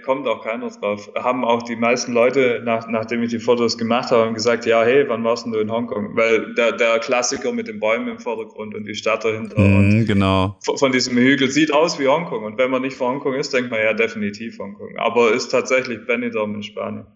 kommt 0.04 0.26
auch 0.26 0.42
keiner 0.42 0.70
drauf. 0.70 1.10
Haben 1.14 1.44
auch 1.44 1.62
die 1.62 1.76
meisten 1.76 2.12
Leute, 2.12 2.62
nach, 2.64 2.88
nachdem 2.88 3.22
ich 3.22 3.30
die 3.30 3.38
Fotos 3.38 3.78
gemacht 3.78 4.10
habe, 4.10 4.32
gesagt, 4.32 4.66
ja, 4.66 4.82
hey, 4.82 5.08
wann 5.08 5.24
warst 5.24 5.46
du 5.46 5.54
in 5.58 5.70
Hongkong? 5.70 6.16
Weil 6.16 6.54
der, 6.54 6.72
der 6.72 6.98
Klassiker 6.98 7.52
mit 7.52 7.68
den 7.68 7.80
Bäumen 7.80 8.08
im 8.08 8.18
Vordergrund 8.18 8.74
und 8.74 8.84
die 8.86 8.94
Stadt 8.94 9.24
dahinter 9.24 9.58
mm, 9.58 10.06
genau. 10.06 10.58
von 10.62 10.92
diesem 10.92 11.16
Hügel 11.16 11.50
sieht 11.50 11.72
aus 11.72 11.98
wie 11.98 12.08
Hongkong. 12.08 12.44
Und 12.44 12.58
wenn 12.58 12.70
man 12.70 12.82
nicht 12.82 12.96
vor 12.96 13.10
Hongkong 13.10 13.34
ist, 13.34 13.52
denkt 13.52 13.70
man 13.70 13.80
ja 13.80 13.94
definitiv 13.94 14.58
Hongkong. 14.58 14.96
Aber 14.98 15.32
ist 15.32 15.48
tatsächlich 15.48 16.06
Benidorm 16.06 16.54
in 16.54 16.62
Spanien. 16.62 17.06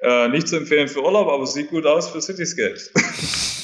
Äh, 0.00 0.28
nicht 0.28 0.48
zu 0.48 0.56
empfehlen 0.56 0.88
für 0.88 1.04
Urlaub, 1.04 1.28
aber 1.28 1.46
sieht 1.46 1.68
gut 1.68 1.86
aus 1.86 2.08
für 2.08 2.22
Cityscapes. 2.22 2.92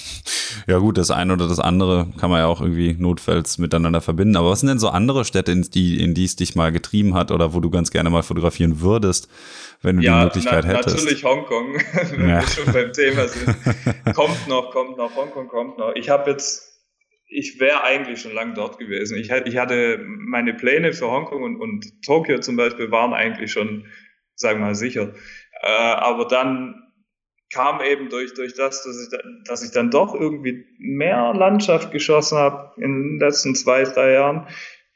Ja 0.67 0.79
gut, 0.79 0.99
das 0.99 1.13
eine 1.13 1.33
oder 1.33 1.47
das 1.47 1.61
andere 1.61 2.09
kann 2.19 2.29
man 2.29 2.41
ja 2.41 2.47
auch 2.47 2.61
irgendwie 2.61 2.97
notfalls 2.99 3.59
miteinander 3.59 4.01
verbinden. 4.01 4.37
Aber 4.37 4.51
was 4.51 4.61
sind 4.61 4.69
denn 4.69 4.81
so 4.81 4.89
andere 4.89 5.25
Städte, 5.25 5.53
in 5.53 5.63
die, 5.63 6.03
in 6.03 6.13
die 6.13 6.25
es 6.25 6.35
dich 6.35 6.57
mal 6.57 6.73
getrieben 6.73 7.15
hat 7.15 7.31
oder 7.31 7.55
wo 7.55 7.61
du 7.61 7.71
ganz 7.71 7.93
gerne 7.93 8.11
mal 8.11 8.25
fotografieren 8.25 8.81
würdest, 8.81 9.29
wenn 9.83 9.99
du 9.99 10.03
ja, 10.03 10.19
die 10.19 10.25
Möglichkeit 10.25 10.65
na, 10.67 10.75
hättest? 10.75 10.97
natürlich 10.97 11.25
Hongkong, 11.25 11.75
wenn 12.11 12.29
ja. 12.29 12.41
wir 12.41 12.49
schon 12.49 12.73
beim 12.73 12.93
Thema 12.93 13.29
sind. 13.29 13.57
kommt 14.15 14.49
noch, 14.49 14.73
kommt 14.73 14.97
noch, 14.97 15.15
Hongkong 15.15 15.47
kommt 15.47 15.79
noch. 15.79 15.95
Ich 15.95 16.11
habe 16.11 16.31
jetzt 16.31 16.73
ich 17.29 17.59
wäre 17.59 17.83
eigentlich 17.83 18.21
schon 18.21 18.33
lange 18.33 18.55
dort 18.55 18.79
gewesen. 18.79 19.19
Ich, 19.19 19.31
ich 19.31 19.57
hatte 19.57 20.01
meine 20.07 20.55
Pläne 20.55 20.93
für 20.93 21.11
Hongkong 21.11 21.43
und, 21.43 21.61
und 21.61 22.03
Tokio 22.05 22.39
zum 22.39 22.57
Beispiel 22.57 22.91
waren 22.91 23.13
eigentlich 23.13 23.51
schon, 23.51 23.87
sagen 24.37 24.61
wir 24.61 24.67
mal, 24.67 24.75
sicher. 24.75 25.13
Äh, 25.61 25.69
aber 25.69 26.27
dann 26.27 26.86
kam 27.53 27.81
eben 27.81 28.09
durch, 28.09 28.35
durch 28.35 28.55
das, 28.55 28.83
dass 28.83 29.01
ich, 29.01 29.19
dass 29.45 29.63
ich 29.63 29.71
dann 29.71 29.91
doch 29.91 30.15
irgendwie 30.15 30.65
mehr 30.79 31.33
Landschaft 31.35 31.93
geschossen 31.93 32.39
habe 32.39 32.81
in 32.81 32.93
den 32.93 33.21
letzten 33.21 33.55
zwei, 33.55 33.85
drei 33.85 34.13
Jahren, 34.13 34.49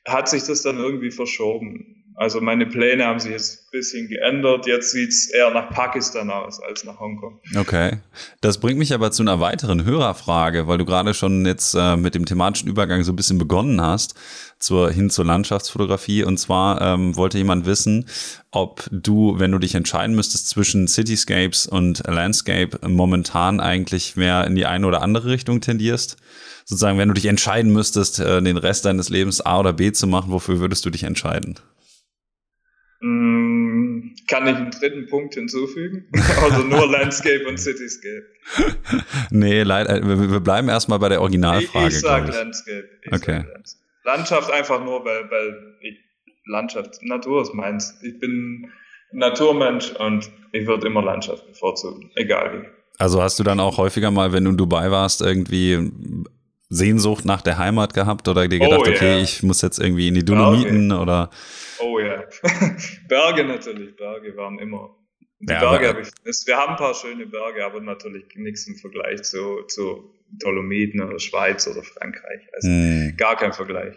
hat 0.07 0.29
sich 0.29 0.45
das 0.45 0.63
dann 0.63 0.79
irgendwie 0.79 1.11
verschoben. 1.11 2.00
Also 2.17 2.41
meine 2.41 2.67
Pläne 2.67 3.07
haben 3.07 3.19
sich 3.19 3.33
jetzt 3.33 3.61
ein 3.61 3.71
bisschen 3.71 4.09
geändert. 4.09 4.67
Jetzt 4.67 4.93
sieht 4.93 5.09
es 5.09 5.31
eher 5.31 5.51
nach 5.51 5.71
Pakistan 5.71 6.31
aus 6.31 6.61
als 6.61 6.85
nach 6.85 7.01
Hongkong. 7.01 7.41
Okay. 7.57 7.99
Das 8.41 8.59
bringt 8.59 8.79
mich 8.79 8.93
aber 8.93 9.11
zu 9.11 9.23
einer 9.23 9.41
weiteren 9.41 9.85
Hörerfrage, 9.85 10.67
weil 10.67 10.79
du 10.79 10.85
gerade 10.85 11.15
schon 11.15 11.47
jetzt 11.47 11.75
äh, 11.75 11.97
mit 11.97 12.15
dem 12.15 12.27
thematischen 12.27 12.69
Übergang 12.69 13.05
so 13.05 13.13
ein 13.13 13.17
bisschen 13.17 13.39
begonnen 13.39 13.81
hast, 13.81 14.15
zur, 14.59 14.91
hin 14.91 15.09
zur 15.09 15.25
Landschaftsfotografie. 15.25 16.25
Und 16.25 16.39
zwar 16.39 16.81
ähm, 16.83 17.17
wollte 17.17 17.39
jemand 17.39 17.65
wissen, 17.65 18.07
ob 18.51 18.87
du, 18.91 19.39
wenn 19.39 19.53
du 19.53 19.59
dich 19.59 19.75
entscheiden 19.75 20.15
müsstest 20.15 20.49
zwischen 20.49 20.89
Cityscapes 20.89 21.67
und 21.67 22.03
Landscape, 22.07 22.87
momentan 22.87 23.61
eigentlich 23.61 24.17
mehr 24.17 24.47
in 24.47 24.57
die 24.57 24.67
eine 24.67 24.87
oder 24.87 25.03
andere 25.03 25.31
Richtung 25.31 25.61
tendierst. 25.61 26.17
Sozusagen, 26.65 26.99
wenn 26.99 27.09
du 27.09 27.15
dich 27.15 27.27
entscheiden 27.27 27.73
müsstest, 27.73 28.21
äh, 28.21 28.43
den 28.43 28.57
Rest 28.57 28.85
deines 28.85 29.09
Lebens 29.09 29.41
A 29.41 29.61
oder 29.61 29.73
B 29.73 29.93
zu 29.93 30.07
machen, 30.07 30.31
wofür 30.31 30.61
würdest 30.61 30.85
du 30.85 30.91
dich 30.91 31.05
entscheiden? 31.05 31.59
Mm, 33.01 34.15
kann 34.29 34.47
ich 34.47 34.57
einen 34.57 34.71
dritten 34.71 35.07
Punkt 35.07 35.35
hinzufügen? 35.35 36.07
also 36.43 36.63
nur 36.63 36.87
Landscape 36.87 37.47
und 37.49 37.59
Cityscape? 37.59 38.27
nee, 39.31 39.63
leider, 39.63 39.97
äh, 39.97 40.31
wir 40.31 40.41
bleiben 40.41 40.69
erstmal 40.69 40.99
bei 40.99 41.09
der 41.09 41.21
Originalfrage. 41.21 41.89
Ich, 41.89 41.95
ich 41.95 42.01
sag 42.01 42.29
Landscape. 42.29 42.89
Ich 43.03 43.13
okay. 43.13 43.39
Sag 43.39 43.53
Landscape. 43.53 43.85
Landschaft 44.05 44.53
einfach 44.53 44.85
nur, 44.85 45.05
weil, 45.05 45.31
weil 45.31 45.77
Landschaft, 46.47 47.03
Natur 47.03 47.43
ist 47.43 47.55
meins. 47.55 47.99
Ich 48.03 48.19
bin 48.19 48.71
Naturmensch 49.13 49.93
und 49.93 50.31
ich 50.53 50.67
würde 50.67 50.87
immer 50.87 51.03
Landschaft 51.03 51.47
bevorzugen, 51.47 52.11
egal 52.17 52.53
wie. 52.53 52.69
Also 52.99 53.23
hast 53.23 53.39
du 53.39 53.45
dann 53.45 53.61
auch 53.61 53.79
häufiger 53.79 54.11
mal, 54.11 54.33
wenn 54.33 54.45
du 54.45 54.51
in 54.51 54.57
Dubai 54.57 54.91
warst, 54.91 55.23
irgendwie 55.23 55.91
Sehnsucht 56.69 57.25
nach 57.25 57.41
der 57.41 57.57
Heimat 57.59 57.95
gehabt 57.95 58.29
oder 58.29 58.47
dir 58.47 58.59
gedacht, 58.59 58.81
oh, 58.81 58.87
yeah. 58.87 58.95
okay, 58.95 59.21
ich 59.23 59.43
muss 59.43 59.63
jetzt 59.63 59.79
irgendwie 59.79 60.09
in 60.09 60.15
die 60.15 60.25
Dolomiten 60.25 60.93
okay. 60.93 61.03
oder 61.03 61.31
Oh 61.83 61.99
ja. 61.99 62.10
Berge 63.09 63.45
natürlich, 63.45 63.97
Berge 63.97 64.37
waren 64.37 64.59
immer. 64.59 64.97
Die 65.41 65.53
ja, 65.53 65.61
Berge 65.61 65.89
habe 65.89 66.01
ich. 66.03 66.09
Wir 66.47 66.57
haben 66.57 66.73
ein 66.73 66.77
paar 66.77 66.95
schöne 66.95 67.27
Berge, 67.27 67.65
aber 67.65 67.81
natürlich 67.81 68.25
nichts 68.35 68.67
im 68.67 68.77
Vergleich 68.77 69.23
zu, 69.23 69.63
zu 69.65 70.15
Dolomiten 70.29 71.01
oder 71.01 71.19
Schweiz 71.19 71.67
oder 71.67 71.83
Frankreich. 71.83 72.43
Also 72.53 72.69
hm. 72.69 73.15
gar 73.17 73.37
kein 73.37 73.53
Vergleich. 73.53 73.97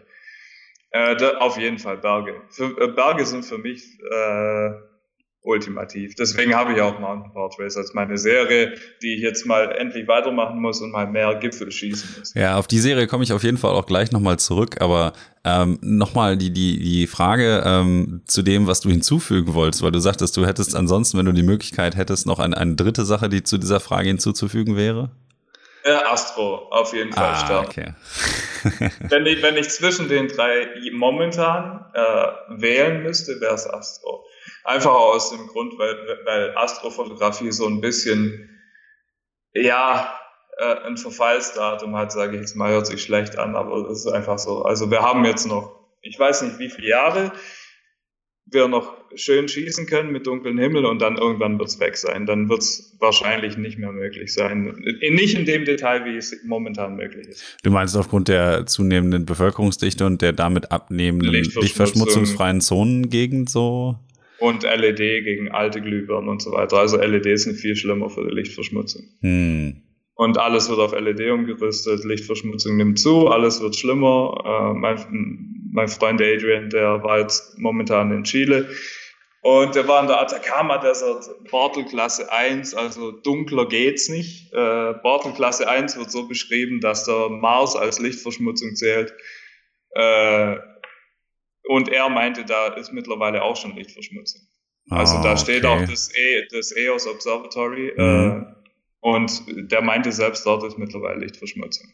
Äh, 0.91 1.15
da, 1.15 1.37
auf 1.39 1.57
jeden 1.57 1.79
Fall 1.79 1.97
Berge. 1.97 2.41
Für, 2.49 2.65
äh, 2.79 2.87
Berge 2.87 3.25
sind 3.25 3.43
für 3.43 3.57
mich 3.57 3.99
äh, 3.99 4.71
ultimativ. 5.43 6.15
Deswegen 6.15 6.55
habe 6.55 6.73
ich 6.73 6.81
auch 6.81 6.99
Mountain 6.99 7.31
Portraits 7.33 7.75
als 7.75 7.93
meine 7.93 8.17
Serie, 8.17 8.75
die 9.01 9.15
ich 9.15 9.21
jetzt 9.21 9.45
mal 9.45 9.71
endlich 9.71 10.07
weitermachen 10.07 10.59
muss 10.59 10.81
und 10.81 10.91
mal 10.91 11.05
mehr 11.05 11.35
Gipfel 11.35 11.71
schießen 11.71 12.09
muss. 12.17 12.33
Ja, 12.33 12.57
auf 12.57 12.67
die 12.67 12.79
Serie 12.79 13.07
komme 13.07 13.23
ich 13.23 13.33
auf 13.33 13.43
jeden 13.43 13.57
Fall 13.57 13.71
auch 13.71 13.85
gleich 13.85 14.11
nochmal 14.11 14.39
zurück, 14.39 14.77
aber 14.79 15.13
ähm, 15.43 15.77
nochmal 15.81 16.37
die, 16.37 16.51
die, 16.51 16.79
die 16.79 17.07
Frage 17.07 17.61
ähm, 17.65 18.21
zu 18.25 18.41
dem, 18.41 18.67
was 18.67 18.79
du 18.79 18.89
hinzufügen 18.89 19.53
wolltest, 19.53 19.83
weil 19.83 19.91
du 19.91 19.99
sagtest, 19.99 20.37
du 20.37 20.45
hättest 20.45 20.75
ansonsten, 20.75 21.17
wenn 21.17 21.25
du 21.25 21.33
die 21.33 21.43
Möglichkeit 21.43 21.97
hättest, 21.97 22.25
noch 22.25 22.39
eine, 22.39 22.57
eine 22.57 22.75
dritte 22.75 23.03
Sache, 23.03 23.27
die 23.27 23.43
zu 23.43 23.57
dieser 23.57 23.81
Frage 23.81 24.07
hinzuzufügen 24.07 24.77
wäre? 24.77 25.11
Äh, 25.83 25.91
Astro, 25.91 26.69
auf 26.69 26.93
jeden 26.93 27.11
Fall 27.11 27.33
ah, 27.33 27.35
stark. 27.35 27.67
Okay. 27.67 27.93
wenn, 29.09 29.25
ich, 29.25 29.43
wenn 29.43 29.57
ich 29.57 29.69
zwischen 29.69 30.07
den 30.07 30.29
drei 30.29 30.69
momentan 30.93 31.85
äh, 31.93 32.61
wählen 32.61 33.03
müsste, 33.03 33.41
wäre 33.41 33.55
es 33.55 33.69
Astro. 33.69 34.23
Einfach 34.63 34.93
aus 34.93 35.31
dem 35.31 35.47
Grund, 35.47 35.77
weil, 35.77 36.19
weil 36.25 36.57
Astrofotografie 36.57 37.51
so 37.51 37.67
ein 37.67 37.81
bisschen, 37.81 38.49
ja, 39.53 40.19
äh, 40.57 40.87
ein 40.87 40.97
Verfallsdatum 40.97 41.95
hat, 41.95 42.11
sage 42.11 42.35
ich 42.35 42.41
jetzt 42.41 42.55
mal, 42.55 42.71
hört 42.71 42.87
sich 42.87 43.01
schlecht 43.01 43.37
an, 43.37 43.55
aber 43.55 43.89
es 43.89 44.05
ist 44.05 44.11
einfach 44.11 44.39
so. 44.39 44.63
Also 44.63 44.89
wir 44.91 45.01
haben 45.01 45.25
jetzt 45.25 45.47
noch, 45.47 45.79
ich 46.01 46.17
weiß 46.17 46.43
nicht 46.43 46.59
wie 46.59 46.69
viele 46.69 46.89
Jahre, 46.89 47.31
wir 48.45 48.67
noch 48.67 48.93
schön 49.15 49.47
schießen 49.47 49.85
können 49.85 50.11
mit 50.11 50.27
dunklem 50.27 50.57
Himmel 50.57 50.85
und 50.85 51.01
dann 51.01 51.17
irgendwann 51.17 51.57
wird 51.57 51.69
es 51.69 51.79
weg 51.79 51.97
sein. 51.97 52.25
Dann 52.25 52.49
wird 52.49 52.61
es 52.61 52.95
wahrscheinlich 52.99 53.57
nicht 53.57 53.77
mehr 53.77 53.91
möglich 53.91 54.33
sein. 54.33 54.75
Nicht 55.01 55.37
in 55.37 55.45
dem 55.45 55.65
Detail, 55.65 56.05
wie 56.05 56.17
es 56.17 56.35
momentan 56.45 56.95
möglich 56.95 57.27
ist. 57.27 57.57
Du 57.63 57.71
meinst 57.71 57.95
aufgrund 57.95 58.27
der 58.27 58.65
zunehmenden 58.65 59.25
Bevölkerungsdichte 59.25 60.05
und 60.05 60.21
der 60.21 60.33
damit 60.33 60.71
abnehmenden 60.71 61.31
lichtverschmutzungsfreien 61.31 62.61
Zonengegend 62.61 63.49
so? 63.49 63.97
Und 64.43 64.63
LED 64.63 65.23
gegen 65.23 65.51
alte 65.51 65.79
Glühbirnen 65.79 66.27
und 66.27 66.41
so 66.41 66.51
weiter. 66.51 66.75
Also 66.75 66.97
LEDs 66.97 67.43
sind 67.43 67.55
viel 67.55 67.77
schlimmer 67.77 68.09
für 68.09 68.27
die 68.27 68.35
Lichtverschmutzung. 68.35 69.03
Hm. 69.21 69.81
Und 70.15 70.37
alles 70.37 70.69
wird 70.69 70.79
auf 70.79 70.91
LED 70.91 71.31
umgerüstet, 71.31 72.03
Lichtverschmutzung 72.03 72.75
nimmt 72.75 72.99
zu, 72.99 73.29
alles 73.29 73.61
wird 73.61 73.77
schlimmer. 73.77 74.35
Äh, 74.45 74.73
mein, 74.77 75.69
mein 75.71 75.87
Freund 75.87 76.21
Adrian, 76.21 76.69
der 76.69 77.01
war 77.03 77.21
jetzt 77.21 77.57
momentan 77.57 78.11
in 78.11 78.25
Chile 78.25 78.67
und 79.43 79.75
der 79.75 79.87
war 79.87 80.01
in 80.01 80.07
der 80.07 80.19
Atacama 80.19 80.77
Desert, 80.77 81.25
Bartel 81.49 81.85
Klasse 81.85 82.29
1, 82.29 82.75
also 82.75 83.11
dunkler 83.11 83.69
geht's 83.69 84.09
nicht. 84.09 84.51
Äh, 84.51 84.93
Bartel 85.03 85.31
Klasse 85.31 85.69
1 85.69 85.97
wird 85.97 86.11
so 86.11 86.27
beschrieben, 86.27 86.81
dass 86.81 87.05
der 87.05 87.29
Mars 87.29 87.77
als 87.77 87.99
Lichtverschmutzung 87.99 88.75
zählt. 88.75 89.13
Äh, 89.91 90.57
und 91.65 91.89
er 91.89 92.09
meinte, 92.09 92.45
da 92.45 92.67
ist 92.67 92.91
mittlerweile 92.91 93.43
auch 93.43 93.55
schon 93.55 93.75
Lichtverschmutzung. 93.75 94.41
Also 94.89 95.21
da 95.23 95.33
ah, 95.33 95.37
steht 95.37 95.63
okay. 95.63 95.83
auch 95.83 95.89
das, 95.89 96.11
e, 96.15 96.45
das 96.51 96.75
EOS 96.75 97.07
Observatory. 97.07 97.93
Mhm. 97.95 98.45
Äh, 98.45 98.53
und 98.99 99.71
der 99.71 99.81
meinte 99.81 100.11
selbst, 100.11 100.45
dort 100.45 100.63
ist 100.63 100.77
mittlerweile 100.77 101.19
Lichtverschmutzung. 101.19 101.87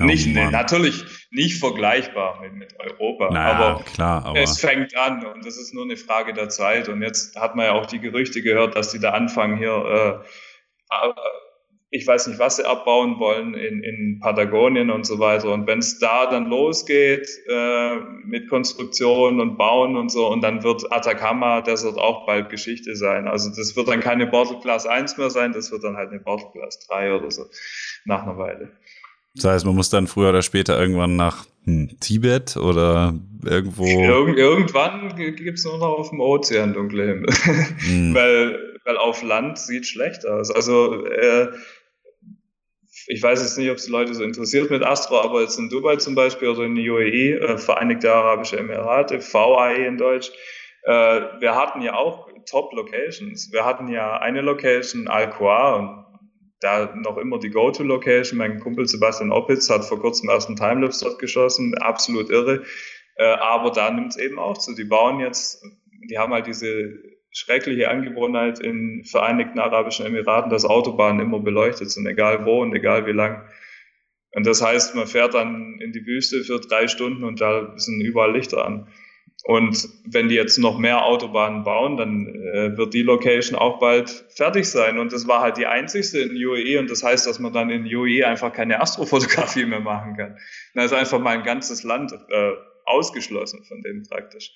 Oh, 0.00 0.04
nicht, 0.04 0.26
nee, 0.26 0.50
natürlich 0.50 1.04
nicht 1.30 1.58
vergleichbar 1.58 2.40
mit, 2.40 2.54
mit 2.54 2.80
Europa, 2.80 3.30
naja, 3.30 3.58
aber, 3.58 3.84
klar, 3.84 4.24
aber 4.24 4.40
es 4.40 4.58
fängt 4.58 4.96
an 4.96 5.26
und 5.26 5.44
das 5.44 5.58
ist 5.58 5.74
nur 5.74 5.84
eine 5.84 5.98
Frage 5.98 6.32
der 6.32 6.48
Zeit. 6.48 6.88
Und 6.88 7.02
jetzt 7.02 7.36
hat 7.36 7.56
man 7.56 7.66
ja 7.66 7.72
auch 7.72 7.84
die 7.84 8.00
Gerüchte 8.00 8.40
gehört, 8.40 8.74
dass 8.74 8.90
die 8.90 9.00
da 9.00 9.10
anfangen 9.10 9.58
hier, 9.58 10.24
äh 10.24 10.26
ich 11.94 12.06
weiß 12.06 12.26
nicht, 12.28 12.38
was 12.38 12.56
sie 12.56 12.64
abbauen 12.64 13.18
wollen 13.18 13.52
in, 13.52 13.82
in 13.82 14.18
Patagonien 14.18 14.90
und 14.90 15.04
so 15.04 15.18
weiter. 15.18 15.52
Und 15.52 15.66
wenn 15.66 15.80
es 15.80 15.98
da 15.98 16.24
dann 16.24 16.46
losgeht 16.46 17.28
äh, 17.46 17.96
mit 18.24 18.48
Konstruktion 18.48 19.40
und 19.40 19.58
Bauen 19.58 19.96
und 19.96 20.10
so, 20.10 20.26
und 20.26 20.40
dann 20.40 20.62
wird 20.62 20.90
Atacama 20.90 21.60
Desert 21.60 21.98
auch 21.98 22.24
bald 22.24 22.48
Geschichte 22.48 22.96
sein. 22.96 23.28
Also 23.28 23.50
das 23.50 23.76
wird 23.76 23.88
dann 23.88 24.00
keine 24.00 24.26
Bottle 24.26 24.58
Class 24.60 24.86
1 24.86 25.18
mehr 25.18 25.28
sein, 25.28 25.52
das 25.52 25.70
wird 25.70 25.84
dann 25.84 25.98
halt 25.98 26.08
eine 26.10 26.20
Bottle 26.20 26.48
Class 26.52 26.78
3 26.88 27.14
oder 27.14 27.30
so 27.30 27.44
nach 28.06 28.22
einer 28.22 28.38
Weile. 28.38 28.72
Das 29.34 29.44
heißt, 29.44 29.66
man 29.66 29.74
muss 29.74 29.90
dann 29.90 30.06
früher 30.06 30.30
oder 30.30 30.42
später 30.42 30.80
irgendwann 30.80 31.16
nach 31.16 31.44
hm, 31.64 31.90
Tibet 32.00 32.56
oder 32.56 33.14
irgendwo. 33.44 33.84
Irg 33.84 34.38
irgendwann 34.38 35.14
gibt 35.14 35.58
es 35.58 35.64
nur 35.66 35.76
noch 35.76 35.98
auf 35.98 36.08
dem 36.08 36.20
Ozean 36.20 36.72
dunkle 36.72 37.06
Himmel. 37.06 37.34
Hm. 37.80 38.14
weil, 38.14 38.78
weil 38.86 38.96
auf 38.96 39.22
Land 39.22 39.58
sieht 39.58 39.86
schlecht 39.86 40.26
aus. 40.26 40.50
Also 40.50 41.04
äh, 41.04 41.48
ich 43.06 43.22
weiß 43.22 43.42
jetzt 43.42 43.58
nicht, 43.58 43.70
ob 43.70 43.76
es 43.76 43.86
die 43.86 43.92
Leute 43.92 44.14
so 44.14 44.22
interessiert 44.22 44.70
mit 44.70 44.84
Astro, 44.84 45.20
aber 45.20 45.42
jetzt 45.42 45.58
in 45.58 45.68
Dubai 45.68 45.96
zum 45.96 46.14
Beispiel 46.14 46.48
oder 46.48 46.64
in 46.64 46.74
die 46.74 46.88
UAE, 46.88 47.38
äh, 47.38 47.58
Vereinigte 47.58 48.12
Arabische 48.12 48.58
Emirate, 48.58 49.20
VAE 49.20 49.86
in 49.86 49.98
Deutsch, 49.98 50.30
äh, 50.84 50.90
wir 51.40 51.54
hatten 51.54 51.80
ja 51.80 51.94
auch 51.94 52.28
Top-Locations. 52.46 53.52
Wir 53.52 53.64
hatten 53.64 53.88
ja 53.88 54.18
eine 54.18 54.40
Location, 54.40 55.08
Al-Qua, 55.08 55.76
und 55.76 56.04
da 56.60 56.94
noch 56.94 57.18
immer 57.18 57.38
die 57.38 57.50
Go-To-Location. 57.50 58.38
Mein 58.38 58.60
Kumpel 58.60 58.86
Sebastian 58.86 59.32
Oppitz 59.32 59.68
hat 59.70 59.84
vor 59.84 60.00
kurzem 60.00 60.30
erst 60.30 60.48
einen 60.48 60.56
Timelapse 60.56 61.04
dort 61.04 61.18
geschossen, 61.18 61.76
absolut 61.78 62.30
irre. 62.30 62.62
Äh, 63.16 63.24
aber 63.24 63.70
da 63.70 63.90
nimmt 63.90 64.12
es 64.12 64.16
eben 64.16 64.38
auch 64.38 64.58
zu. 64.58 64.74
Die 64.74 64.84
bauen 64.84 65.20
jetzt, 65.20 65.64
die 66.08 66.18
haben 66.18 66.32
halt 66.32 66.46
diese 66.46 66.98
schreckliche 67.32 67.90
Angewohnheit 67.90 68.60
in 68.60 69.04
Vereinigten 69.04 69.58
Arabischen 69.58 70.06
Emiraten, 70.06 70.50
dass 70.50 70.64
Autobahnen 70.64 71.20
immer 71.20 71.40
beleuchtet 71.40 71.90
sind, 71.90 72.06
egal 72.06 72.44
wo 72.44 72.62
und 72.62 72.74
egal 72.74 73.06
wie 73.06 73.12
lang. 73.12 73.42
Und 74.34 74.46
das 74.46 74.62
heißt, 74.62 74.94
man 74.94 75.06
fährt 75.06 75.34
dann 75.34 75.78
in 75.80 75.92
die 75.92 76.06
Wüste 76.06 76.42
für 76.44 76.60
drei 76.60 76.88
Stunden 76.88 77.24
und 77.24 77.40
da 77.40 77.72
sind 77.76 78.00
überall 78.00 78.32
Lichter 78.32 78.64
an. 78.64 78.88
Und 79.44 79.88
wenn 80.06 80.28
die 80.28 80.36
jetzt 80.36 80.58
noch 80.58 80.78
mehr 80.78 81.04
Autobahnen 81.04 81.64
bauen, 81.64 81.96
dann 81.96 82.28
äh, 82.28 82.76
wird 82.76 82.94
die 82.94 83.02
Location 83.02 83.58
auch 83.58 83.80
bald 83.80 84.08
fertig 84.30 84.66
sein. 84.66 84.98
Und 84.98 85.12
das 85.12 85.26
war 85.26 85.40
halt 85.40 85.56
die 85.56 85.66
einzigste 85.66 86.20
in 86.20 86.36
UAE. 86.36 86.78
Und 86.78 86.88
das 86.88 87.02
heißt, 87.02 87.26
dass 87.26 87.40
man 87.40 87.52
dann 87.52 87.68
in 87.68 87.84
UAE 87.84 88.24
einfach 88.24 88.52
keine 88.52 88.80
Astrofotografie 88.80 89.64
mehr 89.66 89.80
machen 89.80 90.16
kann. 90.16 90.38
Da 90.74 90.84
ist 90.84 90.92
einfach 90.92 91.18
mal 91.18 91.36
ein 91.36 91.42
ganzes 91.42 91.82
Land 91.82 92.12
äh, 92.12 92.52
ausgeschlossen 92.84 93.64
von 93.64 93.82
dem 93.82 94.04
praktisch. 94.04 94.52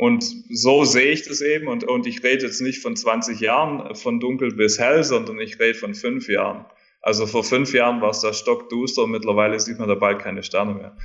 Und 0.00 0.24
so 0.48 0.86
sehe 0.86 1.12
ich 1.12 1.24
das 1.24 1.42
eben. 1.42 1.68
Und, 1.68 1.84
und 1.84 2.06
ich 2.06 2.24
rede 2.24 2.46
jetzt 2.46 2.62
nicht 2.62 2.80
von 2.80 2.96
20 2.96 3.38
Jahren, 3.38 3.94
von 3.94 4.18
dunkel 4.18 4.54
bis 4.54 4.78
hell, 4.78 5.04
sondern 5.04 5.38
ich 5.40 5.60
rede 5.60 5.78
von 5.78 5.94
fünf 5.94 6.26
Jahren. 6.26 6.64
Also 7.02 7.26
vor 7.26 7.44
fünf 7.44 7.74
Jahren 7.74 8.00
war 8.00 8.08
es 8.08 8.20
da 8.20 8.32
stockduster 8.32 9.02
und 9.02 9.10
mittlerweile 9.10 9.60
sieht 9.60 9.78
man 9.78 9.90
da 9.90 9.96
bald 9.96 10.18
keine 10.20 10.42
Sterne 10.42 10.72
mehr. 10.72 10.96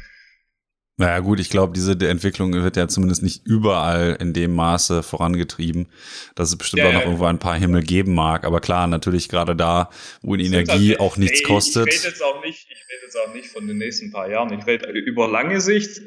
Naja 0.98 1.20
gut, 1.20 1.42
ich 1.42 1.50
glaube, 1.50 1.74
diese 1.74 1.92
Entwicklung 2.08 2.54
wird 2.54 2.78
ja 2.78 2.88
zumindest 2.88 3.22
nicht 3.22 3.46
überall 3.46 4.16
in 4.22 4.32
dem 4.32 4.56
Maße 4.56 5.04
vorangetrieben, 5.04 5.88
dass 6.36 6.48
es 6.48 6.58
bestimmt 6.58 6.84
ja, 6.84 6.88
auch 6.88 6.94
noch 6.94 7.00
ja. 7.02 7.06
irgendwo 7.06 7.26
ein 7.26 7.40
paar 7.40 7.58
Himmel 7.58 7.84
geben 7.84 8.14
mag. 8.14 8.46
Aber 8.46 8.62
klar, 8.62 8.88
natürlich 8.88 9.28
gerade 9.28 9.58
da, 9.58 9.90
wo 10.22 10.38
die 10.38 10.46
Energie 10.46 10.92
halt, 10.92 11.02
auch 11.02 11.18
nichts 11.18 11.42
ey, 11.42 11.48
kostet. 11.48 11.88
Ich 11.90 12.00
rede 12.00 12.08
jetzt 12.08 12.24
auch 12.24 12.42
nicht, 12.42 12.68
ich 12.70 12.78
rede 12.78 13.04
jetzt 13.04 13.18
auch 13.18 13.34
nicht 13.34 13.48
von 13.48 13.68
den 13.68 13.78
nächsten 13.78 14.12
paar 14.12 14.30
Jahren. 14.30 14.58
Ich 14.58 14.66
rede 14.66 14.88
über 14.88 15.28
lange 15.28 15.60
Sicht, 15.60 16.02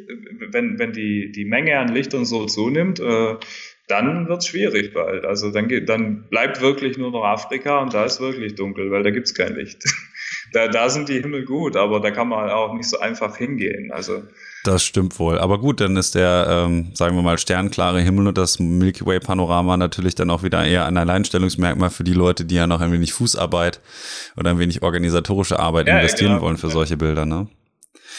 wenn, 0.52 0.78
wenn 0.78 0.94
die, 0.94 1.32
die 1.32 1.44
Menge 1.44 1.78
an 1.78 1.88
Lichtern 1.88 2.24
so 2.24 2.46
zunimmt, 2.46 2.98
äh, 2.98 3.36
dann 3.88 4.26
wird's 4.28 4.46
schwierig 4.46 4.94
bald. 4.94 5.26
Also 5.26 5.50
dann, 5.50 5.68
geht, 5.68 5.90
dann 5.90 6.28
bleibt 6.30 6.62
wirklich 6.62 6.96
nur 6.96 7.10
noch 7.10 7.24
Afrika 7.24 7.80
und 7.80 7.92
da 7.92 8.06
ist 8.06 8.20
wirklich 8.20 8.54
dunkel, 8.54 8.90
weil 8.90 9.02
da 9.02 9.10
gibt's 9.10 9.34
kein 9.34 9.54
Licht. 9.54 9.84
da, 10.54 10.68
da 10.68 10.88
sind 10.88 11.10
die 11.10 11.20
Himmel 11.20 11.44
gut, 11.44 11.76
aber 11.76 12.00
da 12.00 12.10
kann 12.10 12.28
man 12.28 12.48
auch 12.48 12.72
nicht 12.72 12.88
so 12.88 12.98
einfach 12.98 13.36
hingehen. 13.36 13.92
Also 13.92 14.22
das 14.64 14.84
stimmt 14.84 15.18
wohl. 15.18 15.38
Aber 15.38 15.58
gut, 15.58 15.80
dann 15.80 15.96
ist 15.96 16.14
der, 16.14 16.46
ähm, 16.48 16.90
sagen 16.94 17.16
wir 17.16 17.22
mal, 17.22 17.38
sternklare 17.38 18.00
Himmel 18.00 18.28
und 18.28 18.38
das 18.38 18.58
Milky 18.58 19.06
Way 19.06 19.20
Panorama 19.20 19.76
natürlich 19.76 20.14
dann 20.14 20.30
auch 20.30 20.42
wieder 20.42 20.64
eher 20.64 20.86
ein 20.86 20.96
Alleinstellungsmerkmal 20.96 21.90
für 21.90 22.04
die 22.04 22.12
Leute, 22.12 22.44
die 22.44 22.56
ja 22.56 22.66
noch 22.66 22.80
ein 22.80 22.92
wenig 22.92 23.12
Fußarbeit 23.12 23.80
oder 24.36 24.50
ein 24.50 24.58
wenig 24.58 24.82
organisatorische 24.82 25.58
Arbeit 25.58 25.86
ja, 25.86 25.98
investieren 25.98 26.32
genau. 26.32 26.42
wollen 26.42 26.58
für 26.58 26.70
solche 26.70 26.96
Bilder, 26.96 27.24
ne? 27.24 27.48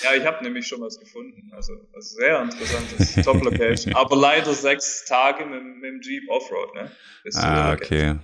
Ja, 0.03 0.11
ich 0.17 0.25
habe 0.25 0.41
nämlich 0.43 0.65
schon 0.65 0.81
was 0.81 0.97
gefunden. 0.97 1.51
Also, 1.53 1.73
sehr 1.99 2.41
interessantes 2.41 3.15
Top 3.25 3.43
Location. 3.43 3.93
Aber 3.95 4.15
leider 4.15 4.53
sechs 4.53 5.03
Tage 5.05 5.45
mit, 5.45 5.61
mit 5.61 5.83
dem 5.83 6.01
Jeep 6.01 6.29
Offroad, 6.29 6.73
ne? 6.73 6.91
ah, 7.35 7.73
okay. 7.73 8.15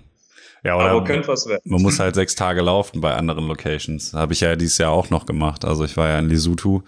Ja, 0.63 0.77
oder 0.77 0.85
Aber 0.85 1.03
könnte 1.03 1.27
was 1.27 1.47
werden. 1.47 1.61
Man 1.65 1.81
muss 1.81 1.99
halt 1.99 2.15
sechs 2.15 2.33
Tage 2.33 2.61
laufen 2.61 3.01
bei 3.01 3.13
anderen 3.13 3.47
Locations. 3.47 4.13
Habe 4.13 4.33
ich 4.33 4.39
ja 4.39 4.55
dieses 4.55 4.79
Jahr 4.79 4.91
auch 4.91 5.11
noch 5.11 5.27
gemacht. 5.27 5.63
Also 5.63 5.83
ich 5.85 5.95
war 5.95 6.07
ja 6.07 6.17
in 6.17 6.27
Lesotho 6.27 6.83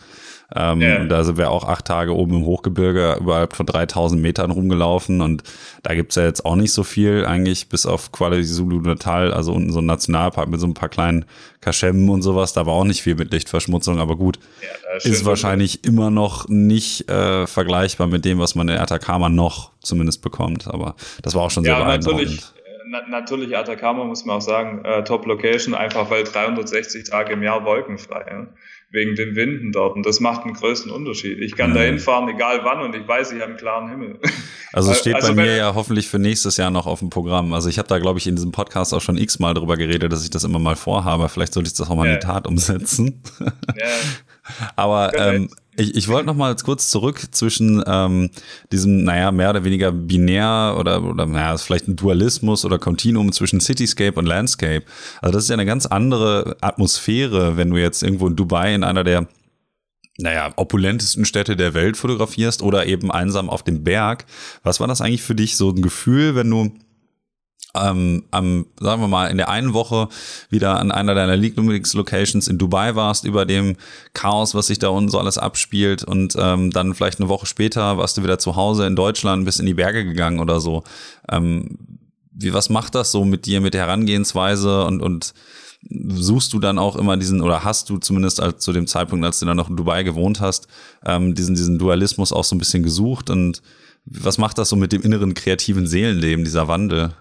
ähm, 0.55 0.81
yeah. 0.81 1.03
Da 1.03 1.25
sind 1.25 1.37
wir 1.37 1.51
auch 1.51 1.65
acht 1.65 1.85
Tage 1.85 2.15
oben 2.15 2.37
im 2.37 2.45
Hochgebirge 2.45 3.17
überhalb 3.19 3.53
von 3.53 3.65
3000 3.65 4.21
Metern 4.21 4.51
rumgelaufen 4.51 5.19
und 5.19 5.43
da 5.83 5.93
gibt's 5.93 6.15
ja 6.15 6.23
jetzt 6.23 6.45
auch 6.45 6.55
nicht 6.55 6.71
so 6.71 6.83
viel, 6.83 7.25
eigentlich 7.25 7.67
bis 7.67 7.85
auf 7.85 8.13
Kuala 8.13 8.41
Zulu 8.41 8.79
Natal, 8.79 9.33
also 9.33 9.51
unten 9.51 9.73
so 9.73 9.79
ein 9.79 9.85
Nationalpark 9.85 10.47
mit 10.47 10.61
so 10.61 10.67
ein 10.67 10.73
paar 10.73 10.87
kleinen 10.87 11.25
Kaschemmen 11.59 12.07
und 12.09 12.21
sowas, 12.21 12.53
da 12.53 12.65
war 12.65 12.73
auch 12.73 12.85
nicht 12.85 13.01
viel 13.01 13.15
mit 13.15 13.33
Lichtverschmutzung, 13.33 13.99
aber 13.99 14.15
gut, 14.15 14.39
ja, 14.61 14.95
ist, 14.95 15.05
ist 15.05 15.25
wahrscheinlich 15.25 15.83
immer 15.83 16.09
noch 16.11 16.47
nicht 16.47 17.09
äh, 17.09 17.45
vergleichbar 17.45 18.07
mit 18.07 18.23
dem, 18.23 18.39
was 18.39 18.55
man 18.55 18.69
in 18.69 18.77
Atacama 18.77 19.27
noch 19.27 19.71
zumindest 19.81 20.21
bekommt, 20.21 20.67
aber 20.67 20.95
das 21.23 21.35
war 21.35 21.41
auch 21.41 21.51
schon 21.51 21.65
sehr 21.65 21.77
ja, 21.77 21.85
natürlich 21.85 22.41
na, 22.89 23.01
natürlich 23.09 23.55
Atacama 23.55 24.05
muss 24.05 24.25
man 24.25 24.37
auch 24.37 24.41
sagen, 24.41 24.85
äh, 24.85 25.03
Top 25.03 25.25
Location, 25.25 25.75
einfach 25.75 26.09
weil 26.09 26.23
360 26.23 27.09
Tage 27.09 27.33
im 27.33 27.43
Jahr 27.43 27.65
wolkenfrei. 27.65 28.25
Ja? 28.29 28.47
Wegen 28.89 29.15
den 29.15 29.35
Winden 29.35 29.71
dort. 29.71 29.95
Und 29.95 30.05
das 30.05 30.19
macht 30.19 30.45
einen 30.45 30.53
größten 30.53 30.91
Unterschied. 30.91 31.39
Ich 31.39 31.55
kann 31.55 31.71
mhm. 31.71 31.75
da 31.75 31.81
hinfahren, 31.81 32.29
egal 32.29 32.61
wann, 32.63 32.81
und 32.81 32.95
ich 32.95 33.07
weiß, 33.07 33.31
ich 33.33 33.41
habe 33.41 33.51
einen 33.51 33.57
klaren 33.57 33.89
Himmel. 33.89 34.19
Also 34.73 34.91
es 34.91 34.99
steht 34.99 35.15
also 35.15 35.29
bei 35.29 35.45
mir 35.45 35.55
ja 35.55 35.73
hoffentlich 35.73 36.09
für 36.09 36.19
nächstes 36.19 36.57
Jahr 36.57 36.69
noch 36.69 36.85
auf 36.85 36.99
dem 36.99 37.09
Programm. 37.09 37.53
Also 37.53 37.69
ich 37.69 37.79
habe 37.79 37.87
da, 37.87 37.99
glaube 37.99 38.19
ich, 38.19 38.27
in 38.27 38.35
diesem 38.35 38.51
Podcast 38.51 38.93
auch 38.93 39.01
schon 39.01 39.17
x-mal 39.17 39.53
drüber 39.53 39.77
geredet, 39.77 40.11
dass 40.11 40.23
ich 40.23 40.29
das 40.29 40.43
immer 40.43 40.59
mal 40.59 40.75
vorhabe. 40.75 41.29
Vielleicht 41.29 41.53
sollte 41.53 41.67
ich 41.67 41.73
das 41.73 41.89
auch 41.89 41.95
mal 41.95 42.05
ja. 42.05 42.13
in 42.13 42.19
die 42.19 42.25
Tat 42.25 42.45
umsetzen. 42.45 43.23
Ja. 43.39 43.85
Aber 44.75 45.17
ähm, 45.17 45.49
ich, 45.77 45.95
ich 45.95 46.07
wollte 46.07 46.25
noch 46.25 46.35
mal 46.35 46.55
kurz 46.55 46.89
zurück 46.89 47.27
zwischen 47.31 47.83
ähm, 47.85 48.29
diesem, 48.71 49.03
naja, 49.03 49.31
mehr 49.31 49.51
oder 49.51 49.63
weniger 49.63 49.91
binär 49.91 50.75
oder, 50.77 51.03
oder 51.03 51.25
naja, 51.25 51.57
vielleicht 51.57 51.87
ein 51.87 51.95
Dualismus 51.95 52.65
oder 52.65 52.79
Kontinuum 52.79 53.31
zwischen 53.31 53.61
Cityscape 53.61 54.17
und 54.17 54.25
Landscape. 54.25 54.83
Also 55.21 55.33
das 55.33 55.43
ist 55.43 55.49
ja 55.49 55.53
eine 55.53 55.65
ganz 55.65 55.85
andere 55.85 56.57
Atmosphäre, 56.61 57.57
wenn 57.57 57.69
du 57.69 57.77
jetzt 57.77 58.03
irgendwo 58.03 58.27
in 58.27 58.35
Dubai 58.35 58.73
in 58.73 58.83
einer 58.83 59.03
der 59.03 59.27
naja, 60.19 60.51
opulentesten 60.55 61.25
Städte 61.25 61.55
der 61.55 61.75
Welt 61.75 61.95
fotografierst 61.95 62.63
oder 62.63 62.87
eben 62.87 63.11
einsam 63.11 63.49
auf 63.49 63.61
dem 63.61 63.83
Berg. 63.83 64.25
Was 64.63 64.79
war 64.79 64.87
das 64.87 64.99
eigentlich 64.99 65.21
für 65.21 65.35
dich 65.35 65.55
so 65.55 65.69
ein 65.69 65.83
Gefühl, 65.83 66.33
wenn 66.33 66.49
du 66.49 66.71
ähm, 67.85 68.23
am, 68.31 68.65
sagen 68.79 69.01
wir 69.01 69.07
mal, 69.07 69.27
in 69.27 69.37
der 69.37 69.49
einen 69.49 69.73
Woche 69.73 70.09
wieder 70.49 70.79
an 70.79 70.91
einer 70.91 71.15
deiner 71.15 71.35
Lieblingslocations 71.35 72.47
in 72.47 72.57
Dubai 72.57 72.95
warst, 72.95 73.25
über 73.25 73.45
dem 73.45 73.75
Chaos, 74.13 74.55
was 74.55 74.67
sich 74.67 74.79
da 74.79 74.89
unten 74.89 75.09
so 75.09 75.19
alles 75.19 75.37
abspielt 75.37 76.03
und 76.03 76.35
ähm, 76.37 76.71
dann 76.71 76.93
vielleicht 76.93 77.19
eine 77.19 77.29
Woche 77.29 77.45
später 77.45 77.97
warst 77.97 78.17
du 78.17 78.23
wieder 78.23 78.39
zu 78.39 78.55
Hause 78.55 78.85
in 78.87 78.95
Deutschland, 78.95 79.45
bist 79.45 79.59
in 79.59 79.65
die 79.65 79.73
Berge 79.73 80.05
gegangen 80.05 80.39
oder 80.39 80.59
so. 80.59 80.83
Ähm, 81.29 81.77
wie, 82.31 82.53
was 82.53 82.69
macht 82.69 82.95
das 82.95 83.11
so 83.11 83.25
mit 83.25 83.45
dir, 83.45 83.61
mit 83.61 83.73
der 83.73 83.87
Herangehensweise 83.87 84.85
und, 84.85 85.01
und 85.01 85.33
suchst 85.89 86.53
du 86.53 86.59
dann 86.59 86.79
auch 86.79 86.95
immer 86.95 87.17
diesen, 87.17 87.41
oder 87.41 87.63
hast 87.63 87.89
du 87.89 87.97
zumindest 87.97 88.41
als, 88.41 88.63
zu 88.63 88.73
dem 88.73 88.87
Zeitpunkt, 88.87 89.25
als 89.25 89.39
du 89.39 89.45
dann 89.45 89.57
noch 89.57 89.69
in 89.69 89.77
Dubai 89.77 90.03
gewohnt 90.03 90.41
hast, 90.41 90.67
ähm, 91.05 91.35
diesen, 91.35 91.55
diesen 91.55 91.79
Dualismus 91.79 92.33
auch 92.33 92.43
so 92.43 92.55
ein 92.55 92.59
bisschen 92.59 92.83
gesucht 92.83 93.29
und 93.29 93.61
was 94.05 94.37
macht 94.37 94.57
das 94.57 94.69
so 94.69 94.75
mit 94.75 94.93
dem 94.93 95.01
inneren 95.01 95.33
kreativen 95.33 95.85
Seelenleben, 95.85 96.45
dieser 96.45 96.67
Wandel? 96.67 97.13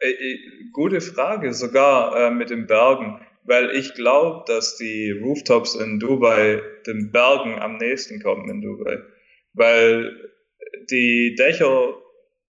Äh, 0.00 0.10
äh, 0.10 0.38
gute 0.72 1.00
Frage, 1.00 1.52
sogar 1.52 2.16
äh, 2.16 2.30
mit 2.30 2.48
den 2.48 2.66
Bergen, 2.66 3.20
weil 3.44 3.70
ich 3.76 3.94
glaube, 3.94 4.44
dass 4.46 4.76
die 4.76 5.10
Rooftops 5.10 5.74
in 5.74 5.98
Dubai 5.98 6.62
den 6.86 7.12
Bergen 7.12 7.58
am 7.58 7.76
nächsten 7.76 8.22
kommen 8.22 8.48
in 8.48 8.62
Dubai. 8.62 9.02
Weil 9.52 10.30
die 10.90 11.34
Dächer, 11.38 11.94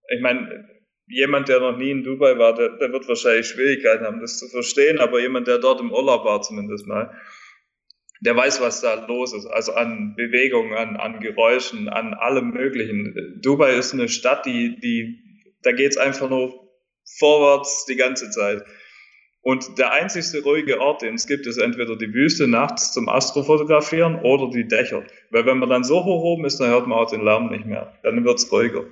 ich 0.10 0.22
meine, 0.22 0.70
jemand, 1.08 1.50
der 1.50 1.60
noch 1.60 1.78
nie 1.78 1.92
in 1.92 2.04
Dubai 2.04 2.38
war, 2.38 2.56
der, 2.56 2.70
der 2.78 2.94
wird 2.94 3.08
wahrscheinlich 3.10 3.48
Schwierigkeiten 3.48 4.06
haben, 4.06 4.22
das 4.22 4.38
zu 4.38 4.48
verstehen, 4.48 5.00
aber 5.00 5.20
jemand, 5.20 5.48
der 5.48 5.58
dort 5.58 5.82
im 5.82 5.92
Urlaub 5.92 6.24
war 6.24 6.42
zumindest 6.42 6.88
mal, 6.88 7.14
der 8.22 8.36
weiß, 8.36 8.62
was 8.62 8.80
da 8.82 9.06
los 9.08 9.34
ist. 9.34 9.48
Also 9.48 9.74
an 9.74 10.14
Bewegungen, 10.16 10.74
an, 10.74 10.96
an 10.96 11.20
Geräuschen, 11.20 11.90
an 11.90 12.14
allem 12.14 12.52
Möglichen. 12.52 13.40
Dubai 13.42 13.76
ist 13.76 13.94
eine 13.94 14.08
Stadt, 14.08 14.46
die, 14.46 14.80
die, 14.80 15.20
da 15.64 15.74
geht's 15.74 15.98
einfach 15.98 16.30
nur 16.30 16.61
vorwärts 17.22 17.86
die 17.86 17.96
ganze 17.96 18.30
Zeit. 18.32 18.64
Und 19.44 19.80
der 19.80 19.92
einzigste 19.94 20.44
ruhige 20.44 20.80
Ort, 20.80 21.02
den 21.02 21.16
es 21.16 21.26
gibt, 21.26 21.48
ist 21.48 21.58
entweder 21.58 21.96
die 21.96 22.14
Wüste 22.14 22.48
nachts 22.48 22.94
zum 22.94 23.10
Astrofotografieren 23.10 24.20
oder 24.22 24.50
die 24.52 24.68
Dächer. 24.68 25.04
Weil 25.32 25.46
wenn 25.46 25.58
man 25.58 25.70
dann 25.70 25.84
so 25.84 26.04
hoch 26.04 26.24
oben 26.24 26.46
ist, 26.46 26.60
dann 26.60 26.70
hört 26.70 26.86
man 26.86 27.00
auch 27.00 27.10
den 27.10 27.24
Lärm 27.24 27.50
nicht 27.50 27.66
mehr. 27.66 27.98
Dann 28.04 28.24
wird's 28.24 28.52
ruhiger. 28.52 28.86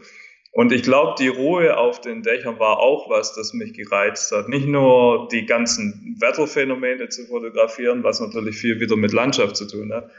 Und 0.52 0.72
ich 0.72 0.82
glaube, 0.82 1.14
die 1.20 1.28
Ruhe 1.28 1.78
auf 1.78 2.02
den 2.02 2.24
Dächern 2.24 2.58
war 2.58 2.80
auch 2.80 3.10
was, 3.10 3.36
das 3.36 3.54
mich 3.54 3.74
gereizt 3.74 4.32
hat. 4.32 4.50
Nicht 4.50 4.68
nur 4.68 5.28
die 5.32 5.46
ganzen 5.46 6.18
Wetterphänomene 6.20 7.10
zu 7.10 7.28
fotografieren, 7.28 8.04
was 8.04 8.20
natürlich 8.20 8.58
viel 8.58 8.80
wieder 8.80 8.96
mit 8.96 9.14
Landschaft 9.14 9.56
zu 9.56 9.68
tun 9.68 9.94
hat, 9.94 10.10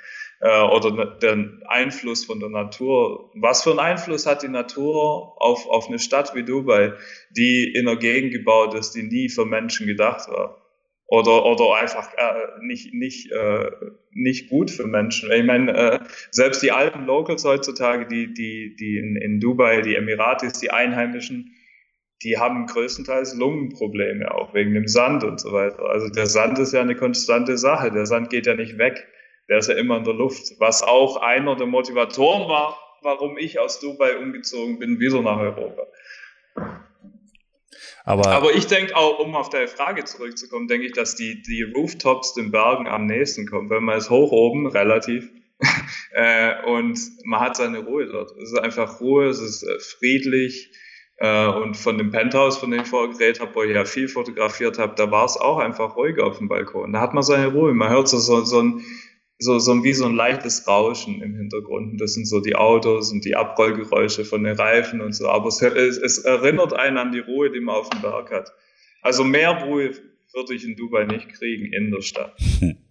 äh, 0.41 0.63
oder 0.63 1.19
den 1.19 1.63
Einfluss 1.67 2.25
von 2.25 2.41
der 2.41 2.49
Natur. 2.49 3.31
Was 3.35 3.63
für 3.63 3.71
einen 3.71 3.79
Einfluss 3.79 4.27
hat 4.27 4.43
die 4.43 4.49
Natur 4.49 5.41
auf, 5.41 5.69
auf 5.69 5.89
eine 5.89 5.99
Stadt 5.99 6.35
wie 6.35 6.43
Dubai, 6.43 6.95
die 7.31 7.73
in 7.75 7.87
einer 7.87 7.99
Gegend 7.99 8.33
gebaut 8.33 8.75
ist, 8.75 8.93
die 8.93 9.03
nie 9.03 9.29
für 9.29 9.45
Menschen 9.45 9.87
gedacht 9.87 10.29
war? 10.29 10.57
Oder, 11.07 11.45
oder 11.45 11.75
einfach 11.75 12.09
äh, 12.17 12.65
nicht, 12.65 12.95
nicht, 12.95 13.33
äh, 13.33 13.71
nicht 14.13 14.49
gut 14.49 14.71
für 14.71 14.87
Menschen. 14.87 15.31
Ich 15.33 15.45
meine, 15.45 15.77
äh, 15.77 15.99
selbst 16.31 16.63
die 16.63 16.71
alten 16.71 17.05
Locals 17.05 17.45
heutzutage, 17.45 18.07
die, 18.07 18.33
die, 18.33 18.77
die 18.77 18.97
in, 18.97 19.17
in 19.17 19.41
Dubai, 19.41 19.83
die 19.83 19.97
Emiratis, 19.97 20.61
die 20.61 20.71
Einheimischen, 20.71 21.53
die 22.23 22.39
haben 22.39 22.67
größtenteils 22.67 23.35
Lungenprobleme, 23.35 24.33
auch 24.33 24.55
wegen 24.55 24.73
dem 24.75 24.87
Sand 24.87 25.25
und 25.25 25.41
so 25.41 25.53
weiter. 25.53 25.85
Also 25.87 26.09
der 26.09 26.27
Sand 26.27 26.61
ist 26.61 26.73
ja 26.73 26.81
eine 26.81 26.95
konstante 26.95 27.59
Sache. 27.59 27.91
Der 27.91 28.07
Sand 28.07 28.31
geht 28.31 28.47
ja 28.47 28.55
nicht 28.55 28.79
weg 28.79 29.09
der 29.51 29.59
ist 29.59 29.69
ja 29.69 29.75
immer 29.75 29.99
in 29.99 30.05
der 30.05 30.15
Luft. 30.15 30.55
Was 30.59 30.83
auch 30.83 31.17
einer 31.17 31.57
der 31.57 31.67
Motivatoren 31.67 32.49
war, 32.49 32.79
warum 33.03 33.37
ich 33.37 33.59
aus 33.59 33.81
Dubai 33.81 34.17
umgezogen 34.17 34.79
bin, 34.79 35.01
wieder 35.01 35.21
nach 35.21 35.39
Europa. 35.39 35.87
Aber, 38.05 38.29
Aber 38.29 38.55
ich 38.55 38.67
denke 38.67 38.97
auch, 38.97 39.19
um 39.19 39.35
auf 39.35 39.51
deine 39.51 39.69
Frage 39.69 40.05
zurückzukommen, 40.05 40.69
denke 40.69 40.87
ich, 40.87 40.93
dass 40.93 41.17
die, 41.17 41.43
die 41.43 41.63
Rooftops 41.63 42.35
den 42.35 42.51
Bergen 42.53 42.87
am 42.87 43.07
nächsten 43.07 43.47
kommen, 43.47 43.69
weil 43.69 43.81
man 43.81 43.99
ist 43.99 44.09
hoch 44.09 44.33
oben, 44.33 44.67
relativ, 44.69 45.29
äh, 46.13 46.63
und 46.65 46.99
man 47.25 47.41
hat 47.41 47.57
seine 47.57 47.81
Ruhe 47.81 48.07
dort. 48.07 48.31
Es 48.39 48.53
ist 48.53 48.59
einfach 48.59 49.01
Ruhe, 49.01 49.27
es 49.27 49.41
ist 49.41 49.63
äh, 49.65 49.79
friedlich, 49.81 50.71
äh, 51.21 51.47
und 51.49 51.77
von 51.77 51.99
dem 51.99 52.11
Penthouse, 52.11 52.57
von 52.57 52.71
dem 52.71 52.81
ich 52.81 52.89
vorher 52.89 53.13
geredet 53.13 53.41
habe, 53.41 53.55
wo 53.55 53.63
ich 53.63 53.75
ja 53.75 53.85
viel 53.85 54.09
fotografiert 54.09 54.79
habe, 54.79 54.95
da 54.97 55.11
war 55.11 55.27
es 55.27 55.37
auch 55.37 55.59
einfach 55.59 55.97
ruhiger 55.97 56.25
auf 56.25 56.39
dem 56.39 56.49
Balkon. 56.49 56.95
Da 56.95 57.01
hat 57.01 57.13
man 57.13 57.23
seine 57.23 57.49
Ruhe. 57.49 57.75
Man 57.75 57.91
hört 57.91 58.09
so, 58.09 58.19
so, 58.19 58.43
so 58.45 58.63
ein 58.63 58.85
so, 59.41 59.59
so 59.59 59.83
wie 59.83 59.95
so 59.95 60.05
ein 60.05 60.15
leichtes 60.15 60.69
Rauschen 60.69 61.23
im 61.23 61.35
Hintergrund. 61.35 61.93
Und 61.93 62.01
das 62.01 62.13
sind 62.15 62.27
so 62.27 62.41
die 62.41 62.57
Autos 62.57 63.11
und 63.11 63.25
die 63.25 63.37
Abrollgeräusche 63.37 64.25
von 64.25 64.45
den 64.45 64.55
Reifen 64.57 65.01
und 65.01 65.15
so. 65.15 65.29
Aber 65.29 65.49
es, 65.49 65.63
es, 65.63 66.19
erinnert 66.19 66.75
einen 66.75 66.99
an 66.99 67.11
die 67.11 67.21
Ruhe, 67.21 67.51
die 67.51 67.61
man 67.61 67.77
auf 67.77 67.89
dem 67.89 68.03
Berg 68.03 68.31
hat. 68.31 68.53
Also 69.01 69.25
mehr 69.25 69.65
Ruhe 69.65 69.93
würde 70.35 70.55
ich 70.55 70.65
in 70.65 70.77
Dubai 70.77 71.07
nicht 71.07 71.31
kriegen 71.31 71.73
in 71.73 71.91
der 71.91 72.03
Stadt. 72.03 72.35
Hm. 72.61 72.77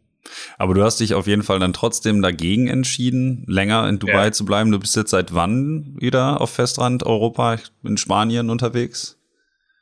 Aber 0.58 0.74
du 0.74 0.84
hast 0.84 1.00
dich 1.00 1.14
auf 1.14 1.28
jeden 1.28 1.44
Fall 1.44 1.60
dann 1.60 1.72
trotzdem 1.72 2.22
dagegen 2.22 2.68
entschieden, 2.68 3.46
länger 3.48 3.88
in 3.88 4.00
Dubai 4.00 4.26
ja. 4.26 4.32
zu 4.32 4.44
bleiben. 4.44 4.72
Du 4.72 4.80
bist 4.80 4.96
jetzt 4.96 5.12
seit 5.12 5.34
wann 5.34 5.96
wieder 6.00 6.42
auf 6.42 6.52
Festrand 6.52 7.04
Europa 7.04 7.58
in 7.84 7.98
Spanien 7.98 8.50
unterwegs? 8.50 9.18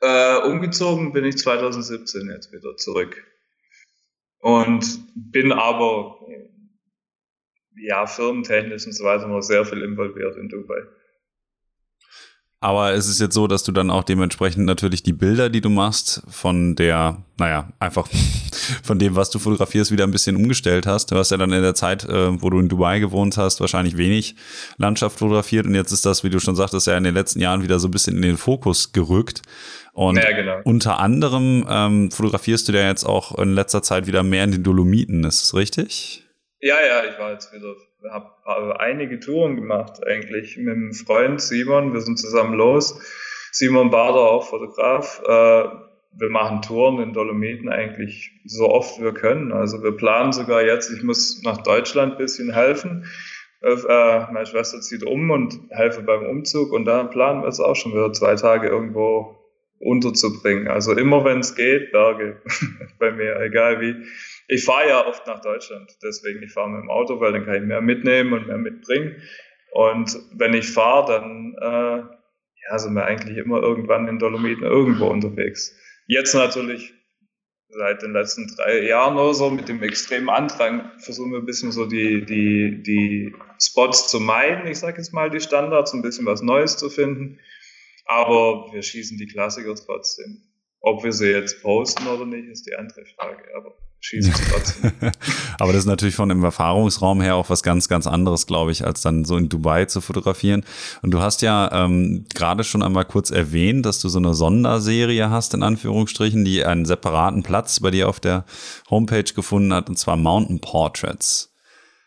Äh, 0.02 0.38
umgezogen 0.48 1.12
bin 1.12 1.26
ich 1.26 1.38
2017 1.38 2.30
jetzt 2.30 2.54
wieder 2.54 2.78
zurück. 2.78 3.24
Und 4.40 5.00
bin 5.16 5.52
aber 5.52 6.20
ja, 7.80 8.06
firmentechnisch 8.06 8.86
und 8.86 8.94
so 8.94 9.04
weiter 9.04 9.28
noch 9.28 9.42
sehr 9.42 9.66
viel 9.66 9.82
involviert 9.82 10.36
in 10.38 10.50
Dubai. 10.50 10.84
Aber 12.60 12.94
es 12.94 13.08
ist 13.08 13.20
jetzt 13.20 13.36
so, 13.36 13.46
dass 13.46 13.64
du 13.64 13.72
dann 13.72 13.92
auch 13.92 14.04
dementsprechend 14.04 14.66
natürlich 14.66 15.04
die 15.04 15.14
Bilder, 15.14 15.50
die 15.50 15.62
du 15.62 15.70
machst, 15.70 16.24
von 16.28 16.76
der, 16.76 17.24
naja, 17.38 17.72
einfach 17.80 18.08
von 18.84 18.98
dem, 18.98 19.16
was 19.16 19.30
du 19.30 19.38
fotografierst, 19.38 19.92
wieder 19.92 20.06
ein 20.06 20.12
bisschen 20.12 20.36
umgestellt 20.36 20.88
hast. 20.88 21.12
Du 21.12 21.16
hast 21.16 21.30
ja 21.30 21.38
dann 21.38 21.54
in 21.54 21.62
der 21.62 21.76
Zeit, 21.76 22.06
äh, 22.06 22.42
wo 22.42 22.50
du 22.50 22.60
in 22.60 22.68
Dubai 22.68 23.00
gewohnt 23.00 23.38
hast, 23.38 23.62
wahrscheinlich 23.62 23.96
wenig 23.96 24.36
Landschaft 24.78 25.20
fotografiert 25.20 25.68
und 25.68 25.76
jetzt 25.76 25.92
ist 25.92 26.06
das, 26.08 26.24
wie 26.24 26.32
du 26.32 26.40
schon 26.40 26.56
sagtest, 26.56 26.88
ja 26.88 26.98
in 26.98 27.04
den 27.04 27.14
letzten 27.14 27.42
Jahren 27.42 27.62
wieder 27.62 27.78
so 27.78 27.88
ein 27.90 27.92
bisschen 27.92 28.16
in 28.16 28.24
den 28.24 28.38
Fokus 28.38 28.92
gerückt. 28.92 29.44
Und 29.94 30.18
ja, 30.18 30.32
genau. 30.32 30.60
unter 30.64 31.00
anderem 31.00 31.66
ähm, 31.70 32.10
fotografierst 32.10 32.70
du 32.70 32.74
ja 32.74 32.88
jetzt 32.88 33.04
auch 33.04 33.38
in 33.38 33.54
letzter 33.54 33.84
Zeit 33.84 34.08
wieder 34.08 34.24
mehr 34.24 34.44
in 34.44 34.52
den 34.52 34.64
Dolomiten, 34.64 35.24
ist 35.24 35.42
das 35.42 35.54
richtig? 35.54 36.27
Ja, 36.60 36.76
ja, 36.82 37.06
ich 37.06 37.20
war 37.20 37.34
jetzt 37.34 37.54
wieder, 37.54 37.76
habe 38.12 38.32
hab 38.44 38.80
einige 38.80 39.20
Touren 39.20 39.56
gemacht 39.56 40.06
eigentlich 40.08 40.58
mit 40.58 40.74
einem 40.74 40.94
Freund 40.94 41.40
Simon. 41.40 41.94
Wir 41.94 42.02
sind 42.02 42.18
zusammen 42.18 42.56
los. 42.56 43.00
Simon 43.52 43.92
Bader, 43.92 44.32
auch 44.32 44.48
Fotograf. 44.48 45.22
Äh, 45.24 45.64
wir 46.20 46.30
machen 46.30 46.64
Touren 46.64 47.00
in 47.00 47.14
Dolomiten 47.14 47.70
eigentlich 47.70 48.32
so 48.46 48.70
oft 48.70 49.00
wir 49.00 49.14
können. 49.14 49.52
Also 49.52 49.84
wir 49.84 49.92
planen 49.92 50.34
sogar 50.34 50.64
jetzt, 50.64 50.90
ich 50.90 51.04
muss 51.04 51.44
nach 51.44 51.60
Deutschland 51.60 52.14
ein 52.14 52.18
bisschen 52.18 52.52
helfen. 52.52 53.06
Äh, 53.62 54.32
meine 54.32 54.48
Schwester 54.48 54.82
zieht 54.82 55.04
um 55.04 55.30
und 55.30 55.60
helfe 55.70 56.02
beim 56.02 56.26
Umzug 56.26 56.72
und 56.74 56.86
da 56.86 57.04
planen 57.04 57.44
wir 57.44 57.50
es 57.50 57.60
auch 57.60 57.76
schon 57.76 57.94
wieder 57.94 58.12
zwei 58.14 58.36
Tage 58.36 58.68
irgendwo 58.68 59.36
unterzubringen. 59.80 60.68
Also 60.68 60.94
immer 60.94 61.24
wenn 61.24 61.40
es 61.40 61.56
geht, 61.56 61.92
Berge 61.92 62.42
bei 63.00 63.12
mir, 63.12 63.40
egal 63.42 63.80
wie 63.80 63.96
ich 64.48 64.64
fahre 64.64 64.88
ja 64.88 65.06
oft 65.06 65.28
nach 65.28 65.42
Deutschland, 65.42 65.98
deswegen 66.02 66.42
ich 66.42 66.52
fahre 66.52 66.70
mit 66.70 66.82
dem 66.82 66.90
Auto, 66.90 67.20
weil 67.20 67.34
dann 67.34 67.46
kann 67.46 67.56
ich 67.56 67.64
mehr 67.64 67.82
mitnehmen 67.82 68.34
und 68.34 68.48
mehr 68.48 68.58
mitbringen. 68.58 69.22
Und 69.72 70.18
wenn 70.34 70.54
ich 70.54 70.72
fahre, 70.72 71.12
dann 71.12 71.56
äh, 71.60 72.18
ja, 72.70 72.80
sind 72.80 72.94
wir 72.96 73.06
eigentlich 73.06 73.38
immer 73.38 73.62
irgendwann 73.62 74.08
in 74.08 74.20
Dolomiten 74.20 74.64
irgendwo 74.64 75.08
unterwegs. 75.08 75.78
Jetzt 76.08 76.34
natürlich 76.34 76.94
seit 77.70 78.02
den 78.02 78.14
letzten 78.14 78.48
drei 78.56 78.84
Jahren 78.84 79.18
oder 79.18 79.34
so 79.34 79.50
mit 79.50 79.68
dem 79.68 79.84
extremen 79.84 80.30
Andrang 80.30 80.92
versuchen 81.00 81.32
wir 81.32 81.40
ein 81.40 81.46
bisschen 81.46 81.74
so 81.74 81.86
die, 81.86 82.26
die, 82.26 82.82
die 82.82 83.36
Spots 83.62 84.10
zu 84.10 84.22
meiden, 84.22 84.68
ich 84.68 84.80
sage 84.80 84.98
jetzt 84.98 85.14
mal 85.14 85.30
die 85.30 85.42
Standards, 85.42 85.94
ein 85.94 86.02
bisschen 86.02 86.26
was 86.26 86.42
Neues 86.42 86.78
zu 86.78 86.90
finden. 86.90 87.40
Aber 88.06 88.72
wir 88.72 88.82
schießen 88.82 89.18
die 89.18 89.28
Klassiker 89.28 89.76
trotzdem. 89.76 90.44
Ob 90.80 91.04
wir 91.04 91.12
sie 91.12 91.30
jetzt 91.30 91.62
posten 91.62 92.08
oder 92.08 92.26
nicht, 92.26 92.48
ist 92.48 92.66
die 92.68 92.76
andere 92.76 93.06
Frage. 93.06 93.44
Aber 93.54 93.78
schieße 94.00 94.30
ich 94.30 94.36
trotzdem. 94.52 94.92
Aber 95.60 95.74
das 95.74 95.82
ist 95.82 95.88
natürlich 95.88 96.16
von 96.16 96.30
dem 96.30 96.44
Erfahrungsraum 96.44 97.22
her 97.22 97.36
auch 97.36 97.50
was 97.50 97.64
ganz, 97.64 97.88
ganz 97.88 98.08
anderes, 98.08 98.48
glaube 98.48 98.72
ich, 98.72 98.86
als 98.86 99.02
dann 99.02 99.26
so 99.26 99.38
in 99.38 99.50
Dubai 99.50 99.86
zu 99.86 100.02
fotografieren. 100.02 100.64
Und 101.02 101.12
du 101.12 101.20
hast 101.20 101.42
ja 101.42 101.70
ähm, 101.72 102.26
gerade 102.34 102.64
schon 102.64 102.84
einmal 102.84 103.06
kurz 103.06 103.32
erwähnt, 103.32 103.86
dass 103.86 104.00
du 104.00 104.10
so 104.10 104.20
eine 104.20 104.34
Sonderserie 104.34 105.30
hast, 105.30 105.54
in 105.54 105.64
Anführungsstrichen, 105.64 106.46
die 106.46 106.64
einen 106.64 106.86
separaten 106.86 107.44
Platz 107.44 107.80
bei 107.80 107.92
dir 107.92 108.10
auf 108.10 108.20
der 108.20 108.46
Homepage 108.90 109.24
gefunden 109.24 109.74
hat, 109.74 109.90
und 109.90 109.98
zwar 109.98 110.18
Mountain 110.18 110.60
Portraits. 110.60 111.54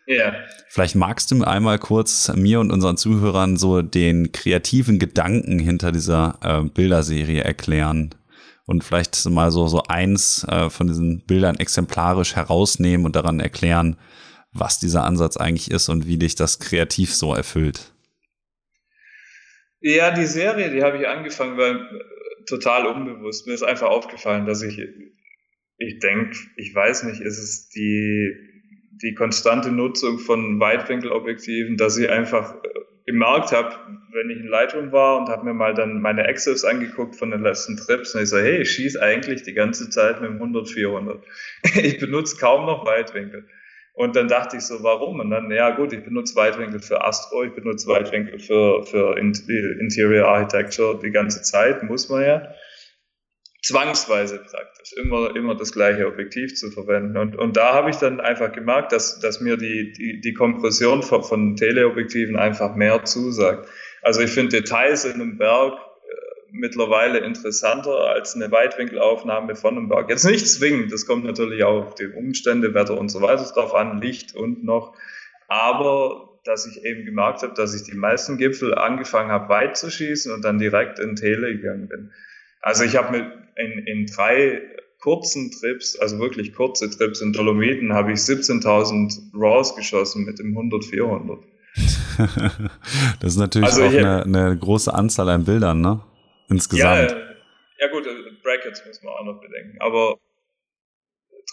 Ja. 0.06 0.32
Vielleicht 0.68 0.96
magst 0.96 1.30
du 1.30 1.44
einmal 1.44 1.78
kurz 1.78 2.32
mir 2.34 2.60
und 2.60 2.72
unseren 2.72 2.96
Zuhörern 2.96 3.56
so 3.56 3.82
den 3.82 4.32
kreativen 4.32 4.98
Gedanken 4.98 5.58
hinter 5.58 5.92
dieser 5.92 6.38
äh, 6.42 6.68
Bilderserie 6.68 7.42
erklären 7.42 8.14
und 8.70 8.84
vielleicht 8.84 9.28
mal 9.28 9.50
so, 9.50 9.66
so 9.66 9.82
eins 9.88 10.46
äh, 10.48 10.70
von 10.70 10.86
diesen 10.86 11.26
Bildern 11.26 11.56
exemplarisch 11.56 12.36
herausnehmen 12.36 13.04
und 13.04 13.16
daran 13.16 13.40
erklären, 13.40 13.96
was 14.52 14.78
dieser 14.78 15.02
Ansatz 15.02 15.36
eigentlich 15.36 15.72
ist 15.72 15.88
und 15.88 16.06
wie 16.06 16.18
dich 16.18 16.36
das 16.36 16.60
kreativ 16.60 17.12
so 17.12 17.34
erfüllt. 17.34 17.92
Ja, 19.80 20.12
die 20.12 20.26
Serie, 20.26 20.70
die 20.70 20.84
habe 20.84 20.98
ich 20.98 21.08
angefangen, 21.08 21.58
weil 21.58 21.78
äh, 21.78 22.44
total 22.48 22.86
unbewusst. 22.86 23.48
Mir 23.48 23.54
ist 23.54 23.64
einfach 23.64 23.88
aufgefallen, 23.88 24.46
dass 24.46 24.62
ich, 24.62 24.78
ich 24.78 25.98
denke, 25.98 26.36
ich 26.56 26.72
weiß 26.72 27.02
nicht, 27.04 27.20
ist 27.20 27.38
es 27.38 27.70
die, 27.70 28.36
die 29.02 29.14
konstante 29.14 29.72
Nutzung 29.72 30.20
von 30.20 30.60
Weitwinkelobjektiven, 30.60 31.76
dass 31.76 31.96
ich 31.96 32.08
einfach 32.08 32.54
äh, 32.54 32.68
gemerkt 33.04 33.50
habe, 33.50 33.99
wenn 34.12 34.30
ich 34.30 34.38
in 34.38 34.48
Lightroom 34.48 34.92
war 34.92 35.18
und 35.18 35.28
habe 35.28 35.44
mir 35.44 35.54
mal 35.54 35.74
dann 35.74 36.00
meine 36.00 36.26
Exos 36.26 36.64
angeguckt 36.64 37.16
von 37.16 37.30
den 37.30 37.42
letzten 37.42 37.76
Trips 37.76 38.14
und 38.14 38.22
ich 38.22 38.28
so, 38.28 38.38
hey, 38.38 38.62
ich 38.62 38.70
schieße 38.72 39.00
eigentlich 39.00 39.42
die 39.42 39.54
ganze 39.54 39.90
Zeit 39.90 40.20
mit 40.20 40.30
dem 40.30 40.40
100-400. 40.40 41.20
ich 41.82 41.98
benutze 41.98 42.36
kaum 42.36 42.66
noch 42.66 42.86
Weitwinkel. 42.86 43.46
Und 43.92 44.16
dann 44.16 44.28
dachte 44.28 44.56
ich 44.56 44.62
so, 44.62 44.82
warum? 44.82 45.20
Und 45.20 45.30
dann, 45.30 45.50
ja 45.50 45.70
gut, 45.70 45.92
ich 45.92 46.02
benutze 46.02 46.34
Weitwinkel 46.36 46.80
für 46.80 47.04
Astro, 47.04 47.44
ich 47.44 47.52
benutze 47.52 47.88
Weitwinkel 47.88 48.38
für, 48.38 48.84
für 48.84 49.18
Interior 49.18 50.28
Architecture 50.28 50.98
die 50.98 51.10
ganze 51.10 51.42
Zeit, 51.42 51.82
muss 51.82 52.08
man 52.08 52.22
ja 52.22 52.54
zwangsweise 53.62 54.38
praktisch 54.38 54.94
immer, 54.94 55.36
immer 55.36 55.54
das 55.54 55.72
gleiche 55.72 56.06
Objektiv 56.06 56.54
zu 56.54 56.70
verwenden. 56.70 57.16
Und, 57.16 57.36
und 57.36 57.56
da 57.56 57.74
habe 57.74 57.90
ich 57.90 57.96
dann 57.96 58.20
einfach 58.20 58.52
gemerkt, 58.52 58.92
dass, 58.92 59.20
dass 59.20 59.40
mir 59.40 59.56
die, 59.56 59.92
die, 59.92 60.20
die 60.20 60.34
Kompression 60.34 61.02
von, 61.02 61.22
von 61.22 61.56
Teleobjektiven 61.56 62.36
einfach 62.36 62.74
mehr 62.74 63.04
zusagt. 63.04 63.68
Also 64.02 64.20
ich 64.20 64.30
finde 64.30 64.60
Details 64.60 65.04
in 65.04 65.14
einem 65.14 65.38
Berg 65.38 65.74
äh, 65.74 65.78
mittlerweile 66.52 67.18
interessanter 67.18 68.10
als 68.10 68.34
eine 68.34 68.50
Weitwinkelaufnahme 68.50 69.56
von 69.56 69.76
einem 69.76 69.88
Berg. 69.88 70.10
Jetzt 70.10 70.24
nicht 70.24 70.48
zwingend, 70.48 70.92
das 70.92 71.06
kommt 71.06 71.24
natürlich 71.24 71.64
auch 71.64 71.86
auf 71.86 71.94
die 71.94 72.06
Umstände, 72.06 72.74
Wetter 72.74 72.98
und 72.98 73.08
so 73.08 73.20
weiter 73.20 73.44
drauf 73.44 73.74
an, 73.74 74.00
Licht 74.00 74.34
und 74.34 74.64
noch. 74.64 74.94
Aber 75.48 76.30
dass 76.44 76.66
ich 76.66 76.84
eben 76.84 77.04
gemerkt 77.04 77.42
habe, 77.42 77.54
dass 77.54 77.74
ich 77.74 77.82
die 77.82 77.96
meisten 77.96 78.38
Gipfel 78.38 78.74
angefangen 78.74 79.30
habe, 79.30 79.48
weit 79.48 79.76
zu 79.76 79.90
schießen 79.90 80.32
und 80.32 80.42
dann 80.42 80.58
direkt 80.58 80.98
in 80.98 81.16
Tele 81.16 81.54
gegangen 81.54 81.88
bin. 81.88 82.12
Also 82.60 82.84
ich 82.84 82.96
habe 82.96 83.18
mit 83.18 83.26
in, 83.56 83.86
in 83.86 84.06
drei 84.06 84.62
kurzen 85.00 85.50
Trips, 85.50 85.96
also 85.98 86.18
wirklich 86.18 86.54
kurze 86.54 86.90
Trips 86.90 87.20
in 87.20 87.32
Dolomiten, 87.32 87.92
habe 87.92 88.12
ich 88.12 88.18
17.000 88.18 89.34
Raws 89.34 89.74
geschossen 89.74 90.24
mit 90.24 90.38
dem 90.38 90.56
100-400. 90.56 91.38
das 93.20 93.32
ist 93.32 93.38
natürlich 93.38 93.68
also 93.68 93.84
auch 93.84 93.88
eine, 93.88 94.22
eine, 94.24 94.56
große 94.56 94.92
Anzahl 94.92 95.28
an 95.28 95.44
Bildern, 95.44 95.80
ne? 95.80 96.00
Insgesamt. 96.48 97.10
Ja, 97.10 97.16
ja 97.78 97.92
gut, 97.92 98.06
äh, 98.06 98.10
Brackets 98.42 98.84
muss 98.86 99.02
man 99.02 99.12
auch 99.14 99.24
noch 99.24 99.40
bedenken. 99.40 99.76
Aber 99.80 100.18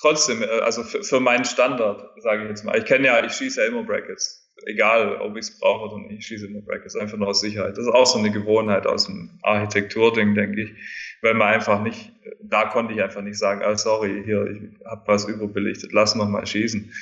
trotzdem, 0.02 0.42
äh, 0.42 0.46
also 0.62 0.84
für, 0.84 1.04
für 1.04 1.20
meinen 1.20 1.46
Standard, 1.46 2.22
sage 2.22 2.44
ich 2.44 2.50
jetzt 2.50 2.66
mal. 2.66 2.78
Ich 2.78 2.86
kenne 2.86 3.08
ja, 3.08 3.24
ich 3.24 3.34
schieße 3.34 3.62
ja 3.62 3.68
immer 3.68 3.84
Brackets. 3.84 4.44
Egal, 4.66 5.22
ob 5.22 5.38
ich 5.38 5.46
es 5.46 5.60
brauche 5.60 5.94
oder 5.94 6.02
nicht, 6.04 6.20
ich 6.20 6.28
schieße 6.28 6.48
immer 6.48 6.62
Brackets, 6.62 6.96
einfach 6.96 7.18
nur 7.18 7.28
aus 7.28 7.42
Sicherheit. 7.42 7.78
Das 7.78 7.86
ist 7.86 7.94
auch 7.94 8.08
so 8.08 8.18
eine 8.18 8.32
Gewohnheit 8.32 8.88
aus 8.88 9.06
dem 9.06 9.40
Architekturding, 9.44 10.34
denke 10.34 10.64
ich 10.64 10.74
weil 11.22 11.34
man 11.34 11.48
einfach 11.54 11.82
nicht, 11.82 12.12
da 12.42 12.66
konnte 12.66 12.94
ich 12.94 13.02
einfach 13.02 13.22
nicht 13.22 13.38
sagen, 13.38 13.62
ah, 13.64 13.78
sorry, 13.78 14.22
hier, 14.24 14.46
ich 14.48 14.86
habe 14.86 15.04
was 15.08 15.26
überbelichtet, 15.26 15.92
lass 15.94 16.16
noch 16.16 16.28
mal 16.28 16.46
schießen. 16.46 16.94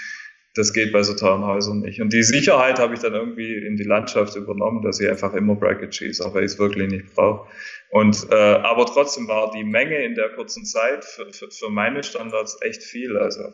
Das 0.56 0.74
geht 0.74 0.91
bei 0.93 1.03
so 1.03 1.14
teuren 1.14 1.45
Häusern 1.45 1.82
nicht. 1.82 2.01
Und 2.01 2.14
die 2.14 2.24
Sicherheit 2.24 2.80
habe 2.80 2.93
ich 2.93 3.01
dann 3.01 3.14
irgendwie 3.14 3.56
in 3.56 3.76
die 3.76 3.84
Landschaft 3.84 4.36
übernommen, 4.36 4.82
dass 4.82 4.99
ich 4.99 5.10
einfach 5.10 5.34
immer 5.34 5.56
Bracket 5.56 5.93
schieße, 5.93 6.26
auch 6.26 6.34
wenn 6.34 6.45
ich 6.45 6.51
es 6.51 6.60
wirklich 6.60 6.89
nicht 6.89 7.14
brauche. 7.14 7.47
Und 7.89 8.28
äh, 8.32 8.36
aber 8.36 8.86
trotzdem 8.86 9.28
war 9.28 9.51
die 9.51 9.64
Menge 9.64 10.03
in 10.03 10.16
der 10.16 10.30
kurzen 10.30 10.66
Zeit 10.66 11.06
für, 11.06 11.32
für, 11.34 11.51
für 11.51 11.70
meine 11.70 12.03
Standards 12.03 12.58
echt 12.62 12.84
viel. 12.84 13.18
Also 13.18 13.53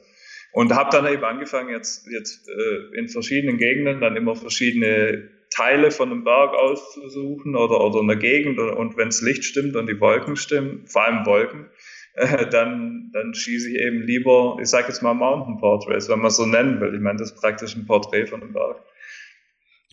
und 0.54 0.74
habe 0.74 0.90
dann 0.92 1.12
eben 1.12 1.24
angefangen, 1.24 1.70
jetzt, 1.70 2.08
jetzt 2.08 2.50
äh, 2.50 2.98
in 2.98 3.08
verschiedenen 3.08 3.58
Gegenden 3.58 4.02
dann 4.02 4.18
immer 4.18 4.36
verschiedene 4.36 5.30
Teile 5.50 5.92
von 5.92 6.12
einem 6.12 6.24
Berg 6.24 6.54
auszusuchen 6.54 7.56
oder, 7.56 7.82
oder 7.82 8.02
einer 8.02 8.16
Gegend 8.16 8.60
und, 8.60 8.70
und 8.72 8.98
wenn 8.98 9.10
das 9.10 9.22
Licht 9.22 9.44
stimmt 9.44 9.76
und 9.76 9.88
die 9.88 10.00
Wolken 10.00 10.36
stimmen, 10.36 10.86
vor 10.88 11.06
allem 11.06 11.26
Wolken, 11.26 11.70
äh, 12.16 12.48
dann, 12.50 13.10
dann 13.14 13.34
schieße 13.34 13.70
ich 13.70 13.76
eben 13.76 14.04
lieber, 14.04 14.58
ich 14.62 14.70
sage 14.70 14.88
jetzt 14.88 15.02
mal 15.02 15.14
Mountain 15.14 15.58
Portraits, 15.58 16.10
wenn 16.10 16.20
man 16.20 16.28
es 16.28 16.38
so 16.38 16.46
nennen 16.46 16.80
will. 16.82 16.94
Ich 16.94 17.02
meine, 17.02 17.20
das 17.20 17.32
ist 17.32 17.42
praktisch 17.42 17.76
ein 17.76 17.86
Porträt 17.86 18.28
von 18.28 18.42
einem 18.42 18.54
Berg. 18.54 18.78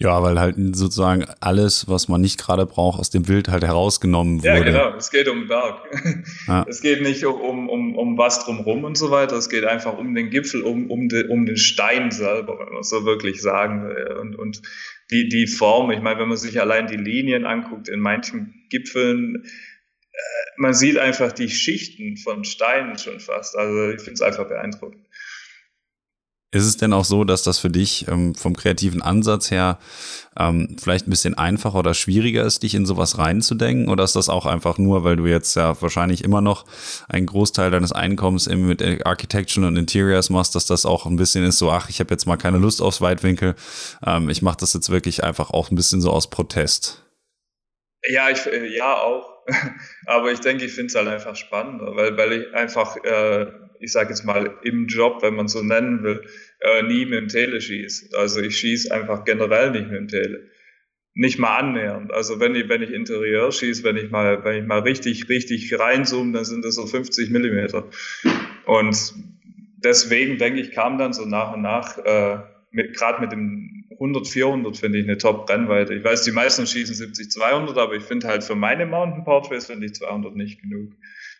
Ja, 0.00 0.22
weil 0.22 0.38
halt 0.38 0.54
sozusagen 0.76 1.24
alles, 1.40 1.88
was 1.88 2.06
man 2.08 2.20
nicht 2.20 2.38
gerade 2.38 2.66
braucht, 2.66 3.00
aus 3.00 3.10
dem 3.10 3.24
Bild 3.24 3.48
halt 3.48 3.64
herausgenommen 3.64 4.38
wurde. 4.38 4.46
Ja, 4.46 4.60
genau. 4.60 4.96
Es 4.96 5.10
geht 5.10 5.28
um 5.28 5.40
den 5.40 5.48
Berg. 5.48 5.82
Ja. 6.46 6.64
Es 6.68 6.80
geht 6.82 7.02
nicht 7.02 7.24
um, 7.26 7.68
um, 7.68 7.96
um 7.96 8.16
was 8.16 8.44
drumherum 8.44 8.84
und 8.84 8.96
so 8.96 9.10
weiter. 9.10 9.34
Es 9.36 9.48
geht 9.48 9.64
einfach 9.64 9.98
um 9.98 10.14
den 10.14 10.30
Gipfel, 10.30 10.62
um, 10.62 10.88
um, 10.88 11.08
de, 11.08 11.26
um 11.26 11.46
den 11.46 11.56
Stein 11.56 12.12
selber, 12.12 12.60
wenn 12.60 12.72
man 12.72 12.84
so 12.84 13.04
wirklich 13.04 13.42
sagen 13.42 13.88
will. 13.88 14.18
Und, 14.20 14.36
und 14.36 14.62
die, 15.10 15.28
die 15.28 15.48
Form, 15.48 15.90
ich 15.90 16.00
meine, 16.00 16.20
wenn 16.20 16.28
man 16.28 16.36
sich 16.36 16.60
allein 16.60 16.86
die 16.86 16.96
Linien 16.96 17.44
anguckt 17.44 17.88
in 17.88 17.98
manchen 17.98 18.54
Gipfeln, 18.70 19.46
man 20.56 20.74
sieht 20.74 20.98
einfach 20.98 21.32
die 21.32 21.48
Schichten 21.48 22.16
von 22.16 22.44
Steinen 22.44 22.98
schon 22.98 23.20
fast. 23.20 23.56
Also 23.56 23.90
ich 23.90 24.00
finde 24.00 24.14
es 24.14 24.22
einfach 24.22 24.48
beeindruckend. 24.48 25.06
Ist 26.50 26.64
es 26.64 26.78
denn 26.78 26.94
auch 26.94 27.04
so, 27.04 27.24
dass 27.24 27.42
das 27.42 27.58
für 27.58 27.68
dich 27.68 28.08
ähm, 28.08 28.34
vom 28.34 28.56
kreativen 28.56 29.02
Ansatz 29.02 29.50
her 29.50 29.78
ähm, 30.34 30.78
vielleicht 30.80 31.06
ein 31.06 31.10
bisschen 31.10 31.36
einfacher 31.36 31.78
oder 31.78 31.92
schwieriger 31.92 32.42
ist, 32.42 32.62
dich 32.62 32.74
in 32.74 32.86
sowas 32.86 33.18
reinzudenken? 33.18 33.90
Oder 33.90 34.04
ist 34.04 34.16
das 34.16 34.30
auch 34.30 34.46
einfach 34.46 34.78
nur, 34.78 35.04
weil 35.04 35.16
du 35.16 35.26
jetzt 35.26 35.56
ja 35.56 35.80
wahrscheinlich 35.82 36.24
immer 36.24 36.40
noch 36.40 36.64
einen 37.06 37.26
Großteil 37.26 37.70
deines 37.70 37.92
Einkommens 37.92 38.46
eben 38.46 38.66
mit 38.66 38.82
Architecture 39.04 39.66
und 39.66 39.76
Interiors 39.76 40.30
machst, 40.30 40.54
dass 40.54 40.64
das 40.64 40.86
auch 40.86 41.04
ein 41.04 41.16
bisschen 41.16 41.44
ist 41.44 41.58
so, 41.58 41.70
ach, 41.70 41.90
ich 41.90 42.00
habe 42.00 42.14
jetzt 42.14 42.24
mal 42.24 42.38
keine 42.38 42.56
Lust 42.56 42.80
aufs 42.80 43.02
Weitwinkel, 43.02 43.54
ähm, 44.06 44.30
ich 44.30 44.40
mache 44.40 44.56
das 44.58 44.72
jetzt 44.72 44.88
wirklich 44.88 45.24
einfach 45.24 45.50
auch 45.50 45.70
ein 45.70 45.76
bisschen 45.76 46.00
so 46.00 46.10
aus 46.10 46.30
Protest? 46.30 47.04
Ja, 48.08 48.30
ich, 48.30 48.46
äh, 48.46 48.74
ja 48.74 49.02
auch. 49.02 49.37
Aber 50.06 50.32
ich 50.32 50.40
denke, 50.40 50.64
ich 50.64 50.72
finde 50.72 50.88
es 50.88 50.94
halt 50.94 51.08
einfach 51.08 51.36
spannender, 51.36 51.96
weil, 51.96 52.16
weil 52.16 52.32
ich 52.32 52.54
einfach... 52.54 52.96
Äh, 53.04 53.46
ich 53.80 53.92
sage 53.92 54.10
jetzt 54.10 54.24
mal, 54.24 54.58
im 54.62 54.86
Job, 54.86 55.22
wenn 55.22 55.34
man 55.34 55.48
so 55.48 55.62
nennen 55.62 56.02
will, 56.02 56.22
äh, 56.60 56.82
nie 56.82 57.04
mit 57.04 57.20
dem 57.20 57.28
Tele 57.28 57.60
schieße. 57.60 58.16
Also 58.16 58.40
ich 58.40 58.56
schieße 58.56 58.92
einfach 58.92 59.24
generell 59.24 59.70
nicht 59.70 59.88
mit 59.88 59.96
dem 59.96 60.08
Tele. 60.08 60.50
Nicht 61.14 61.38
mal 61.38 61.56
annähernd. 61.56 62.12
Also 62.12 62.38
wenn 62.40 62.54
ich, 62.54 62.68
wenn 62.68 62.82
ich 62.82 62.90
Interieur 62.90 63.50
schieße, 63.50 63.82
wenn 63.84 63.96
ich 63.96 64.10
mal, 64.10 64.44
wenn 64.44 64.62
ich 64.62 64.66
mal 64.66 64.80
richtig, 64.80 65.28
richtig 65.28 65.76
reinzoome, 65.78 66.32
dann 66.32 66.44
sind 66.44 66.64
das 66.64 66.76
so 66.76 66.86
50 66.86 67.30
Millimeter. 67.30 67.88
Und 68.66 69.14
deswegen 69.76 70.38
denke 70.38 70.60
ich, 70.60 70.72
kam 70.72 70.98
dann 70.98 71.12
so 71.12 71.24
nach 71.24 71.54
und 71.54 71.62
nach, 71.62 71.98
äh, 71.98 72.38
gerade 72.92 73.20
mit 73.20 73.32
dem 73.32 73.77
100, 74.00 74.28
400 74.28 74.76
finde 74.76 74.98
ich 74.98 75.04
eine 75.04 75.18
Top-Brennweite. 75.18 75.94
Ich 75.94 76.04
weiß, 76.04 76.22
die 76.22 76.32
meisten 76.32 76.66
schießen 76.66 76.94
70, 76.94 77.30
200, 77.32 77.76
aber 77.76 77.94
ich 77.94 78.04
finde 78.04 78.28
halt 78.28 78.44
für 78.44 78.54
meine 78.54 78.86
Mountain 78.86 79.24
Portraits 79.24 79.66
finde 79.66 79.86
ich 79.86 79.94
200 79.94 80.36
nicht 80.36 80.62
genug. 80.62 80.92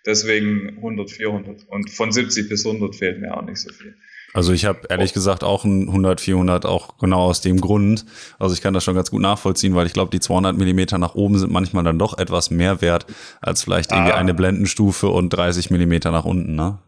Deswegen 0.04 0.76
100, 0.76 1.10
400. 1.10 1.68
Und 1.68 1.90
von 1.90 2.10
70 2.10 2.48
bis 2.48 2.66
100 2.66 2.96
fehlt 2.96 3.20
mir 3.20 3.36
auch 3.36 3.42
nicht 3.42 3.60
so 3.60 3.72
viel. 3.72 3.94
Also 4.34 4.52
ich 4.52 4.66
habe 4.66 4.80
ehrlich 4.90 5.14
gesagt 5.14 5.42
auch 5.42 5.64
ein 5.64 5.88
100, 5.88 6.20
400 6.20 6.66
auch 6.66 6.98
genau 6.98 7.22
aus 7.22 7.40
dem 7.40 7.60
Grund. 7.60 8.04
Also 8.38 8.54
ich 8.54 8.60
kann 8.60 8.74
das 8.74 8.84
schon 8.84 8.94
ganz 8.94 9.10
gut 9.10 9.22
nachvollziehen, 9.22 9.74
weil 9.74 9.86
ich 9.86 9.92
glaube, 9.92 10.10
die 10.10 10.20
200 10.20 10.56
Millimeter 10.56 10.98
nach 10.98 11.14
oben 11.14 11.38
sind 11.38 11.50
manchmal 11.50 11.84
dann 11.84 11.98
doch 11.98 12.18
etwas 12.18 12.50
mehr 12.50 12.80
wert 12.82 13.06
als 13.40 13.62
vielleicht 13.62 13.90
irgendwie 13.90 14.12
ah. 14.12 14.16
eine 14.16 14.34
Blendenstufe 14.34 15.08
und 15.08 15.30
30 15.30 15.70
Millimeter 15.70 16.10
nach 16.10 16.24
unten, 16.24 16.54
ne? 16.54 16.78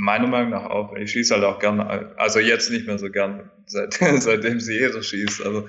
Meiner 0.00 0.28
Meinung 0.28 0.50
nach 0.50 0.66
auch. 0.66 0.94
Ich 0.94 1.10
schieße 1.10 1.34
halt 1.34 1.44
auch 1.44 1.58
gerne, 1.58 2.14
also 2.16 2.38
jetzt 2.38 2.70
nicht 2.70 2.86
mehr 2.86 2.98
so 2.98 3.10
gern, 3.10 3.50
seit, 3.66 3.94
seitdem 3.94 4.60
sie 4.60 4.78
jeder 4.78 5.02
schießt. 5.02 5.42
Also 5.44 5.66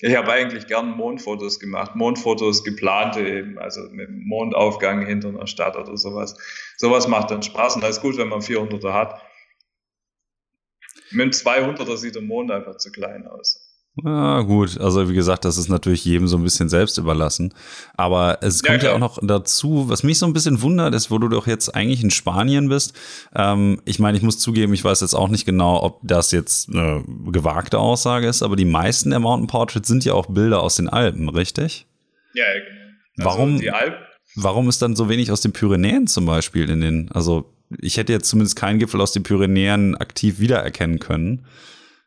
ich 0.00 0.14
habe 0.14 0.30
eigentlich 0.32 0.66
gern 0.66 0.90
Mondfotos 0.90 1.58
gemacht. 1.58 1.96
Mondfotos 1.96 2.62
geplante 2.62 3.26
eben, 3.26 3.58
also 3.58 3.80
mit 3.90 4.10
Mondaufgang 4.10 5.06
hinter 5.06 5.28
einer 5.28 5.46
Stadt 5.46 5.76
oder 5.76 5.96
sowas. 5.96 6.36
Sowas 6.76 7.08
macht 7.08 7.30
dann 7.30 7.42
Spaß 7.42 7.76
und 7.76 7.82
das 7.82 7.96
ist 7.96 8.02
gut, 8.02 8.18
wenn 8.18 8.28
man 8.28 8.40
400er 8.40 8.92
hat. 8.92 9.22
Mit 11.10 11.24
dem 11.24 11.30
200er 11.30 11.96
sieht 11.96 12.14
der 12.14 12.22
Mond 12.22 12.50
einfach 12.50 12.76
zu 12.76 12.92
klein 12.92 13.26
aus. 13.26 13.69
Ja, 14.04 14.40
gut. 14.42 14.78
Also 14.80 15.08
wie 15.08 15.14
gesagt, 15.14 15.44
das 15.44 15.58
ist 15.58 15.68
natürlich 15.68 16.04
jedem 16.04 16.28
so 16.28 16.36
ein 16.36 16.42
bisschen 16.42 16.68
selbst 16.68 16.98
überlassen. 16.98 17.52
Aber 17.96 18.38
es 18.40 18.62
kommt 18.62 18.82
ja, 18.82 18.90
ja, 18.90 18.94
auch 18.94 18.98
noch 18.98 19.18
dazu, 19.22 19.88
was 19.88 20.02
mich 20.02 20.18
so 20.18 20.26
ein 20.26 20.32
bisschen 20.32 20.62
wundert, 20.62 20.94
ist, 20.94 21.10
wo 21.10 21.18
du 21.18 21.28
doch 21.28 21.46
jetzt 21.46 21.74
eigentlich 21.74 22.02
in 22.02 22.10
Spanien 22.10 22.68
bist. 22.68 22.94
Ähm, 23.34 23.80
ich 23.84 23.98
meine, 23.98 24.16
ich 24.16 24.22
muss 24.22 24.38
zugeben, 24.38 24.72
ich 24.74 24.84
weiß 24.84 25.00
jetzt 25.00 25.14
auch 25.14 25.28
nicht 25.28 25.44
genau, 25.44 25.82
ob 25.82 26.00
das 26.02 26.30
jetzt 26.30 26.70
eine 26.70 27.04
gewagte 27.26 27.78
Aussage 27.78 28.26
ist, 28.26 28.42
aber 28.42 28.56
die 28.56 28.64
meisten 28.64 29.10
der 29.10 29.20
Mountain 29.20 29.48
Portraits 29.48 29.88
sind 29.88 30.04
ja 30.04 30.14
auch 30.14 30.26
Bilder 30.26 30.62
aus 30.62 30.76
den 30.76 30.88
Alpen, 30.88 31.28
richtig? 31.28 31.86
Ja, 32.34 32.44
genau. 33.16 33.28
Also 33.28 33.38
warum, 33.38 33.60
Alp 33.72 33.94
warum 34.36 34.68
ist 34.68 34.82
dann 34.82 34.96
so 34.96 35.08
wenig 35.08 35.30
aus 35.30 35.40
den 35.40 35.52
Pyrenäen 35.52 36.06
zum 36.06 36.26
Beispiel 36.26 36.70
in 36.70 36.80
den, 36.80 37.10
also 37.12 37.52
ich 37.78 37.96
hätte 37.96 38.12
jetzt 38.12 38.28
zumindest 38.28 38.56
keinen 38.56 38.78
Gipfel 38.78 39.00
aus 39.00 39.12
den 39.12 39.22
Pyrenäen 39.22 39.94
aktiv 39.96 40.40
wiedererkennen 40.40 40.98
können. 40.98 41.46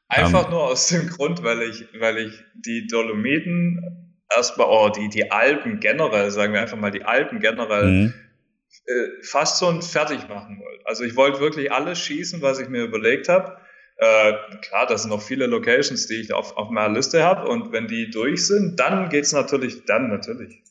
Einfach 0.07 0.45
ähm, 0.45 0.51
nur 0.51 0.63
aus 0.63 0.87
dem 0.87 1.07
Grund, 1.09 1.43
weil 1.43 1.61
ich, 1.63 1.85
weil 1.99 2.17
ich 2.17 2.43
die 2.53 2.87
Dolomiten 2.87 4.13
erstmal, 4.35 4.67
oh, 4.69 4.89
die, 4.89 5.09
die 5.09 5.31
Alpen 5.31 5.79
generell, 5.79 6.31
sagen 6.31 6.53
wir 6.53 6.61
einfach 6.61 6.77
mal 6.77 6.91
die 6.91 7.03
Alpen 7.03 7.39
generell, 7.39 7.85
mhm. 7.85 8.13
äh, 8.85 9.23
fast 9.23 9.59
so 9.59 9.67
ein 9.67 9.81
fertig 9.81 10.27
machen 10.27 10.59
wollte. 10.59 10.85
Also 10.85 11.03
ich 11.03 11.15
wollte 11.15 11.39
wirklich 11.39 11.71
alles 11.71 11.99
schießen, 11.99 12.41
was 12.41 12.59
ich 12.59 12.69
mir 12.69 12.83
überlegt 12.83 13.29
habe. 13.29 13.57
Äh, 13.97 14.33
klar, 14.61 14.87
das 14.87 15.03
sind 15.03 15.11
noch 15.11 15.21
viele 15.21 15.45
Locations, 15.45 16.07
die 16.07 16.15
ich 16.15 16.33
auf, 16.33 16.57
auf 16.57 16.69
meiner 16.69 16.93
Liste 16.93 17.23
habe 17.23 17.47
und 17.47 17.71
wenn 17.71 17.87
die 17.87 18.09
durch 18.09 18.47
sind, 18.47 18.79
dann 18.79 19.09
geht 19.09 19.25
es 19.25 19.33
natürlich, 19.33 19.85
dann 19.85 20.09
natürlich. 20.09 20.61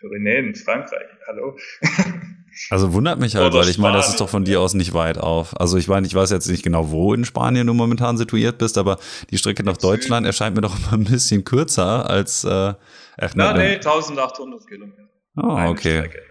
Pyrenäen, 0.00 0.54
Frankreich, 0.54 1.08
hallo. 1.26 1.58
Also 2.70 2.92
wundert 2.92 3.18
mich 3.18 3.34
halt, 3.36 3.52
weil 3.54 3.68
ich 3.68 3.78
meine, 3.78 3.96
das 3.96 4.08
ist 4.08 4.20
doch 4.20 4.28
von 4.28 4.44
dir 4.44 4.60
aus 4.60 4.74
nicht 4.74 4.92
weit 4.92 5.18
auf. 5.18 5.58
Also 5.60 5.76
ich 5.76 5.88
meine, 5.88 6.06
ich 6.06 6.14
weiß 6.14 6.30
jetzt 6.30 6.48
nicht 6.48 6.62
genau, 6.62 6.90
wo 6.90 7.14
in 7.14 7.24
Spanien 7.24 7.66
du 7.66 7.74
momentan 7.74 8.16
situiert 8.18 8.58
bist, 8.58 8.78
aber 8.78 8.98
die 9.30 9.38
Strecke 9.38 9.62
nach 9.62 9.76
Deutschland 9.76 10.26
erscheint 10.26 10.54
mir 10.54 10.62
doch 10.62 10.78
immer 10.78 10.92
ein 10.92 11.04
bisschen 11.04 11.44
kürzer 11.44 12.08
als. 12.08 12.44
Äh, 12.44 12.74
Na, 13.34 13.52
nee, 13.54 13.74
1800 13.76 14.66
Kilometer. 14.66 15.08
Oh, 15.36 15.56
okay. 15.68 15.98
Strecke. 15.98 16.22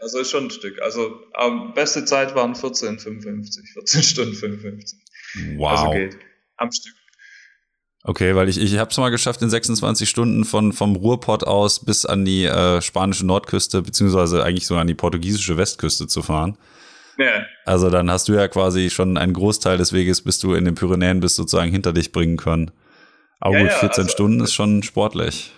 Also 0.00 0.18
ist 0.18 0.30
schon 0.30 0.44
ein 0.44 0.50
Stück. 0.50 0.80
Also 0.82 1.20
ähm, 1.40 1.72
beste 1.74 2.04
Zeit 2.04 2.34
waren 2.34 2.54
14,55, 2.54 3.72
14 3.72 4.02
Stunden 4.02 4.34
55. 4.34 4.98
Wow. 5.56 5.70
Also 5.70 5.90
geht 5.90 6.16
am 6.56 6.70
Stück. 6.72 6.94
Okay, 8.08 8.34
weil 8.34 8.48
ich, 8.48 8.58
ich 8.58 8.78
habe 8.78 8.90
es 8.90 8.96
mal 8.96 9.10
geschafft, 9.10 9.42
in 9.42 9.50
26 9.50 10.08
Stunden 10.08 10.46
von, 10.46 10.72
vom 10.72 10.96
Ruhrpott 10.96 11.44
aus 11.44 11.84
bis 11.84 12.06
an 12.06 12.24
die 12.24 12.46
äh, 12.46 12.80
spanische 12.80 13.26
Nordküste, 13.26 13.82
beziehungsweise 13.82 14.42
eigentlich 14.42 14.66
sogar 14.66 14.80
an 14.80 14.86
die 14.86 14.94
portugiesische 14.94 15.58
Westküste 15.58 16.06
zu 16.06 16.22
fahren. 16.22 16.56
Ja. 17.18 17.44
Also 17.66 17.90
dann 17.90 18.10
hast 18.10 18.26
du 18.30 18.32
ja 18.32 18.48
quasi 18.48 18.88
schon 18.88 19.18
einen 19.18 19.34
Großteil 19.34 19.76
des 19.76 19.92
Weges, 19.92 20.22
bis 20.22 20.38
du 20.38 20.54
in 20.54 20.64
den 20.64 20.74
Pyrenäen 20.74 21.20
bist, 21.20 21.36
sozusagen 21.36 21.70
hinter 21.70 21.92
dich 21.92 22.10
bringen 22.10 22.38
können. 22.38 22.70
Aber 23.40 23.58
ja, 23.58 23.64
gut, 23.64 23.72
14 23.72 24.04
also, 24.04 24.12
Stunden 24.14 24.40
ist 24.40 24.54
schon 24.54 24.82
sportlich. 24.82 25.52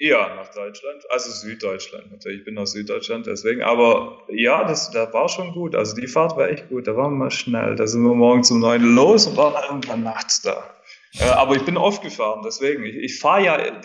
Ja, 0.00 0.34
nach 0.34 0.52
Deutschland, 0.52 1.04
also 1.10 1.30
Süddeutschland 1.30 2.10
natürlich. 2.10 2.40
Ich 2.40 2.44
bin 2.44 2.58
aus 2.58 2.72
Süddeutschland, 2.72 3.28
deswegen. 3.28 3.62
Aber 3.62 4.24
ja, 4.28 4.64
das, 4.66 4.90
das 4.90 5.14
war 5.14 5.28
schon 5.28 5.52
gut. 5.52 5.76
Also 5.76 5.94
die 5.94 6.08
Fahrt 6.08 6.36
war 6.36 6.48
echt 6.48 6.68
gut. 6.68 6.88
Da 6.88 6.96
waren 6.96 7.16
wir 7.18 7.30
schnell. 7.30 7.76
Da 7.76 7.86
sind 7.86 8.02
wir 8.02 8.16
morgens 8.16 8.50
um 8.50 8.58
neun 8.58 8.96
los 8.96 9.28
und 9.28 9.36
waren 9.36 9.54
irgendwann 9.68 10.02
nachts 10.02 10.42
da. 10.42 10.73
Äh, 11.18 11.24
aber 11.24 11.56
ich 11.56 11.64
bin 11.64 11.76
oft 11.76 12.02
gefahren, 12.02 12.42
deswegen. 12.44 12.84
Ich, 12.84 12.96
ich 12.96 13.18
fahre 13.18 13.44
ja, 13.44 13.56
äh, 13.56 13.76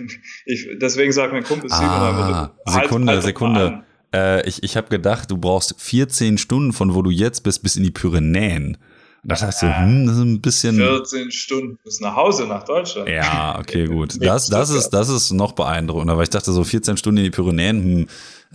ich, 0.44 0.68
deswegen 0.80 1.12
sagt 1.12 1.32
mein 1.32 1.44
Kumpel 1.44 1.70
ah, 1.72 2.50
Sekunde, 2.66 3.12
halt, 3.12 3.16
halt 3.16 3.22
Sekunde. 3.22 3.82
Äh, 4.14 4.46
ich 4.48 4.62
ich 4.62 4.76
habe 4.76 4.88
gedacht, 4.88 5.30
du 5.30 5.38
brauchst 5.38 5.80
14 5.80 6.38
Stunden 6.38 6.72
von 6.72 6.94
wo 6.94 7.02
du 7.02 7.10
jetzt 7.10 7.42
bist 7.42 7.62
bis 7.62 7.76
in 7.76 7.82
die 7.82 7.90
Pyrenäen. 7.90 8.76
Das 9.24 9.42
heißt 9.42 9.60
so, 9.60 9.66
hm, 9.66 10.06
das 10.06 10.16
ist 10.16 10.22
ein 10.22 10.40
bisschen. 10.40 10.76
14 10.76 11.30
Stunden 11.32 11.78
bis 11.84 12.00
nach 12.00 12.14
Hause, 12.14 12.46
nach 12.46 12.64
Deutschland. 12.64 13.08
Ja, 13.08 13.58
okay, 13.58 13.86
gut. 13.88 14.14
Das, 14.20 14.48
das, 14.48 14.70
ist, 14.70 14.90
das 14.90 15.08
ist 15.08 15.32
noch 15.32 15.52
beeindruckender, 15.52 16.16
weil 16.16 16.22
ich 16.22 16.30
dachte, 16.30 16.52
so 16.52 16.64
14 16.64 16.96
Stunden 16.96 17.18
in 17.18 17.24
die 17.24 17.30
Pyrenäen, 17.30 17.82
hm, 17.82 18.06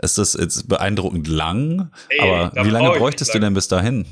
ist 0.01 0.18
das 0.18 0.34
jetzt 0.34 0.68
beeindruckend 0.68 1.28
lang? 1.28 1.91
Ey, 2.09 2.22
aber 2.22 2.66
wie 2.66 2.70
lange 2.70 2.91
bräuchtest 2.97 3.34
du 3.36 3.39
denn 3.39 3.53
bis 3.53 3.68
dahin? 3.68 4.05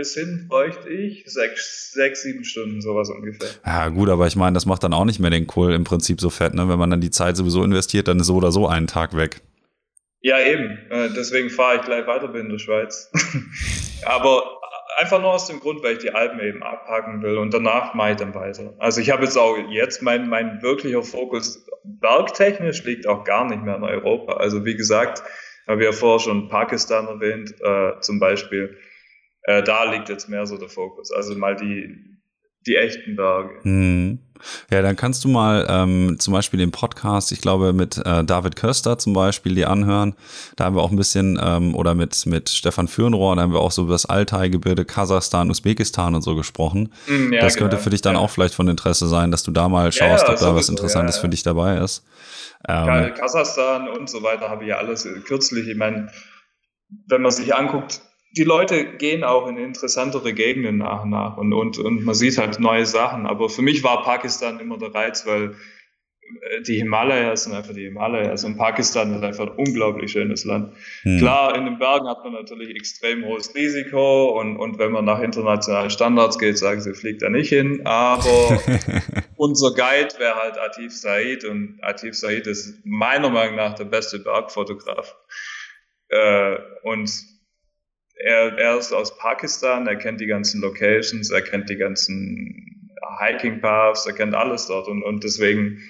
Bis 0.00 0.14
hin 0.14 0.46
bräuchte 0.48 0.88
ich 0.88 1.24
sechs, 1.26 1.92
sechs, 1.92 2.22
sieben 2.22 2.42
Stunden, 2.42 2.80
sowas 2.80 3.10
ungefähr. 3.10 3.50
Ja, 3.66 3.90
gut, 3.90 4.08
aber 4.08 4.26
ich 4.26 4.34
meine, 4.34 4.54
das 4.54 4.64
macht 4.64 4.82
dann 4.82 4.94
auch 4.94 5.04
nicht 5.04 5.20
mehr 5.20 5.28
den 5.28 5.46
Kohl 5.46 5.74
im 5.74 5.84
Prinzip 5.84 6.22
so 6.22 6.30
fett, 6.30 6.54
ne? 6.54 6.70
Wenn 6.70 6.78
man 6.78 6.88
dann 6.88 7.02
die 7.02 7.10
Zeit 7.10 7.36
sowieso 7.36 7.62
investiert, 7.62 8.08
dann 8.08 8.18
ist 8.18 8.28
so 8.28 8.36
oder 8.36 8.50
so 8.50 8.66
einen 8.66 8.86
Tag 8.86 9.14
weg. 9.14 9.42
Ja, 10.22 10.40
eben. 10.40 10.78
Äh, 10.90 11.10
deswegen 11.14 11.50
fahre 11.50 11.76
ich 11.76 11.82
gleich 11.82 12.06
weiter 12.06 12.34
in 12.34 12.48
der 12.48 12.58
Schweiz. 12.58 13.12
aber 14.06 14.42
einfach 14.96 15.20
nur 15.20 15.34
aus 15.34 15.48
dem 15.48 15.60
Grund, 15.60 15.82
weil 15.82 15.92
ich 15.92 15.98
die 15.98 16.14
Alpen 16.14 16.40
eben 16.40 16.62
abhaken 16.62 17.22
will 17.22 17.36
und 17.36 17.52
danach 17.52 17.92
mache 17.92 18.12
ich 18.12 18.16
dann 18.16 18.34
weiter. 18.34 18.72
Also 18.78 19.02
ich 19.02 19.10
habe 19.10 19.24
jetzt 19.24 19.36
auch 19.36 19.58
jetzt 19.68 20.00
mein, 20.00 20.30
mein 20.30 20.62
wirklicher 20.62 21.02
Fokus 21.02 21.66
bergtechnisch 21.84 22.84
liegt 22.84 23.06
auch 23.06 23.24
gar 23.24 23.44
nicht 23.44 23.62
mehr 23.62 23.76
in 23.76 23.84
Europa. 23.84 24.32
Also 24.38 24.64
wie 24.64 24.76
gesagt, 24.76 25.22
habe 25.68 25.82
ich 25.82 25.86
ja 25.86 25.92
vorher 25.92 26.20
schon 26.20 26.48
Pakistan 26.48 27.06
erwähnt, 27.06 27.54
äh, 27.60 28.00
zum 28.00 28.18
Beispiel. 28.18 28.78
Äh, 29.42 29.62
da 29.62 29.90
liegt 29.90 30.08
jetzt 30.08 30.28
mehr 30.28 30.46
so 30.46 30.56
der 30.56 30.68
Fokus. 30.68 31.10
Also 31.10 31.34
mal 31.34 31.56
die, 31.56 32.18
die 32.66 32.76
echten 32.76 33.16
Berge. 33.16 33.60
Mhm. 33.62 34.18
Ja, 34.70 34.82
dann 34.82 34.96
kannst 34.96 35.24
du 35.24 35.28
mal 35.28 35.66
ähm, 35.68 36.16
zum 36.18 36.32
Beispiel 36.32 36.58
den 36.58 36.70
Podcast, 36.70 37.32
ich 37.32 37.40
glaube 37.40 37.72
mit 37.72 37.98
äh, 37.98 38.24
David 38.24 38.56
Köster 38.56 38.98
zum 38.98 39.12
Beispiel, 39.12 39.54
die 39.54 39.66
anhören. 39.66 40.14
Da 40.56 40.64
haben 40.64 40.76
wir 40.76 40.82
auch 40.82 40.90
ein 40.90 40.96
bisschen, 40.96 41.38
ähm, 41.42 41.74
oder 41.74 41.94
mit, 41.94 42.26
mit 42.26 42.48
Stefan 42.48 42.88
Fürnrohr, 42.88 43.36
da 43.36 43.42
haben 43.42 43.52
wir 43.52 43.60
auch 43.60 43.70
so 43.70 43.82
über 43.82 43.92
das 43.92 44.06
Altai-Gebirge, 44.06 44.84
Kasachstan, 44.84 45.50
Usbekistan 45.50 46.14
und 46.14 46.22
so 46.22 46.34
gesprochen. 46.34 46.92
Mm, 47.06 47.32
ja, 47.32 47.40
das 47.40 47.56
könnte 47.56 47.76
genau. 47.76 47.84
für 47.84 47.90
dich 47.90 48.02
dann 48.02 48.14
ja. 48.14 48.20
auch 48.20 48.30
vielleicht 48.30 48.54
von 48.54 48.68
Interesse 48.68 49.08
sein, 49.08 49.30
dass 49.30 49.42
du 49.42 49.50
da 49.50 49.68
mal 49.68 49.92
schaust, 49.92 50.26
ja, 50.26 50.32
ob 50.32 50.40
da 50.40 50.54
was 50.54 50.68
Interessantes 50.68 51.18
für 51.18 51.28
dich 51.28 51.42
dabei 51.42 51.78
ist. 51.78 52.04
Ähm, 52.68 53.14
Kasachstan 53.14 53.88
und 53.88 54.08
so 54.08 54.22
weiter 54.22 54.48
habe 54.48 54.64
ich 54.64 54.70
ja 54.70 54.76
alles 54.78 55.08
kürzlich, 55.24 55.68
ich 55.68 55.76
meine, 55.76 56.10
wenn 57.06 57.22
man 57.22 57.30
sich 57.30 57.54
anguckt, 57.54 58.02
die 58.32 58.44
Leute 58.44 58.96
gehen 58.96 59.24
auch 59.24 59.48
in 59.48 59.56
interessantere 59.56 60.32
Gegenden 60.32 60.78
nach 60.78 61.02
und 61.02 61.10
nach 61.10 61.36
und, 61.36 61.52
und, 61.52 61.78
und 61.78 62.04
man 62.04 62.14
sieht 62.14 62.38
halt 62.38 62.60
neue 62.60 62.86
Sachen. 62.86 63.26
Aber 63.26 63.48
für 63.48 63.62
mich 63.62 63.82
war 63.82 64.04
Pakistan 64.04 64.60
immer 64.60 64.78
der 64.78 64.94
Reiz, 64.94 65.26
weil 65.26 65.56
äh, 66.42 66.62
die 66.62 66.76
Himalayas 66.76 67.44
sind 67.44 67.54
einfach 67.54 67.74
die 67.74 67.84
Himalayas 67.84 68.44
und 68.44 68.56
Pakistan 68.56 69.12
ist 69.14 69.24
einfach 69.24 69.48
ein 69.48 69.56
unglaublich 69.56 70.12
schönes 70.12 70.44
Land. 70.44 70.74
Hm. 71.02 71.18
Klar, 71.18 71.56
in 71.56 71.64
den 71.64 71.78
Bergen 71.78 72.08
hat 72.08 72.22
man 72.22 72.34
natürlich 72.34 72.70
extrem 72.70 73.24
hohes 73.24 73.52
Risiko 73.54 74.38
und, 74.38 74.56
und 74.56 74.78
wenn 74.78 74.92
man 74.92 75.04
nach 75.04 75.20
internationalen 75.20 75.90
Standards 75.90 76.38
geht, 76.38 76.56
sagen 76.56 76.80
sie, 76.80 76.94
fliegt 76.94 77.22
da 77.22 77.30
nicht 77.30 77.48
hin. 77.48 77.82
Aber 77.84 78.60
unser 79.36 79.70
Guide 79.70 80.14
wäre 80.18 80.36
halt 80.36 80.56
Atif 80.56 80.92
Said 80.92 81.44
und 81.44 81.80
Atif 81.82 82.14
Said 82.14 82.46
ist 82.46 82.78
meiner 82.84 83.30
Meinung 83.30 83.56
nach 83.56 83.74
der 83.74 83.86
beste 83.86 84.20
Bergfotograf. 84.20 85.16
Äh, 86.10 86.56
und 86.82 87.29
er, 88.24 88.58
er 88.58 88.78
ist 88.78 88.92
aus 88.92 89.16
Pakistan, 89.16 89.86
er 89.86 89.96
kennt 89.96 90.20
die 90.20 90.26
ganzen 90.26 90.60
Locations, 90.60 91.30
er 91.30 91.42
kennt 91.42 91.70
die 91.70 91.76
ganzen 91.76 92.90
Hiking 93.18 93.60
Paths, 93.60 94.06
er 94.06 94.12
kennt 94.12 94.34
alles 94.34 94.66
dort 94.66 94.88
und, 94.88 95.02
und 95.02 95.24
deswegen, 95.24 95.82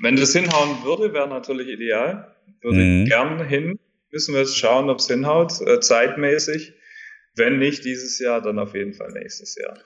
wenn 0.00 0.16
das 0.16 0.32
hinhauen 0.32 0.84
würde, 0.84 1.12
wäre 1.12 1.28
natürlich 1.28 1.68
ideal. 1.68 2.34
Würde 2.60 2.78
mhm. 2.78 3.04
gern 3.06 3.46
hin. 3.46 3.78
Müssen 4.10 4.34
wir 4.34 4.40
jetzt 4.40 4.58
schauen, 4.58 4.90
ob 4.90 4.98
es 4.98 5.08
hinhaut, 5.08 5.60
äh, 5.60 5.80
zeitmäßig. 5.80 6.74
Wenn 7.34 7.58
nicht 7.58 7.84
dieses 7.84 8.18
Jahr, 8.18 8.40
dann 8.40 8.58
auf 8.58 8.74
jeden 8.74 8.94
Fall 8.94 9.12
nächstes 9.12 9.56
Jahr. 9.56 9.78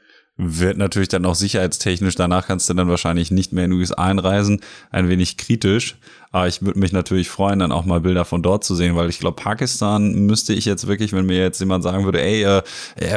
Wird 0.42 0.78
natürlich 0.78 1.08
dann 1.08 1.26
auch 1.26 1.34
sicherheitstechnisch, 1.34 2.14
danach 2.14 2.46
kannst 2.46 2.70
du 2.70 2.72
dann 2.72 2.88
wahrscheinlich 2.88 3.30
nicht 3.30 3.52
mehr 3.52 3.66
in 3.66 3.72
die 3.72 3.76
USA 3.76 3.96
einreisen, 3.96 4.62
ein 4.90 5.10
wenig 5.10 5.36
kritisch. 5.36 5.98
Aber 6.32 6.48
ich 6.48 6.62
würde 6.62 6.78
mich 6.78 6.92
natürlich 6.92 7.28
freuen, 7.28 7.58
dann 7.58 7.72
auch 7.72 7.84
mal 7.84 8.00
Bilder 8.00 8.24
von 8.24 8.42
dort 8.42 8.64
zu 8.64 8.74
sehen, 8.74 8.96
weil 8.96 9.10
ich 9.10 9.18
glaube, 9.18 9.36
Pakistan 9.36 10.14
müsste 10.14 10.54
ich 10.54 10.64
jetzt 10.64 10.86
wirklich, 10.86 11.12
wenn 11.12 11.26
mir 11.26 11.36
jetzt 11.36 11.60
jemand 11.60 11.84
sagen 11.84 12.06
würde, 12.06 12.22
ey, 12.22 12.44
äh, 12.44 12.62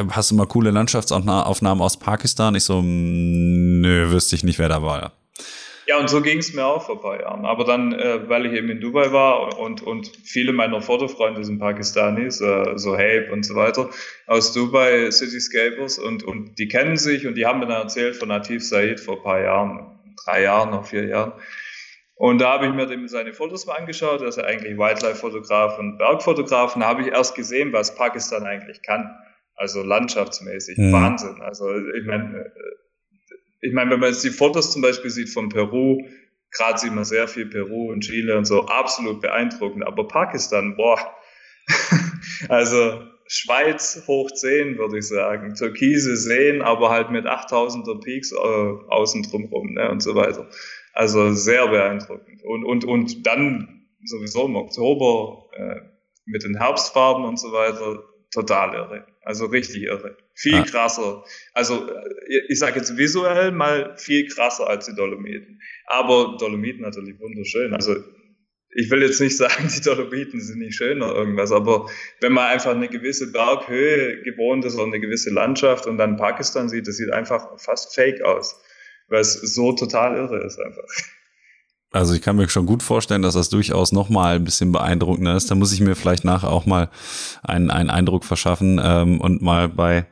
hast 0.10 0.32
du 0.32 0.36
mal 0.36 0.48
coole 0.48 0.72
Landschaftsaufnahmen 0.72 1.82
aus 1.82 1.96
Pakistan? 1.98 2.56
Ich 2.56 2.66
so, 2.66 2.82
nö, 2.84 4.12
wüsste 4.12 4.36
ich 4.36 4.44
nicht, 4.44 4.60
wer 4.60 4.68
da 4.68 4.82
war. 4.82 5.14
Ja, 5.86 6.00
und 6.00 6.10
so 6.10 6.22
ging 6.22 6.38
es 6.38 6.54
mir 6.54 6.66
auch 6.66 6.86
vor 6.86 6.96
ein 6.96 7.02
paar 7.02 7.20
Jahren. 7.20 7.46
Aber 7.46 7.66
dann, 7.66 7.94
äh, 7.94 8.30
weil 8.30 8.46
ich 8.46 8.54
eben 8.54 8.70
in 8.70 8.80
Dubai 8.80 9.12
war 9.12 9.60
und, 9.60 9.82
und 9.82 10.12
viele 10.24 10.54
meiner 10.54 10.82
Fotofreunde 10.82 11.44
sind 11.44 11.60
Pakistanis, 11.60 12.40
äh, 12.40 12.78
so 12.78 12.94
Hape 12.94 13.30
und 13.32 13.44
so 13.44 13.56
weiter, 13.56 13.90
aus 14.28 14.54
Dubai, 14.54 15.12
Cityscapers, 15.12 16.00
und, 16.00 16.24
und 16.24 16.58
die 16.58 16.68
kennen 16.68 16.96
sich 16.98 17.28
und 17.28 17.36
die 17.36 17.46
haben 17.46 17.60
mir 17.60 17.68
dann 17.68 17.82
erzählt 17.82 18.16
von 18.16 18.30
Nativ 18.30 18.64
Said 18.64 19.00
vor 19.00 19.18
ein 19.18 19.24
paar 19.24 19.42
Jahren, 19.42 20.00
drei 20.26 20.44
Jahren, 20.44 20.70
noch 20.72 20.86
vier 20.86 21.06
Jahren. 21.06 21.34
Und 22.16 22.40
da 22.40 22.54
habe 22.54 22.68
ich 22.68 22.74
mir 22.74 22.86
dem 22.86 23.08
seine 23.08 23.34
Fotos 23.34 23.66
mal 23.66 23.78
angeschaut, 23.78 24.22
er 24.22 24.28
ist 24.28 24.38
ja 24.38 24.46
eigentlich 24.46 24.78
Wildlife-Fotograf 24.78 25.80
und 25.80 25.98
Bergfotograf, 25.98 26.76
und 26.76 26.82
da 26.82 26.88
habe 26.88 27.02
ich 27.02 27.08
erst 27.10 27.36
gesehen, 27.36 27.74
was 27.74 27.96
Pakistan 27.96 28.44
eigentlich 28.44 28.82
kann. 28.84 29.14
Also 29.56 29.84
landschaftsmäßig, 29.84 30.78
mhm. 30.78 30.94
Wahnsinn. 30.94 31.42
Also 31.42 31.66
ich 31.76 32.06
meine, 32.06 32.52
ich 33.64 33.72
meine, 33.72 33.92
wenn 33.92 34.02
man 34.02 34.10
jetzt 34.10 34.24
die 34.24 34.30
Fotos 34.30 34.72
zum 34.72 34.82
Beispiel 34.82 35.10
sieht 35.10 35.30
von 35.30 35.48
Peru, 35.48 36.04
gerade 36.52 36.78
sieht 36.78 36.94
man 36.94 37.06
sehr 37.06 37.28
viel 37.30 37.46
Peru 37.46 37.92
und 37.92 38.02
Chile 38.02 38.38
und 38.38 38.46
so, 38.46 38.66
absolut 38.66 39.22
beeindruckend. 39.22 39.88
Aber 39.88 40.08
Pakistan, 40.08 40.76
boah, 40.76 41.00
also 42.50 43.02
Schweiz 43.26 44.04
hoch 44.06 44.30
10, 44.30 44.78
würde 44.78 44.98
ich 44.98 45.08
sagen. 45.08 45.56
Türkise 45.56 46.18
Seen, 46.18 46.62
aber 46.62 46.90
halt 46.90 47.10
mit 47.10 47.26
8000er 47.26 48.02
Peaks 48.02 48.34
äh, 48.34 48.36
außen 48.36 49.24
drumherum 49.24 49.74
ne, 49.74 49.90
und 49.90 50.04
so 50.04 50.14
weiter. 50.14 50.50
Also 50.92 51.32
sehr 51.32 51.68
beeindruckend. 51.70 52.44
Und, 52.44 52.66
und, 52.66 52.84
und 52.84 53.26
dann 53.26 53.88
sowieso 54.04 54.46
im 54.46 54.58
Oktober 54.58 55.46
äh, 55.54 55.80
mit 56.26 56.44
den 56.44 56.58
Herbstfarben 56.58 57.24
und 57.24 57.40
so 57.40 57.54
weiter, 57.54 58.04
total 58.34 58.74
irre. 58.76 59.08
Also 59.22 59.46
richtig 59.46 59.84
irre. 59.84 60.18
Viel 60.34 60.54
ja. 60.54 60.64
krasser. 60.64 61.24
Also 61.54 61.88
äh, 61.88 62.42
ich 62.50 62.60
sage 62.60 62.80
jetzt 62.80 62.98
visuell 62.98 63.52
mal 63.52 63.96
viel 63.98 64.28
krasser 64.28 64.68
als 64.68 64.86
die 64.86 64.96
Dolomiten. 64.96 65.62
Aber 65.86 66.38
Dolomiten 66.40 66.82
natürlich 66.82 67.20
wunderschön. 67.20 67.74
Also 67.74 67.96
ich 68.76 68.90
will 68.90 69.02
jetzt 69.02 69.22
nicht 69.22 69.38
sagen, 69.44 69.70
die 69.74 69.82
Dolomiten 69.82 70.42
sind 70.42 70.60
nicht 70.60 70.76
schön 70.76 71.02
oder 71.02 71.16
irgendwas, 71.16 71.52
aber 71.52 71.90
wenn 72.22 72.34
man 72.34 72.48
einfach 72.48 72.72
eine 72.72 72.90
gewisse 72.90 73.32
Berghöhe 73.32 74.22
gewohnt 74.24 74.66
ist 74.66 74.76
oder 74.76 74.86
eine 74.86 75.00
gewisse 75.00 75.32
Landschaft 75.32 75.88
und 75.88 75.98
dann 75.98 76.18
Pakistan 76.18 76.70
sieht, 76.70 76.88
das 76.88 76.98
sieht 76.98 77.12
einfach 77.12 77.60
fast 77.60 77.96
fake 77.96 78.22
aus, 78.24 78.60
weil 79.08 79.22
es 79.22 79.34
so 79.34 79.74
total 79.74 80.18
irre 80.18 80.44
ist 80.46 80.60
einfach. 80.60 80.88
Also 81.94 82.16
ich 82.16 82.22
kann 82.22 82.36
mir 82.36 82.50
schon 82.50 82.66
gut 82.66 82.82
vorstellen, 82.82 83.22
dass 83.22 83.36
das 83.36 83.50
durchaus 83.50 83.92
nochmal 83.92 84.36
ein 84.36 84.44
bisschen 84.44 84.72
beeindruckender 84.72 85.36
ist. 85.36 85.52
Da 85.52 85.56
muss 85.56 85.72
ich 85.72 85.80
mir 85.80 85.96
vielleicht 85.96 86.26
nachher 86.26 86.52
auch 86.52 86.66
mal 86.66 86.90
einen, 87.44 87.70
einen 87.70 87.92
Eindruck 87.92 88.26
verschaffen 88.26 88.82
ähm, 88.84 89.22
und 89.22 89.44
mal 89.44 89.70
bei 89.70 90.08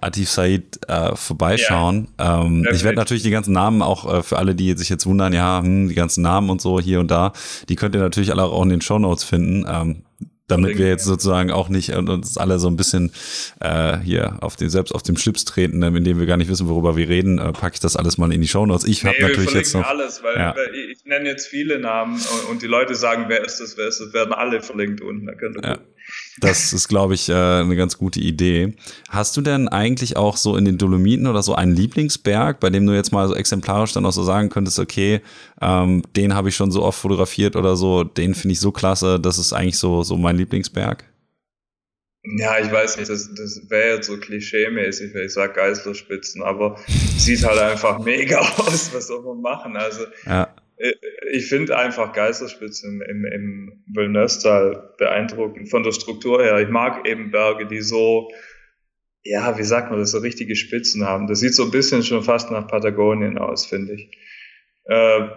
Atif 0.00 0.30
Said 0.30 0.88
äh, 0.88 1.16
vorbeischauen. 1.16 2.08
Ja, 2.20 2.42
ähm, 2.42 2.64
ich 2.72 2.84
werde 2.84 2.96
natürlich 2.96 3.24
die 3.24 3.30
ganzen 3.30 3.52
Namen 3.52 3.82
auch 3.82 4.12
äh, 4.12 4.22
für 4.22 4.38
alle, 4.38 4.54
die 4.54 4.76
sich 4.76 4.88
jetzt 4.88 5.06
wundern, 5.06 5.32
ja, 5.32 5.60
hm, 5.60 5.88
die 5.88 5.94
ganzen 5.94 6.22
Namen 6.22 6.50
und 6.50 6.60
so 6.60 6.78
hier 6.78 7.00
und 7.00 7.10
da, 7.10 7.32
die 7.68 7.74
könnt 7.74 7.96
ihr 7.96 8.00
natürlich 8.00 8.30
alle 8.30 8.44
auch 8.44 8.62
in 8.62 8.68
den 8.68 8.80
Show 8.80 9.00
Notes 9.00 9.24
finden. 9.24 9.66
Ähm, 9.68 10.02
damit 10.46 10.76
wir 10.76 10.88
jetzt 10.88 11.04
sozusagen 11.04 11.50
auch 11.50 11.68
nicht 11.68 11.90
uns 11.94 12.36
alle 12.36 12.58
so 12.58 12.68
ein 12.68 12.76
bisschen 12.76 13.12
äh, 13.60 13.98
hier 13.98 14.38
auf 14.42 14.56
den 14.56 14.68
selbst 14.68 14.94
auf 14.94 15.02
dem 15.02 15.16
Schlips 15.16 15.44
treten, 15.44 15.82
ähm, 15.82 15.96
indem 15.96 16.18
wir 16.18 16.26
gar 16.26 16.36
nicht 16.36 16.50
wissen, 16.50 16.68
worüber 16.68 16.96
wir 16.96 17.08
reden, 17.08 17.38
äh, 17.38 17.52
packe 17.52 17.74
ich 17.74 17.80
das 17.80 17.96
alles 17.96 18.18
mal 18.18 18.32
in 18.32 18.40
die 18.40 18.48
Shownotes. 18.48 18.84
Ich 18.84 19.02
nee, 19.02 19.10
habe 19.10 19.22
natürlich 19.22 19.52
jetzt 19.52 19.74
noch 19.74 19.86
alles, 19.86 20.22
weil, 20.22 20.36
ja. 20.36 20.54
weil 20.54 20.74
ich 20.74 21.04
nenne 21.04 21.28
jetzt 21.28 21.46
viele 21.46 21.78
Namen 21.78 22.14
und, 22.14 22.50
und, 22.50 22.62
die 22.62 22.66
Leute 22.66 22.94
sagen, 22.94 23.24
wer 23.28 23.42
ist 23.44 23.60
das, 23.60 23.76
wer 23.78 23.88
ist 23.88 24.00
das, 24.00 24.12
werden 24.12 24.34
alle 24.34 24.60
verlinkt 24.60 25.00
unten. 25.00 25.26
Da 25.26 25.34
könnt 25.34 25.56
ihr 25.56 25.62
ja. 25.62 25.78
Das 26.40 26.72
ist, 26.72 26.88
glaube 26.88 27.14
ich, 27.14 27.28
äh, 27.28 27.32
eine 27.32 27.76
ganz 27.76 27.98
gute 27.98 28.20
Idee. 28.20 28.74
Hast 29.08 29.36
du 29.36 29.40
denn 29.40 29.68
eigentlich 29.68 30.16
auch 30.16 30.36
so 30.36 30.56
in 30.56 30.64
den 30.64 30.78
Dolomiten 30.78 31.26
oder 31.26 31.42
so 31.42 31.54
einen 31.54 31.74
Lieblingsberg, 31.74 32.60
bei 32.60 32.70
dem 32.70 32.86
du 32.86 32.92
jetzt 32.92 33.12
mal 33.12 33.28
so 33.28 33.34
exemplarisch 33.34 33.92
dann 33.92 34.06
auch 34.06 34.12
so 34.12 34.24
sagen 34.24 34.48
könntest, 34.48 34.78
okay, 34.78 35.20
ähm, 35.60 36.02
den 36.16 36.34
habe 36.34 36.48
ich 36.48 36.56
schon 36.56 36.70
so 36.70 36.82
oft 36.82 36.98
fotografiert 36.98 37.56
oder 37.56 37.76
so, 37.76 38.04
den 38.04 38.34
finde 38.34 38.52
ich 38.52 38.60
so 38.60 38.72
klasse, 38.72 39.20
das 39.20 39.38
ist 39.38 39.52
eigentlich 39.52 39.78
so, 39.78 40.02
so 40.02 40.16
mein 40.16 40.36
Lieblingsberg? 40.36 41.04
Ja, 42.38 42.58
ich 42.58 42.72
weiß 42.72 42.96
nicht, 42.96 43.10
das, 43.10 43.28
das 43.34 43.60
wäre 43.68 43.96
jetzt 43.96 44.06
so 44.06 44.16
klischee-mäßig, 44.16 45.12
wenn 45.12 45.26
ich 45.26 45.34
sage 45.34 45.52
Geißlerspitzen, 45.52 46.42
aber 46.42 46.78
sieht 47.18 47.44
halt 47.44 47.58
einfach 47.58 47.98
mega 48.02 48.38
aus, 48.56 48.94
was 48.94 49.08
soll 49.08 49.22
man 49.22 49.42
machen? 49.42 49.76
Also 49.76 50.04
ja. 50.24 50.48
Äh, 50.76 50.92
ich 51.32 51.48
finde 51.48 51.76
einfach 51.76 52.12
Geisterspitze 52.12 52.86
im, 52.86 53.24
im, 53.24 53.84
Wellnesstal 53.92 54.94
beeindruckend 54.98 55.70
von 55.70 55.82
der 55.82 55.92
Struktur 55.92 56.42
her. 56.42 56.58
Ich 56.58 56.68
mag 56.68 57.06
eben 57.06 57.30
Berge, 57.30 57.66
die 57.66 57.80
so, 57.80 58.30
ja, 59.22 59.56
wie 59.58 59.62
sagt 59.62 59.90
man 59.90 60.00
das, 60.00 60.10
so 60.10 60.18
richtige 60.18 60.56
Spitzen 60.56 61.04
haben. 61.04 61.26
Das 61.26 61.40
sieht 61.40 61.54
so 61.54 61.64
ein 61.64 61.70
bisschen 61.70 62.02
schon 62.02 62.22
fast 62.22 62.50
nach 62.50 62.66
Patagonien 62.66 63.38
aus, 63.38 63.66
finde 63.66 63.94
ich. 63.94 64.10
Äh, 64.86 65.28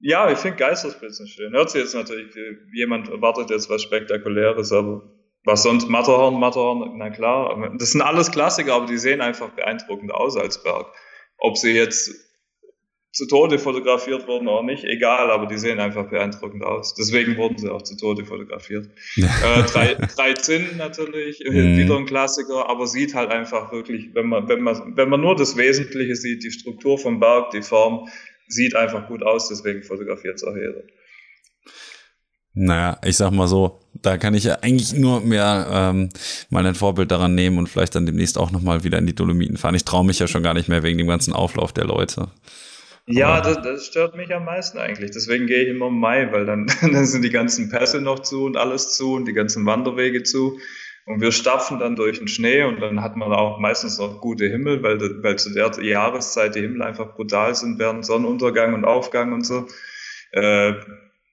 ja, 0.00 0.30
ich 0.30 0.38
finde 0.38 0.58
Geisterspitzen 0.58 1.26
schön. 1.26 1.52
Hört 1.52 1.70
sich 1.70 1.82
jetzt 1.82 1.94
natürlich, 1.94 2.34
jemand 2.72 3.08
erwartet 3.08 3.50
jetzt 3.50 3.70
was 3.70 3.82
Spektakuläres, 3.82 4.72
aber 4.72 5.10
was 5.44 5.62
sonst? 5.62 5.88
Matterhorn, 5.88 6.38
Matterhorn, 6.38 6.98
na 6.98 7.08
klar. 7.08 7.72
Das 7.78 7.92
sind 7.92 8.02
alles 8.02 8.30
Klassiker, 8.30 8.74
aber 8.74 8.86
die 8.86 8.98
sehen 8.98 9.20
einfach 9.20 9.50
beeindruckend 9.50 10.12
aus 10.12 10.36
als 10.36 10.62
Berg. 10.62 10.86
Ob 11.38 11.56
sie 11.56 11.70
jetzt 11.70 12.25
zu 13.16 13.26
Tode 13.26 13.58
fotografiert 13.58 14.28
wurden 14.28 14.46
oder 14.46 14.62
nicht, 14.62 14.84
egal, 14.84 15.30
aber 15.30 15.46
die 15.46 15.56
sehen 15.56 15.80
einfach 15.80 16.10
beeindruckend 16.10 16.62
aus. 16.62 16.94
Deswegen 16.94 17.38
wurden 17.38 17.56
sie 17.56 17.70
auch 17.70 17.80
zu 17.80 17.96
Tode 17.96 18.26
fotografiert. 18.26 18.90
äh, 19.16 19.62
drei, 19.62 19.94
drei 19.94 20.34
Zinn 20.34 20.76
natürlich, 20.76 21.42
mhm. 21.42 21.78
wieder 21.78 21.96
ein 21.96 22.04
Klassiker, 22.04 22.68
aber 22.68 22.86
sieht 22.86 23.14
halt 23.14 23.30
einfach 23.30 23.72
wirklich, 23.72 24.14
wenn 24.14 24.26
man, 24.26 24.50
wenn 24.50 24.60
man, 24.60 24.98
wenn 24.98 25.08
man 25.08 25.22
nur 25.22 25.34
das 25.34 25.56
Wesentliche 25.56 26.14
sieht, 26.14 26.44
die 26.44 26.50
Struktur 26.50 26.98
vom 26.98 27.18
Berg, 27.18 27.52
die 27.52 27.62
Form, 27.62 28.06
sieht 28.48 28.76
einfach 28.76 29.08
gut 29.08 29.22
aus, 29.22 29.48
deswegen 29.48 29.82
fotografiert 29.82 30.34
es 30.34 30.44
auch 30.44 30.54
jeder. 30.54 30.82
Naja, 32.52 32.98
ich 33.02 33.16
sag 33.16 33.30
mal 33.30 33.48
so, 33.48 33.80
da 33.94 34.18
kann 34.18 34.34
ich 34.34 34.44
ja 34.44 34.58
eigentlich 34.60 34.92
nur 34.92 35.22
mehr 35.22 35.68
ähm, 35.72 36.10
mal 36.50 36.66
ein 36.66 36.74
Vorbild 36.74 37.10
daran 37.10 37.34
nehmen 37.34 37.56
und 37.56 37.68
vielleicht 37.70 37.94
dann 37.94 38.04
demnächst 38.04 38.36
auch 38.36 38.50
nochmal 38.50 38.84
wieder 38.84 38.98
in 38.98 39.06
die 39.06 39.14
Dolomiten 39.14 39.56
fahren. 39.56 39.74
Ich 39.74 39.86
traue 39.86 40.04
mich 40.04 40.18
ja 40.18 40.28
schon 40.28 40.42
gar 40.42 40.52
nicht 40.52 40.68
mehr 40.68 40.82
wegen 40.82 40.98
dem 40.98 41.06
ganzen 41.06 41.32
Auflauf 41.32 41.72
der 41.72 41.86
Leute. 41.86 42.28
Ja, 43.08 43.40
das, 43.40 43.62
das 43.62 43.86
stört 43.86 44.16
mich 44.16 44.34
am 44.34 44.44
meisten 44.44 44.78
eigentlich. 44.78 45.12
Deswegen 45.12 45.46
gehe 45.46 45.62
ich 45.62 45.68
immer 45.68 45.86
im 45.86 45.98
Mai, 45.98 46.32
weil 46.32 46.44
dann, 46.44 46.66
dann 46.80 47.06
sind 47.06 47.22
die 47.22 47.30
ganzen 47.30 47.70
Pässe 47.70 48.00
noch 48.00 48.20
zu 48.20 48.44
und 48.44 48.56
alles 48.56 48.96
zu 48.96 49.14
und 49.14 49.26
die 49.26 49.32
ganzen 49.32 49.64
Wanderwege 49.64 50.22
zu. 50.22 50.58
Und 51.06 51.20
wir 51.20 51.30
stapfen 51.30 51.78
dann 51.78 51.94
durch 51.94 52.18
den 52.18 52.26
Schnee 52.26 52.64
und 52.64 52.80
dann 52.80 53.00
hat 53.00 53.14
man 53.14 53.32
auch 53.32 53.60
meistens 53.60 53.96
noch 53.98 54.20
gute 54.20 54.48
Himmel, 54.48 54.82
weil, 54.82 54.98
weil 55.22 55.38
zu 55.38 55.54
der 55.54 55.70
Jahreszeit 55.80 56.56
die 56.56 56.60
Himmel 56.62 56.82
einfach 56.82 57.14
brutal 57.14 57.54
sind 57.54 57.78
während 57.78 58.04
Sonnenuntergang 58.04 58.74
und 58.74 58.84
Aufgang 58.84 59.32
und 59.32 59.46
so. 59.46 59.68
Äh, 60.32 60.72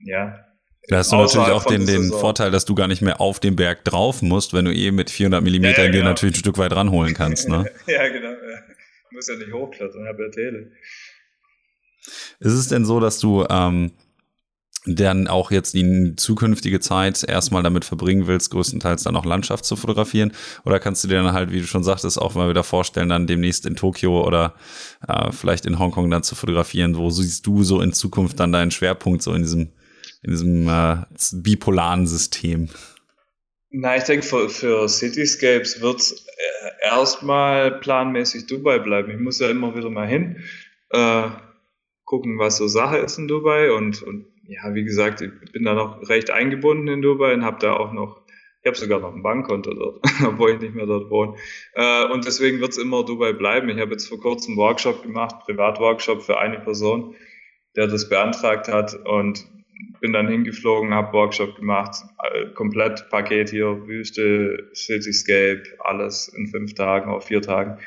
ja. 0.01 0.45
Da 0.89 0.97
hast 0.97 1.11
du 1.11 1.15
natürlich 1.15 1.47
auch 1.47 1.65
den, 1.65 1.88
den 1.88 2.11
Vorteil, 2.11 2.51
dass 2.51 2.65
du 2.65 2.76
gar 2.76 2.88
nicht 2.88 3.01
mehr 3.01 3.19
auf 3.19 3.39
den 3.39 3.55
Berg 3.55 3.84
drauf 3.84 4.21
musst, 4.21 4.53
wenn 4.53 4.65
du 4.65 4.71
eh 4.71 4.91
mit 4.91 5.09
400 5.09 5.41
Millimeter 5.41 5.80
ja, 5.80 5.86
ja, 5.86 5.91
genau. 5.91 6.03
dir 6.03 6.09
natürlich 6.09 6.36
ein 6.36 6.39
Stück 6.39 6.59
weit 6.59 6.74
ranholen 6.74 7.15
kannst. 7.15 7.49
Ne? 7.49 7.65
ja, 7.88 8.07
genau. 8.09 8.30
Ja. 8.30 8.59
Ich 9.09 9.15
muss 9.15 9.28
ja 9.28 9.36
nicht 9.36 9.53
hochklettern, 9.53 10.03
ich 10.03 10.07
habe 10.07 10.24
ja 10.24 10.30
Tele. 10.30 10.71
Ist 12.39 12.54
es 12.54 12.68
denn 12.68 12.86
so, 12.86 12.99
dass 12.99 13.20
du 13.20 13.45
ähm, 13.49 13.91
dann 14.86 15.28
auch 15.28 15.51
jetzt 15.51 15.74
die 15.74 16.16
zukünftige 16.16 16.80
Zeit 16.80 17.24
erstmal 17.24 17.64
damit 17.64 17.86
verbringen 17.86 18.28
willst, 18.28 18.51
größtenteils 18.51 19.04
dann 19.04 19.16
auch 19.16 19.26
Landschaft 19.26 19.66
zu 19.66 19.76
fotografieren? 19.76 20.34
Oder 20.66 20.80
kannst 20.80 21.04
du 21.04 21.08
dir 21.08 21.24
dann 21.24 21.34
halt, 21.34 21.51
wie 21.51 21.62
du 21.62 21.68
schon 21.68 21.84
sagtest, 21.84 22.22
auch 22.22 22.36
mal 22.36 22.49
wieder 22.49 22.64
vorstellen, 22.64 23.10
dann 23.10 23.28
demnächst 23.28 23.66
in 23.66 23.76
Tokio 23.76 24.26
oder 24.26 24.56
äh, 25.08 25.32
vielleicht 25.32 25.66
in 25.66 25.80
Hongkong 25.80 26.10
dann 26.10 26.24
zu 26.24 26.36
fotografieren? 26.36 26.97
Wo 26.97 27.10
siehst 27.10 27.47
du 27.47 27.64
so 27.64 27.82
in 27.82 27.93
Zukunft 27.93 28.39
dann 28.39 28.51
deinen 28.51 28.72
Schwerpunkt 28.72 29.22
so 29.22 29.34
in 29.34 29.43
diesem, 29.43 29.70
in 30.22 30.32
diesem 30.32 30.68
äh, 30.68 30.97
bipolaren 31.34 32.06
System? 32.06 32.70
Na, 33.70 33.95
ich 33.95 34.04
denke, 34.04 34.26
für, 34.26 34.49
für 34.49 34.88
Cityscapes 34.88 35.82
wird 35.82 35.99
es 35.99 36.12
äh, 36.12 36.89
erstmal 36.89 37.80
planmäßig 37.80 38.47
Dubai 38.47 38.80
bleiben. 38.80 39.12
Ich 39.12 39.20
muss 39.20 39.39
ja 39.39 39.49
immer 39.49 39.76
wieder 39.76 39.89
mal 39.89 40.08
hin. 40.08 40.43
Äh, 40.89 41.30
gucken, 42.14 42.38
was 42.38 42.57
so 42.57 42.68
Sache 42.68 42.97
ist 42.97 43.18
in 43.18 43.28
Dubai. 43.28 43.72
Und, 43.72 44.03
und 44.03 44.28
ja, 44.47 44.76
wie 44.76 44.84
gesagt, 44.84 45.22
ich 45.22 45.32
bin 45.51 45.64
da 45.64 45.74
noch 45.74 46.07
recht 46.09 46.30
eingebunden 46.30 46.88
in 46.88 47.01
Dubai 47.01 47.34
und 47.34 47.43
habe 47.43 47.57
da 47.59 47.74
auch 47.74 47.91
noch, 47.91 48.22
ich 48.61 48.68
habe 48.68 48.78
sogar 48.78 48.99
noch 48.99 49.16
ein 49.16 49.24
Bankkonto 49.24 49.74
dort, 49.74 50.05
obwohl 50.28 50.51
ich 50.51 50.59
nicht 50.59 50.76
mehr 50.76 50.86
dort 50.86 51.09
wohne. 51.09 51.36
Äh, 51.74 52.05
und 52.14 52.26
deswegen 52.26 52.61
wird 52.61 52.74
es 52.74 52.78
immer 52.78 53.03
Dubai 53.03 53.34
bleiben. 53.34 53.68
Ich 53.70 53.80
habe 53.80 53.93
jetzt 53.93 54.07
vor 54.07 54.20
kurzem 54.20 54.51
einen 54.51 54.57
Workshop 54.59 55.01
gemacht, 55.01 55.38
Privatworkshop 55.47 56.22
für 56.22 56.38
eine 56.38 56.59
Person, 56.59 57.16
der 57.76 57.88
das 57.88 58.07
beantragt 58.07 58.68
hat 58.68 58.93
und 59.05 59.47
bin 59.99 60.14
dann 60.14 60.28
hingeflogen, 60.28 60.93
habe 60.93 61.14
Workshop 61.14 61.55
gemacht, 61.55 61.95
komplett 62.53 63.09
Paket 63.09 63.49
hier, 63.49 63.88
Wüste, 63.88 64.70
Cityscape, 64.76 65.64
alles 65.80 66.28
in 66.28 66.47
fünf 66.47 66.76
Tagen 66.76 67.09
oder 67.09 67.22
vier 67.22 67.41
Tagen. 67.41 67.80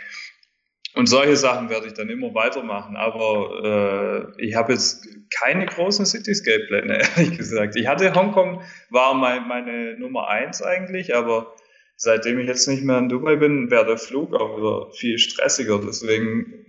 Und 0.96 1.08
solche 1.08 1.36
Sachen 1.36 1.68
werde 1.68 1.86
ich 1.88 1.92
dann 1.92 2.08
immer 2.08 2.34
weitermachen. 2.34 2.96
Aber 2.96 4.32
äh, 4.38 4.42
ich 4.42 4.54
habe 4.54 4.72
jetzt 4.72 5.06
keine 5.28 5.66
großen 5.66 6.06
Cityscape-Pläne, 6.06 6.98
ehrlich 7.16 7.36
gesagt. 7.36 7.76
Ich 7.76 7.86
hatte 7.86 8.14
Hongkong, 8.14 8.62
war 8.88 9.12
mein, 9.12 9.46
meine 9.46 9.98
Nummer 9.98 10.28
eins 10.28 10.62
eigentlich, 10.62 11.14
aber 11.14 11.54
seitdem 11.96 12.38
ich 12.38 12.46
jetzt 12.46 12.66
nicht 12.66 12.82
mehr 12.82 12.96
in 12.96 13.10
Dubai 13.10 13.36
bin, 13.36 13.70
wäre 13.70 13.84
der 13.84 13.98
Flug 13.98 14.34
auch 14.34 14.56
wieder 14.56 14.90
viel 14.92 15.18
stressiger. 15.18 15.78
Deswegen 15.84 16.64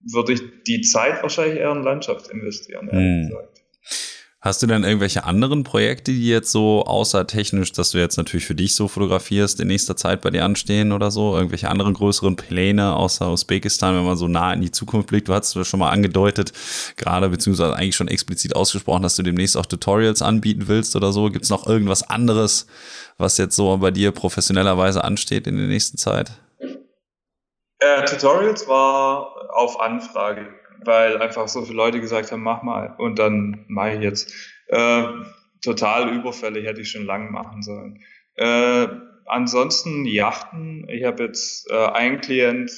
würde 0.00 0.34
ich 0.34 0.42
die 0.64 0.82
Zeit 0.82 1.22
wahrscheinlich 1.22 1.60
eher 1.60 1.72
in 1.72 1.82
Landschaft 1.82 2.28
investieren, 2.28 2.90
ehrlich 2.92 3.06
hm. 3.06 3.28
gesagt. 3.28 3.61
Hast 4.44 4.60
du 4.60 4.66
denn 4.66 4.82
irgendwelche 4.82 5.22
anderen 5.22 5.62
Projekte, 5.62 6.10
die 6.10 6.26
jetzt 6.26 6.50
so 6.50 6.84
außer 6.84 7.28
technisch, 7.28 7.70
dass 7.70 7.92
du 7.92 7.98
jetzt 7.98 8.16
natürlich 8.16 8.44
für 8.44 8.56
dich 8.56 8.74
so 8.74 8.88
fotografierst, 8.88 9.60
in 9.60 9.68
nächster 9.68 9.96
Zeit 9.96 10.20
bei 10.20 10.30
dir 10.30 10.44
anstehen 10.44 10.90
oder 10.90 11.12
so? 11.12 11.36
Irgendwelche 11.36 11.68
anderen 11.68 11.94
größeren 11.94 12.34
Pläne 12.34 12.96
außer 12.96 13.30
Usbekistan, 13.30 13.94
wenn 13.94 14.04
man 14.04 14.16
so 14.16 14.26
nah 14.26 14.52
in 14.52 14.60
die 14.60 14.72
Zukunft 14.72 15.10
blickt? 15.10 15.28
Du 15.28 15.32
hast 15.32 15.54
es 15.54 15.68
schon 15.68 15.78
mal 15.78 15.90
angedeutet, 15.90 16.52
gerade 16.96 17.28
beziehungsweise 17.28 17.76
eigentlich 17.76 17.94
schon 17.94 18.08
explizit 18.08 18.56
ausgesprochen, 18.56 19.04
dass 19.04 19.14
du 19.14 19.22
demnächst 19.22 19.56
auch 19.56 19.64
Tutorials 19.64 20.22
anbieten 20.22 20.66
willst 20.66 20.96
oder 20.96 21.12
so. 21.12 21.30
Gibt 21.30 21.44
es 21.44 21.50
noch 21.50 21.68
irgendwas 21.68 22.02
anderes, 22.10 22.66
was 23.18 23.38
jetzt 23.38 23.54
so 23.54 23.76
bei 23.76 23.92
dir 23.92 24.10
professionellerweise 24.10 25.04
ansteht 25.04 25.46
in 25.46 25.56
der 25.56 25.68
nächsten 25.68 25.98
Zeit? 25.98 26.32
Äh, 27.78 28.04
Tutorials 28.06 28.66
war 28.66 29.36
auf 29.54 29.78
Anfrage 29.80 30.48
weil 30.84 31.20
einfach 31.20 31.48
so 31.48 31.62
viele 31.62 31.76
Leute 31.76 32.00
gesagt 32.00 32.32
haben, 32.32 32.42
mach 32.42 32.62
mal 32.62 32.94
und 32.98 33.18
dann 33.18 33.64
mache 33.68 33.94
ich 33.94 34.00
jetzt. 34.00 34.32
Äh, 34.68 35.04
total 35.62 36.14
überfällig, 36.14 36.66
hätte 36.66 36.80
ich 36.80 36.90
schon 36.90 37.06
lang 37.06 37.30
machen 37.32 37.62
sollen. 37.62 38.00
Äh, 38.34 38.88
ansonsten 39.26 40.04
Yachten. 40.04 40.86
Ich 40.88 41.04
habe 41.04 41.24
jetzt 41.24 41.70
äh, 41.70 41.86
einen 41.86 42.20
Klient, 42.20 42.70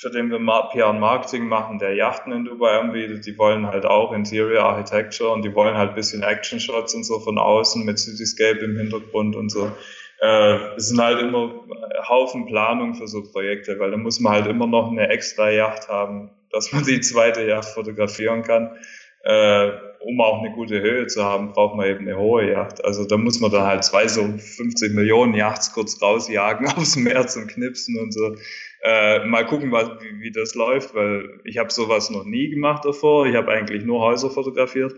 für 0.00 0.10
den 0.10 0.30
wir 0.30 0.38
PR 0.70 0.90
und 0.90 1.00
Marketing 1.00 1.48
machen, 1.48 1.78
der 1.78 1.94
Yachten 1.94 2.32
in 2.32 2.44
Dubai 2.44 2.78
anbietet. 2.78 3.26
Die 3.26 3.36
wollen 3.38 3.66
halt 3.66 3.84
auch 3.84 4.12
Interior 4.12 4.64
Architecture 4.64 5.30
und 5.30 5.44
die 5.44 5.54
wollen 5.54 5.76
halt 5.76 5.94
bisschen 5.94 6.22
Action 6.22 6.60
Shots 6.60 6.94
und 6.94 7.04
so 7.04 7.20
von 7.20 7.38
außen 7.38 7.84
mit 7.84 7.98
Cityscape 7.98 8.60
im 8.60 8.76
Hintergrund 8.76 9.36
und 9.36 9.50
so. 9.50 9.72
Äh, 10.20 10.74
es 10.76 10.88
sind 10.88 11.00
halt 11.00 11.20
immer 11.20 11.64
Haufen 12.08 12.46
Planung 12.46 12.94
für 12.94 13.06
so 13.06 13.22
Projekte, 13.22 13.78
weil 13.78 13.90
da 13.90 13.96
muss 13.96 14.20
man 14.20 14.32
halt 14.32 14.46
immer 14.46 14.66
noch 14.66 14.90
eine 14.90 15.08
extra 15.08 15.50
Yacht 15.50 15.88
haben, 15.88 16.30
dass 16.50 16.72
man 16.72 16.84
die 16.84 17.00
zweite 17.00 17.46
Yacht 17.46 17.68
fotografieren 17.68 18.42
kann. 18.42 18.76
Äh, 19.24 19.70
um 20.00 20.20
auch 20.20 20.40
eine 20.40 20.52
gute 20.54 20.80
Höhe 20.80 21.06
zu 21.08 21.24
haben, 21.24 21.52
braucht 21.52 21.76
man 21.76 21.86
eben 21.86 22.00
eine 22.00 22.16
hohe 22.16 22.50
Yacht. 22.50 22.84
Also 22.84 23.04
da 23.04 23.16
muss 23.16 23.40
man 23.40 23.50
dann 23.50 23.66
halt 23.66 23.84
zwei 23.84 24.06
so 24.06 24.22
50 24.22 24.94
Millionen 24.94 25.34
Yachts 25.34 25.72
kurz 25.72 26.00
rausjagen 26.00 26.68
aus 26.76 26.94
dem 26.94 27.04
Meer 27.04 27.26
zum 27.26 27.46
Knipsen 27.46 27.98
und 27.98 28.12
so. 28.12 28.36
Äh, 28.82 29.24
mal 29.26 29.44
gucken, 29.44 29.72
was, 29.72 29.90
wie, 30.00 30.20
wie 30.20 30.30
das 30.30 30.54
läuft, 30.54 30.94
weil 30.94 31.40
ich 31.44 31.58
habe 31.58 31.70
sowas 31.70 32.10
noch 32.10 32.24
nie 32.24 32.48
gemacht 32.48 32.84
davor. 32.84 33.26
Ich 33.26 33.34
habe 33.34 33.50
eigentlich 33.50 33.84
nur 33.84 34.00
Häuser 34.00 34.30
fotografiert 34.30 34.94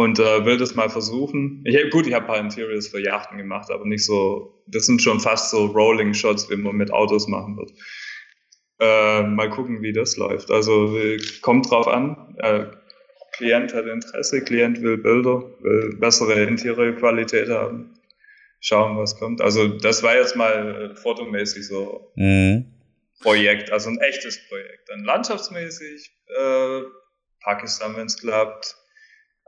und 0.00 0.18
äh, 0.18 0.46
will 0.46 0.56
das 0.56 0.74
mal 0.74 0.88
versuchen. 0.88 1.62
Ich, 1.66 1.90
gut, 1.90 2.06
ich 2.06 2.14
habe 2.14 2.24
ein 2.24 2.28
paar 2.28 2.40
Interiors 2.40 2.88
für 2.88 3.00
Yachten 3.00 3.36
gemacht, 3.36 3.70
aber 3.70 3.84
nicht 3.84 4.04
so, 4.04 4.62
das 4.66 4.86
sind 4.86 5.02
schon 5.02 5.20
fast 5.20 5.50
so 5.50 5.66
Rolling 5.66 6.14
Shots, 6.14 6.48
wie 6.48 6.56
man 6.56 6.76
mit 6.76 6.90
Autos 6.90 7.28
machen 7.28 7.58
wird. 7.58 7.72
Äh, 8.80 9.24
mal 9.24 9.50
gucken, 9.50 9.82
wie 9.82 9.92
das 9.92 10.16
läuft. 10.16 10.50
Also 10.50 10.96
kommt 11.42 11.70
drauf 11.70 11.86
an. 11.86 12.34
Äh, 12.38 12.64
Klient 13.32 13.74
hat 13.74 13.84
Interesse, 13.86 14.42
Klient 14.42 14.80
will 14.80 14.96
Bilder, 14.96 15.44
will 15.60 15.96
bessere 15.98 16.44
Interiorqualität 16.44 17.50
haben. 17.50 17.98
Schauen, 18.60 18.96
was 18.96 19.18
kommt. 19.18 19.42
Also 19.42 19.68
das 19.68 20.02
war 20.02 20.16
jetzt 20.16 20.34
mal 20.34 20.94
fotomäßig 20.96 21.66
so 21.66 22.10
mhm. 22.16 22.66
Projekt, 23.20 23.70
also 23.70 23.90
ein 23.90 23.98
echtes 23.98 24.48
Projekt. 24.48 24.88
Dann 24.88 25.04
landschaftsmäßig 25.04 26.10
äh, 26.28 26.80
Pakistan, 27.42 27.96
wenn 27.96 28.06
es 28.06 28.18
klappt, 28.18 28.79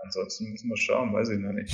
Ansonsten 0.04 0.50
müssen 0.50 0.68
wir 0.68 0.76
schauen, 0.76 1.12
weiß 1.12 1.28
ich 1.28 1.38
noch 1.38 1.52
nicht. 1.52 1.72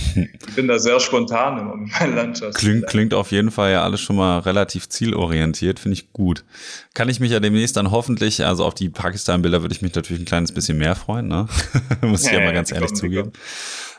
Ich 0.49 0.55
bin 0.55 0.69
da 0.69 0.79
sehr 0.79 1.01
spontan 1.01 1.59
immer 1.59 1.77
mit 1.77 1.91
meinen 1.99 2.15
Landschaften. 2.15 2.59
Klingt, 2.59 2.87
klingt 2.87 3.15
auf 3.15 3.31
jeden 3.31 3.51
Fall 3.51 3.73
ja 3.73 3.83
alles 3.83 4.03
schon 4.03 4.17
mal 4.17 4.41
relativ 4.41 4.89
zielorientiert, 4.89 5.79
finde 5.79 5.95
ich 5.95 6.13
gut. 6.13 6.45
Kann 6.93 7.09
ich 7.09 7.21
mich 7.21 7.31
ja 7.31 7.41
demnächst 7.41 7.77
dann 7.77 7.91
hoffentlich, 7.91 8.45
also 8.45 8.67
auf 8.67 8.75
die 8.75 8.91
Pakistan-Bilder 8.91 9.63
würde 9.63 9.75
ich 9.75 9.81
mich 9.81 9.95
natürlich 9.95 10.23
ein 10.23 10.27
kleines 10.27 10.53
bisschen 10.53 10.77
mehr 10.77 10.95
freuen, 10.95 11.27
ne? 11.27 11.49
Muss 12.03 12.27
ich 12.27 12.33
ja, 12.33 12.41
ja 12.41 12.45
mal 12.45 12.53
ganz 12.53 12.71
ehrlich 12.71 12.93
zugeben. 12.93 13.33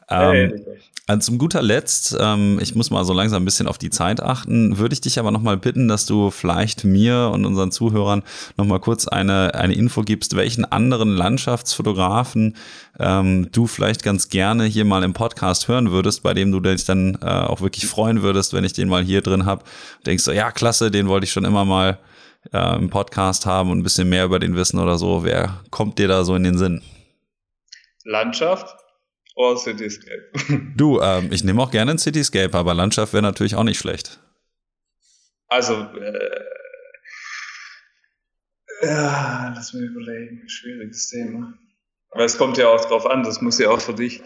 Ähm, 0.09 0.63
also 1.10 1.32
zum 1.32 1.39
guter 1.39 1.64
Letzt, 1.64 2.16
ähm, 2.20 2.60
ich 2.62 2.76
muss 2.76 2.91
mal 2.91 3.03
so 3.03 3.14
langsam 3.14 3.41
ein 3.41 3.45
bisschen 3.45 3.66
auf 3.66 3.80
die 3.80 3.89
Zeit 3.89 4.22
achten, 4.22 4.78
würde 4.78 4.93
ich 4.93 5.01
dich 5.01 5.18
aber 5.18 5.32
nochmal 5.32 5.57
bitten, 5.57 5.88
dass 5.88 6.05
du 6.05 6.30
vielleicht 6.30 6.84
mir 6.84 7.32
und 7.34 7.47
unseren 7.47 7.72
Zuhörern 7.72 8.22
nochmal 8.57 8.80
kurz 8.80 9.07
eine, 9.07 9.55
eine 9.55 9.74
Info 9.74 10.03
gibst, 10.03 10.36
welchen 10.36 10.66
anderen 10.66 11.10
Landschaftsfotografen 11.10 12.55
ähm, 12.99 13.49
du 13.51 13.66
vielleicht 13.66 14.03
ganz 14.03 14.30
gerne 14.30 14.66
hier 14.66 14.86
mal 14.86 15.01
im 15.01 15.14
Podcast 15.14 15.68
hören 15.68 15.89
würdest, 15.89 16.22
bei 16.22 16.36
dem 16.36 16.51
du 16.51 16.60
dich 16.60 16.86
dann 16.86 17.18
äh, 17.24 17.26
auch 17.26 17.62
wirklich 17.62 17.88
freuen 17.88 18.22
würdest, 18.22 18.53
wenn 18.53 18.64
ich 18.64 18.74
den 18.74 18.88
mal 18.88 19.03
hier 19.03 19.24
drin 19.24 19.47
habe. 19.47 19.64
Denkst 20.05 20.26
du, 20.26 20.32
ja, 20.32 20.51
klasse, 20.51 20.91
den 20.91 21.07
wollte 21.07 21.24
ich 21.24 21.32
schon 21.32 21.43
immer 21.43 21.66
mal 21.66 21.97
äh, 22.53 22.76
im 22.76 22.91
Podcast 22.91 23.47
haben 23.47 23.72
und 23.72 23.80
ein 23.80 23.84
bisschen 23.84 24.10
mehr 24.10 24.26
über 24.26 24.38
den 24.38 24.55
wissen 24.55 24.78
oder 24.78 24.99
so. 24.99 25.24
Wer 25.24 25.60
kommt 25.72 25.97
dir 25.97 26.07
da 26.07 26.24
so 26.24 26.36
in 26.36 26.43
den 26.43 26.60
Sinn? 26.60 26.84
Landschaft? 28.03 28.78
Oder 29.40 29.58
Cityscape? 29.58 30.32
Du, 30.76 31.02
ähm, 31.02 31.32
ich 31.32 31.44
nehme 31.44 31.62
auch 31.62 31.72
gerne 31.72 31.92
ein 31.92 31.98
Cityscape, 31.98 32.56
aber 32.58 32.74
Landschaft 32.74 33.14
wäre 33.14 33.24
natürlich 33.24 33.56
auch 33.56 33.64
nicht 33.64 33.80
schlecht. 33.80 34.20
Also, 35.48 35.74
äh, 35.74 36.46
ja, 38.82 39.52
lass 39.56 39.74
mir 39.74 39.82
überlegen, 39.82 40.48
schwieriges 40.48 41.10
Thema. 41.10 41.54
Aber 42.12 42.26
es 42.26 42.38
kommt 42.38 42.58
ja 42.58 42.68
auch 42.68 42.84
drauf 42.86 43.06
an, 43.06 43.24
das 43.24 43.42
muss 43.42 43.60
ja 43.60 43.70
auch 43.70 43.82
für 43.82 43.94
dich 43.94 44.22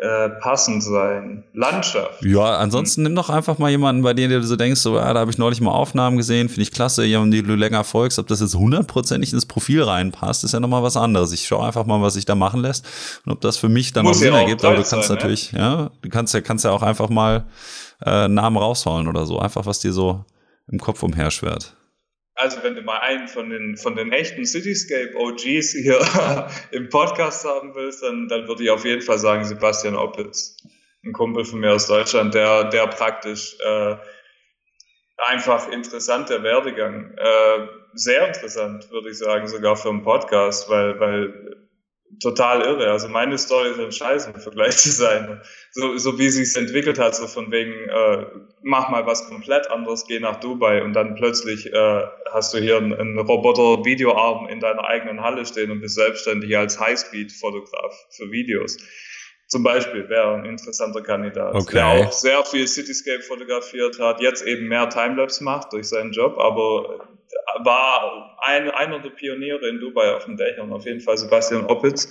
äh, 0.00 0.28
passend 0.28 0.82
sein. 0.82 1.42
Landschaft. 1.54 2.24
Ja, 2.24 2.58
ansonsten 2.58 3.02
nimm 3.02 3.16
doch 3.16 3.30
einfach 3.30 3.58
mal 3.58 3.68
jemanden, 3.68 4.02
bei 4.02 4.14
dem 4.14 4.30
du 4.30 4.40
so 4.44 4.54
denkst, 4.54 4.80
so, 4.80 4.96
ja, 4.96 5.12
da 5.12 5.20
habe 5.20 5.30
ich 5.30 5.38
neulich 5.38 5.60
mal 5.60 5.72
Aufnahmen 5.72 6.16
gesehen, 6.16 6.48
finde 6.48 6.62
ich 6.62 6.70
klasse, 6.70 7.04
jemanden, 7.04 7.32
die 7.32 7.42
du 7.42 7.56
länger 7.56 7.82
folgst, 7.82 8.20
ob 8.20 8.28
das 8.28 8.40
jetzt 8.40 8.54
hundertprozentig 8.54 9.32
ins 9.32 9.46
Profil 9.46 9.82
reinpasst, 9.82 10.44
ist 10.44 10.52
ja 10.52 10.60
nochmal 10.60 10.84
was 10.84 10.96
anderes. 10.96 11.32
Ich 11.32 11.46
schaue 11.48 11.66
einfach 11.66 11.84
mal, 11.84 12.00
was 12.00 12.14
sich 12.14 12.24
da 12.24 12.36
machen 12.36 12.60
lässt 12.60 12.86
und 13.26 13.32
ob 13.32 13.40
das 13.40 13.56
für 13.56 13.68
mich 13.68 13.92
dann 13.92 14.04
Muss 14.04 14.18
auch 14.18 14.20
Sinn 14.20 14.34
ja 14.34 14.40
ergibt, 14.40 14.64
aber 14.64 14.76
du 14.76 14.84
kannst 14.84 15.08
sein, 15.08 15.16
natürlich, 15.16 15.50
ja? 15.50 15.58
ja, 15.58 15.90
du 16.00 16.08
kannst 16.08 16.32
ja, 16.32 16.42
kannst 16.42 16.64
ja 16.64 16.70
auch 16.70 16.82
einfach 16.82 17.08
mal 17.08 17.46
äh, 18.06 18.28
Namen 18.28 18.56
rausholen 18.56 19.08
oder 19.08 19.26
so, 19.26 19.40
einfach 19.40 19.66
was 19.66 19.80
dir 19.80 19.92
so 19.92 20.24
im 20.70 20.78
Kopf 20.78 21.02
umherschwert. 21.02 21.74
Also 22.40 22.62
wenn 22.62 22.76
du 22.76 22.82
mal 22.82 22.98
einen 22.98 23.26
von 23.26 23.50
den, 23.50 23.76
von 23.76 23.96
den 23.96 24.12
echten 24.12 24.46
Cityscape 24.46 25.16
OGs 25.16 25.72
hier 25.72 25.98
im 26.70 26.88
Podcast 26.88 27.44
haben 27.44 27.74
willst, 27.74 28.04
dann, 28.04 28.28
dann 28.28 28.46
würde 28.46 28.62
ich 28.62 28.70
auf 28.70 28.84
jeden 28.84 29.02
Fall 29.02 29.18
sagen 29.18 29.44
Sebastian 29.44 29.96
Oppitz. 29.96 30.56
Ein 31.04 31.12
Kumpel 31.12 31.44
von 31.44 31.58
mir 31.58 31.72
aus 31.72 31.88
Deutschland, 31.88 32.34
der, 32.34 32.64
der 32.70 32.86
praktisch 32.86 33.56
äh, 33.58 33.96
einfach 35.26 35.68
interessant, 35.72 36.30
der 36.30 36.44
Werdegang. 36.44 37.12
Äh, 37.16 37.66
sehr 37.94 38.28
interessant, 38.28 38.88
würde 38.92 39.10
ich 39.10 39.18
sagen, 39.18 39.48
sogar 39.48 39.74
für 39.74 39.88
einen 39.88 40.04
Podcast, 40.04 40.70
weil, 40.70 41.00
weil 41.00 41.67
total 42.20 42.62
irre. 42.62 42.90
Also 42.90 43.08
meine 43.08 43.38
Story 43.38 43.70
ist 43.70 43.80
ein 43.80 43.92
Scheiß 43.92 44.26
im 44.26 44.40
Vergleich 44.40 44.76
zu 44.76 44.90
sein. 44.90 45.40
So, 45.72 45.96
so 45.96 46.18
wie 46.18 46.26
es 46.26 46.36
sich 46.36 46.56
entwickelt 46.56 46.98
hat, 46.98 47.14
so 47.14 47.26
von 47.26 47.50
wegen, 47.52 47.72
äh, 47.72 48.26
mach 48.62 48.88
mal 48.88 49.06
was 49.06 49.28
komplett 49.28 49.70
anderes, 49.70 50.06
geh 50.06 50.18
nach 50.18 50.40
Dubai 50.40 50.82
und 50.82 50.94
dann 50.94 51.14
plötzlich 51.14 51.72
äh, 51.72 52.02
hast 52.32 52.54
du 52.54 52.58
hier 52.58 52.78
einen, 52.78 52.94
einen 52.94 53.18
Roboter-Videoarm 53.18 54.48
in 54.48 54.60
deiner 54.60 54.84
eigenen 54.84 55.22
Halle 55.22 55.44
stehen 55.46 55.70
und 55.70 55.80
bist 55.80 55.94
selbstständig 55.94 56.56
als 56.56 56.80
Highspeed-Fotograf 56.80 58.06
für 58.10 58.30
Videos. 58.30 58.78
Zum 59.46 59.62
Beispiel 59.62 60.08
wäre 60.10 60.34
ein 60.34 60.44
interessanter 60.44 61.02
Kandidat, 61.02 61.54
okay. 61.54 61.72
der 61.74 61.86
auch 61.86 62.12
sehr 62.12 62.44
viel 62.44 62.66
Cityscape 62.66 63.22
fotografiert 63.22 63.98
hat, 63.98 64.20
jetzt 64.20 64.42
eben 64.42 64.68
mehr 64.68 64.90
Timelapse 64.90 65.42
macht 65.42 65.72
durch 65.72 65.88
seinen 65.88 66.12
Job, 66.12 66.38
aber 66.38 67.08
war 67.64 68.38
ein, 68.42 68.70
einer 68.70 69.00
der 69.00 69.10
Pioniere 69.10 69.68
in 69.68 69.80
Dubai 69.80 70.14
auf 70.14 70.24
den 70.24 70.36
Dächern, 70.36 70.72
auf 70.72 70.84
jeden 70.84 71.00
Fall 71.00 71.18
Sebastian 71.18 71.66
Oppitz. 71.66 72.08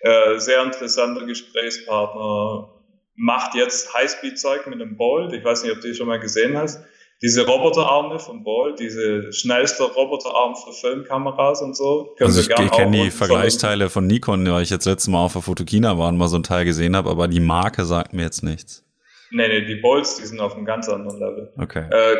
Äh, 0.00 0.38
sehr 0.38 0.62
interessanter 0.62 1.24
Gesprächspartner, 1.26 2.68
macht 3.14 3.54
jetzt 3.54 3.94
Highspeed-Zeug 3.94 4.66
mit 4.66 4.80
dem 4.80 4.96
Bolt. 4.96 5.32
Ich 5.32 5.44
weiß 5.44 5.62
nicht, 5.62 5.72
ob 5.72 5.80
du 5.80 5.88
die 5.88 5.94
schon 5.94 6.08
mal 6.08 6.18
gesehen 6.18 6.56
hast. 6.56 6.82
Diese 7.22 7.46
Roboterarme 7.46 8.18
von 8.18 8.42
Bolt, 8.42 8.80
diese 8.80 9.32
schnellste 9.32 9.84
Roboterarm 9.84 10.56
für 10.56 10.72
Filmkameras 10.72 11.62
und 11.62 11.76
so. 11.76 12.16
Also 12.18 12.40
ich, 12.40 12.50
ich 12.50 12.70
kenne 12.72 13.04
die 13.04 13.10
Vergleichsteile 13.12 13.88
von 13.90 14.08
Nikon, 14.08 14.50
weil 14.50 14.64
ich 14.64 14.70
jetzt 14.70 14.86
letztes 14.86 15.06
Mal 15.06 15.24
auf 15.24 15.34
der 15.34 15.42
Fotokina 15.42 15.96
war 15.98 16.08
und 16.08 16.16
mal 16.16 16.26
so 16.26 16.36
ein 16.36 16.42
Teil 16.42 16.64
gesehen 16.64 16.96
habe, 16.96 17.08
aber 17.08 17.28
die 17.28 17.38
Marke 17.38 17.84
sagt 17.84 18.12
mir 18.12 18.22
jetzt 18.22 18.42
nichts. 18.42 18.84
Nee, 19.30 19.46
nee, 19.46 19.64
die 19.66 19.76
Bolts, 19.76 20.16
die 20.16 20.26
sind 20.26 20.40
auf 20.40 20.56
einem 20.56 20.64
ganz 20.64 20.88
anderen 20.88 21.20
Level. 21.20 21.52
Okay. 21.58 21.84
Äh, 21.90 22.16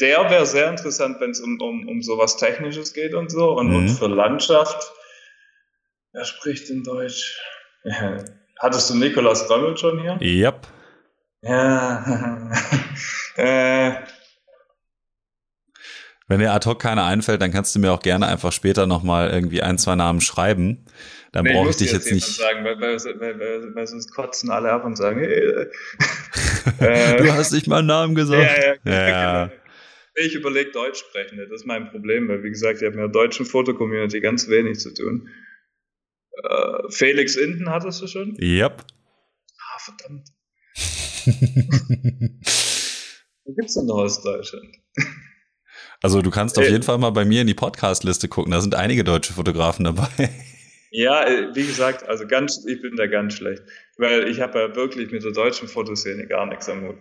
der 0.00 0.30
wäre 0.30 0.46
sehr 0.46 0.68
interessant, 0.68 1.20
wenn 1.20 1.30
es 1.30 1.40
um, 1.40 1.60
um, 1.60 1.88
um 1.88 2.02
sowas 2.02 2.36
Technisches 2.36 2.92
geht 2.92 3.14
und 3.14 3.30
so. 3.30 3.52
Und, 3.58 3.68
mhm. 3.68 3.76
und 3.76 3.88
für 3.88 4.08
Landschaft, 4.08 4.92
wer 6.12 6.24
spricht 6.24 6.70
in 6.70 6.84
Deutsch? 6.84 7.40
Hattest 8.60 8.90
du 8.90 8.94
Nikolaus 8.96 9.48
Römmel 9.48 9.76
schon 9.76 10.00
hier? 10.00 10.18
Yep. 10.20 10.66
Ja. 11.42 12.50
äh. 13.36 13.92
Wenn 16.26 16.40
dir 16.40 16.52
ad 16.52 16.68
hoc 16.68 16.82
keiner 16.82 17.04
einfällt, 17.06 17.40
dann 17.40 17.52
kannst 17.52 17.74
du 17.74 17.78
mir 17.78 17.92
auch 17.92 18.02
gerne 18.02 18.26
einfach 18.26 18.52
später 18.52 18.86
nochmal 18.86 19.30
irgendwie 19.30 19.62
ein, 19.62 19.78
zwei 19.78 19.94
Namen 19.94 20.20
schreiben. 20.20 20.84
Dann 21.32 21.44
nee, 21.44 21.54
brauche 21.54 21.70
ich 21.70 21.76
dich 21.76 21.92
jetzt 21.92 22.10
nicht. 22.10 22.26
Sagen, 22.26 22.64
weil, 22.64 22.80
weil, 22.80 22.98
weil, 22.98 23.74
weil, 23.74 23.86
sonst 23.86 24.10
kotzen 24.12 24.50
alle 24.50 24.72
ab 24.72 24.84
und 24.84 24.96
sagen, 24.96 25.20
hey, 25.20 25.68
äh, 26.80 27.16
du 27.22 27.32
hast 27.32 27.52
nicht 27.52 27.66
meinen 27.66 27.86
Namen 27.86 28.14
gesagt. 28.14 28.78
Ja, 28.84 28.92
ja, 28.92 29.08
ja. 29.08 29.46
Genau. 29.46 29.58
Ich 30.20 30.34
überlege 30.34 30.72
Deutsch 30.72 30.98
sprechen, 30.98 31.38
das 31.38 31.48
ist 31.50 31.66
mein 31.66 31.90
Problem, 31.90 32.28
weil 32.28 32.42
wie 32.42 32.50
gesagt, 32.50 32.80
ich 32.80 32.86
habe 32.86 32.96
mit 32.96 33.04
der 33.04 33.12
deutschen 33.12 33.46
Fotocommunity 33.46 34.20
ganz 34.20 34.48
wenig 34.48 34.78
zu 34.80 34.92
tun. 34.92 35.28
Äh, 36.42 36.90
Felix 36.90 37.36
Inden 37.36 37.70
hattest 37.70 38.02
du 38.02 38.06
schon? 38.06 38.36
Yep. 38.40 38.84
Ah, 39.58 39.78
verdammt. 39.78 40.28
Wo 43.44 43.54
gibt's 43.54 43.74
denn 43.74 43.86
noch 43.86 43.98
aus 43.98 44.22
Deutschland? 44.22 44.76
Also 46.00 46.22
du 46.22 46.30
kannst 46.30 46.56
auf 46.58 46.68
jeden 46.68 46.84
Fall 46.84 46.96
mal 46.98 47.10
bei 47.10 47.24
mir 47.24 47.40
in 47.40 47.48
die 47.48 47.54
Podcast-Liste 47.54 48.28
gucken, 48.28 48.52
da 48.52 48.60
sind 48.60 48.76
einige 48.76 49.02
deutsche 49.02 49.32
Fotografen 49.32 49.84
dabei. 49.84 50.08
Ja, 50.90 51.26
äh, 51.26 51.54
wie 51.54 51.66
gesagt, 51.66 52.08
also 52.08 52.26
ganz, 52.26 52.64
ich 52.64 52.80
bin 52.80 52.96
da 52.96 53.06
ganz 53.06 53.34
schlecht, 53.34 53.62
weil 53.98 54.26
ich 54.26 54.40
habe 54.40 54.58
ja 54.58 54.74
wirklich 54.74 55.10
mit 55.10 55.22
der 55.22 55.32
deutschen 55.32 55.68
Fotoszene 55.68 56.26
gar 56.26 56.46
nichts 56.46 56.66
am 56.70 56.80
Hut. 56.80 56.96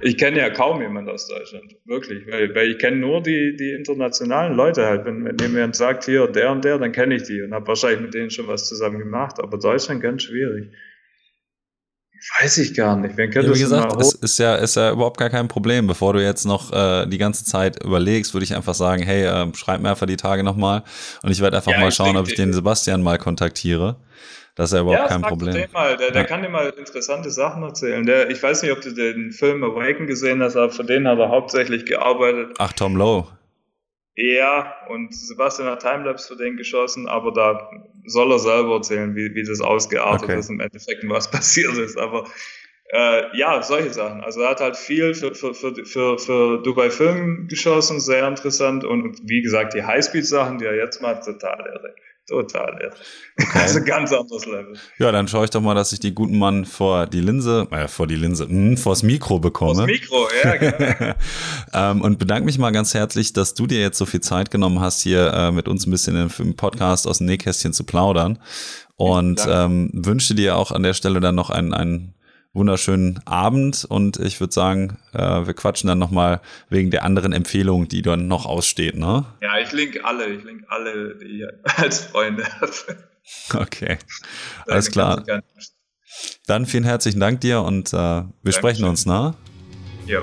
Ich 0.00 0.18
kenne 0.18 0.38
ja 0.38 0.50
kaum 0.50 0.82
jemand 0.82 1.08
aus 1.08 1.26
Deutschland, 1.26 1.74
wirklich, 1.86 2.26
weil, 2.26 2.54
weil 2.54 2.72
ich 2.72 2.78
kenne 2.78 2.98
nur 2.98 3.22
die, 3.22 3.56
die 3.56 3.72
internationalen 3.72 4.54
Leute 4.54 4.84
halt. 4.84 5.04
Wenn, 5.06 5.24
wenn 5.24 5.52
jemand 5.52 5.76
sagt, 5.76 6.04
hier 6.04 6.26
der 6.26 6.50
und 6.50 6.64
der, 6.64 6.78
dann 6.78 6.92
kenne 6.92 7.16
ich 7.16 7.22
die 7.22 7.40
und 7.40 7.54
habe 7.54 7.66
wahrscheinlich 7.66 8.00
mit 8.00 8.14
denen 8.14 8.30
schon 8.30 8.46
was 8.46 8.68
zusammen 8.68 8.98
gemacht, 8.98 9.40
aber 9.40 9.58
Deutschland 9.58 10.02
ganz 10.02 10.24
schwierig. 10.24 10.70
Weiß 12.40 12.58
ich 12.58 12.74
gar 12.74 12.96
nicht. 12.96 13.16
Wen 13.16 13.30
ja, 13.30 13.42
wie 13.42 13.58
gesagt, 13.58 14.00
es 14.00 14.14
ist 14.14 14.38
ja, 14.38 14.56
ist 14.56 14.76
ja 14.76 14.90
überhaupt 14.90 15.18
gar 15.18 15.30
kein 15.30 15.48
Problem. 15.48 15.86
Bevor 15.86 16.12
du 16.12 16.22
jetzt 16.22 16.44
noch 16.44 16.72
äh, 16.72 17.06
die 17.06 17.18
ganze 17.18 17.44
Zeit 17.44 17.82
überlegst, 17.84 18.34
würde 18.34 18.44
ich 18.44 18.54
einfach 18.54 18.74
sagen, 18.74 19.02
hey, 19.02 19.24
äh, 19.24 19.54
schreib 19.54 19.80
mir 19.80 19.90
einfach 19.90 20.06
die 20.06 20.16
Tage 20.16 20.42
nochmal 20.42 20.82
und 21.22 21.30
ich 21.30 21.40
werde 21.40 21.56
einfach 21.56 21.72
ja, 21.72 21.80
mal 21.80 21.92
schauen, 21.92 22.16
ob 22.16 22.26
ich 22.28 22.34
den 22.34 22.52
Sebastian 22.52 23.02
mal 23.02 23.18
kontaktiere. 23.18 23.96
Das 24.56 24.70
ist 24.70 24.76
ja 24.76 24.80
überhaupt 24.82 25.02
ja, 25.02 25.08
kein 25.08 25.22
Problem. 25.22 25.54
Den 25.54 25.70
mal. 25.72 25.96
Der, 25.98 26.10
der 26.10 26.22
ja. 26.22 26.26
kann 26.26 26.42
dir 26.42 26.48
mal 26.48 26.70
interessante 26.70 27.30
Sachen 27.30 27.62
erzählen. 27.62 28.04
Der, 28.06 28.30
ich 28.30 28.42
weiß 28.42 28.62
nicht, 28.62 28.72
ob 28.72 28.80
du 28.80 28.92
den 28.92 29.30
Film 29.30 29.62
Awaken 29.62 30.06
gesehen 30.06 30.42
hast, 30.42 30.56
aber 30.56 30.72
für 30.72 30.84
den 30.84 31.06
hat 31.06 31.18
er 31.18 31.28
hauptsächlich 31.28 31.84
gearbeitet. 31.84 32.56
Ach, 32.58 32.72
Tom 32.72 32.96
Lowe. 32.96 33.28
Ja, 34.16 34.74
und 34.88 35.14
Sebastian 35.14 35.68
hat 35.68 35.82
Timelapse 35.82 36.28
für 36.28 36.42
den 36.42 36.56
geschossen, 36.56 37.06
aber 37.06 37.32
da 37.32 37.70
soll 38.06 38.32
er 38.32 38.38
selber 38.38 38.76
erzählen, 38.76 39.14
wie, 39.14 39.34
wie 39.34 39.44
das 39.44 39.60
ausgeartet 39.60 40.30
okay. 40.30 40.38
ist 40.38 40.48
im 40.48 40.58
Endeffekt 40.58 41.04
und 41.04 41.10
was 41.10 41.30
passiert 41.30 41.76
ist. 41.76 41.98
Aber 41.98 42.24
äh, 42.92 43.36
ja, 43.36 43.62
solche 43.62 43.92
Sachen. 43.92 44.22
Also 44.22 44.40
er 44.40 44.50
hat 44.50 44.60
halt 44.60 44.78
viel 44.78 45.12
für, 45.12 45.34
für, 45.34 45.52
für, 45.52 45.84
für, 45.84 46.18
für 46.18 46.62
Dubai 46.62 46.88
Film 46.88 47.46
geschossen, 47.46 48.00
sehr 48.00 48.26
interessant. 48.26 48.84
Und 48.84 49.18
wie 49.28 49.42
gesagt, 49.42 49.74
die 49.74 49.84
Highspeed-Sachen, 49.84 50.56
die 50.56 50.64
er 50.64 50.76
jetzt 50.76 51.02
macht, 51.02 51.24
total 51.24 51.58
irre. 51.66 51.94
Total 52.28 52.76
irre. 52.80 52.96
Okay. 53.40 53.58
Also 53.60 53.84
ganz 53.84 54.12
anderes 54.12 54.46
Level. 54.46 54.76
Ja, 54.98 55.12
dann 55.12 55.28
schaue 55.28 55.44
ich 55.44 55.50
doch 55.50 55.60
mal, 55.60 55.74
dass 55.74 55.92
ich 55.92 56.00
die 56.00 56.12
guten 56.12 56.38
Mann 56.38 56.64
vor 56.64 57.06
die 57.06 57.20
Linse, 57.20 57.68
äh, 57.70 57.86
vor 57.86 58.08
die 58.08 58.16
Linse, 58.16 58.46
mh, 58.46 58.50
hm, 58.50 58.76
vors 58.76 59.04
Mikro 59.04 59.38
bekomme. 59.38 59.74
Vors 59.74 59.86
Mikro, 59.86 60.28
ja, 60.42 60.56
genau. 60.56 61.14
ähm, 61.72 62.00
und 62.02 62.18
bedanke 62.18 62.46
mich 62.46 62.58
mal 62.58 62.72
ganz 62.72 62.94
herzlich, 62.94 63.32
dass 63.32 63.54
du 63.54 63.68
dir 63.68 63.80
jetzt 63.80 63.98
so 63.98 64.06
viel 64.06 64.22
Zeit 64.22 64.50
genommen 64.50 64.80
hast, 64.80 65.02
hier 65.02 65.32
äh, 65.32 65.52
mit 65.52 65.68
uns 65.68 65.86
ein 65.86 65.92
bisschen 65.92 66.30
im 66.38 66.56
Podcast 66.56 67.06
aus 67.06 67.18
dem 67.18 67.26
Nähkästchen 67.26 67.72
zu 67.72 67.84
plaudern. 67.84 68.40
Und 68.96 69.46
ähm, 69.46 69.90
wünsche 69.92 70.34
dir 70.34 70.56
auch 70.56 70.72
an 70.72 70.82
der 70.82 70.94
Stelle 70.94 71.20
dann 71.20 71.34
noch 71.34 71.50
einen, 71.50 71.74
einen 71.74 72.15
wunderschöenen 72.56 73.20
Abend 73.26 73.84
und 73.84 74.18
ich 74.18 74.40
würde 74.40 74.52
sagen, 74.52 74.98
äh, 75.12 75.18
wir 75.46 75.54
quatschen 75.54 75.88
dann 75.88 75.98
nochmal 75.98 76.40
wegen 76.68 76.90
der 76.90 77.04
anderen 77.04 77.32
Empfehlung, 77.32 77.86
die 77.88 78.02
dann 78.02 78.26
noch 78.26 78.46
aussteht, 78.46 78.96
ne? 78.96 79.24
Ja, 79.40 79.58
ich 79.58 79.72
link 79.72 80.00
alle, 80.02 80.26
ich 80.26 80.42
link 80.42 80.64
alle, 80.68 81.16
als 81.76 82.00
Freunde. 82.00 82.44
Okay, 83.54 83.98
alles 84.66 84.90
klar. 84.90 85.24
Dann 86.46 86.66
vielen 86.66 86.84
herzlichen 86.84 87.20
Dank 87.20 87.40
dir 87.40 87.62
und 87.62 87.88
äh, 87.88 87.92
wir 87.92 88.22
Dankeschön. 88.22 88.52
sprechen 88.52 88.84
uns, 88.84 89.04
ne? 89.06 89.34
Ja. 90.06 90.22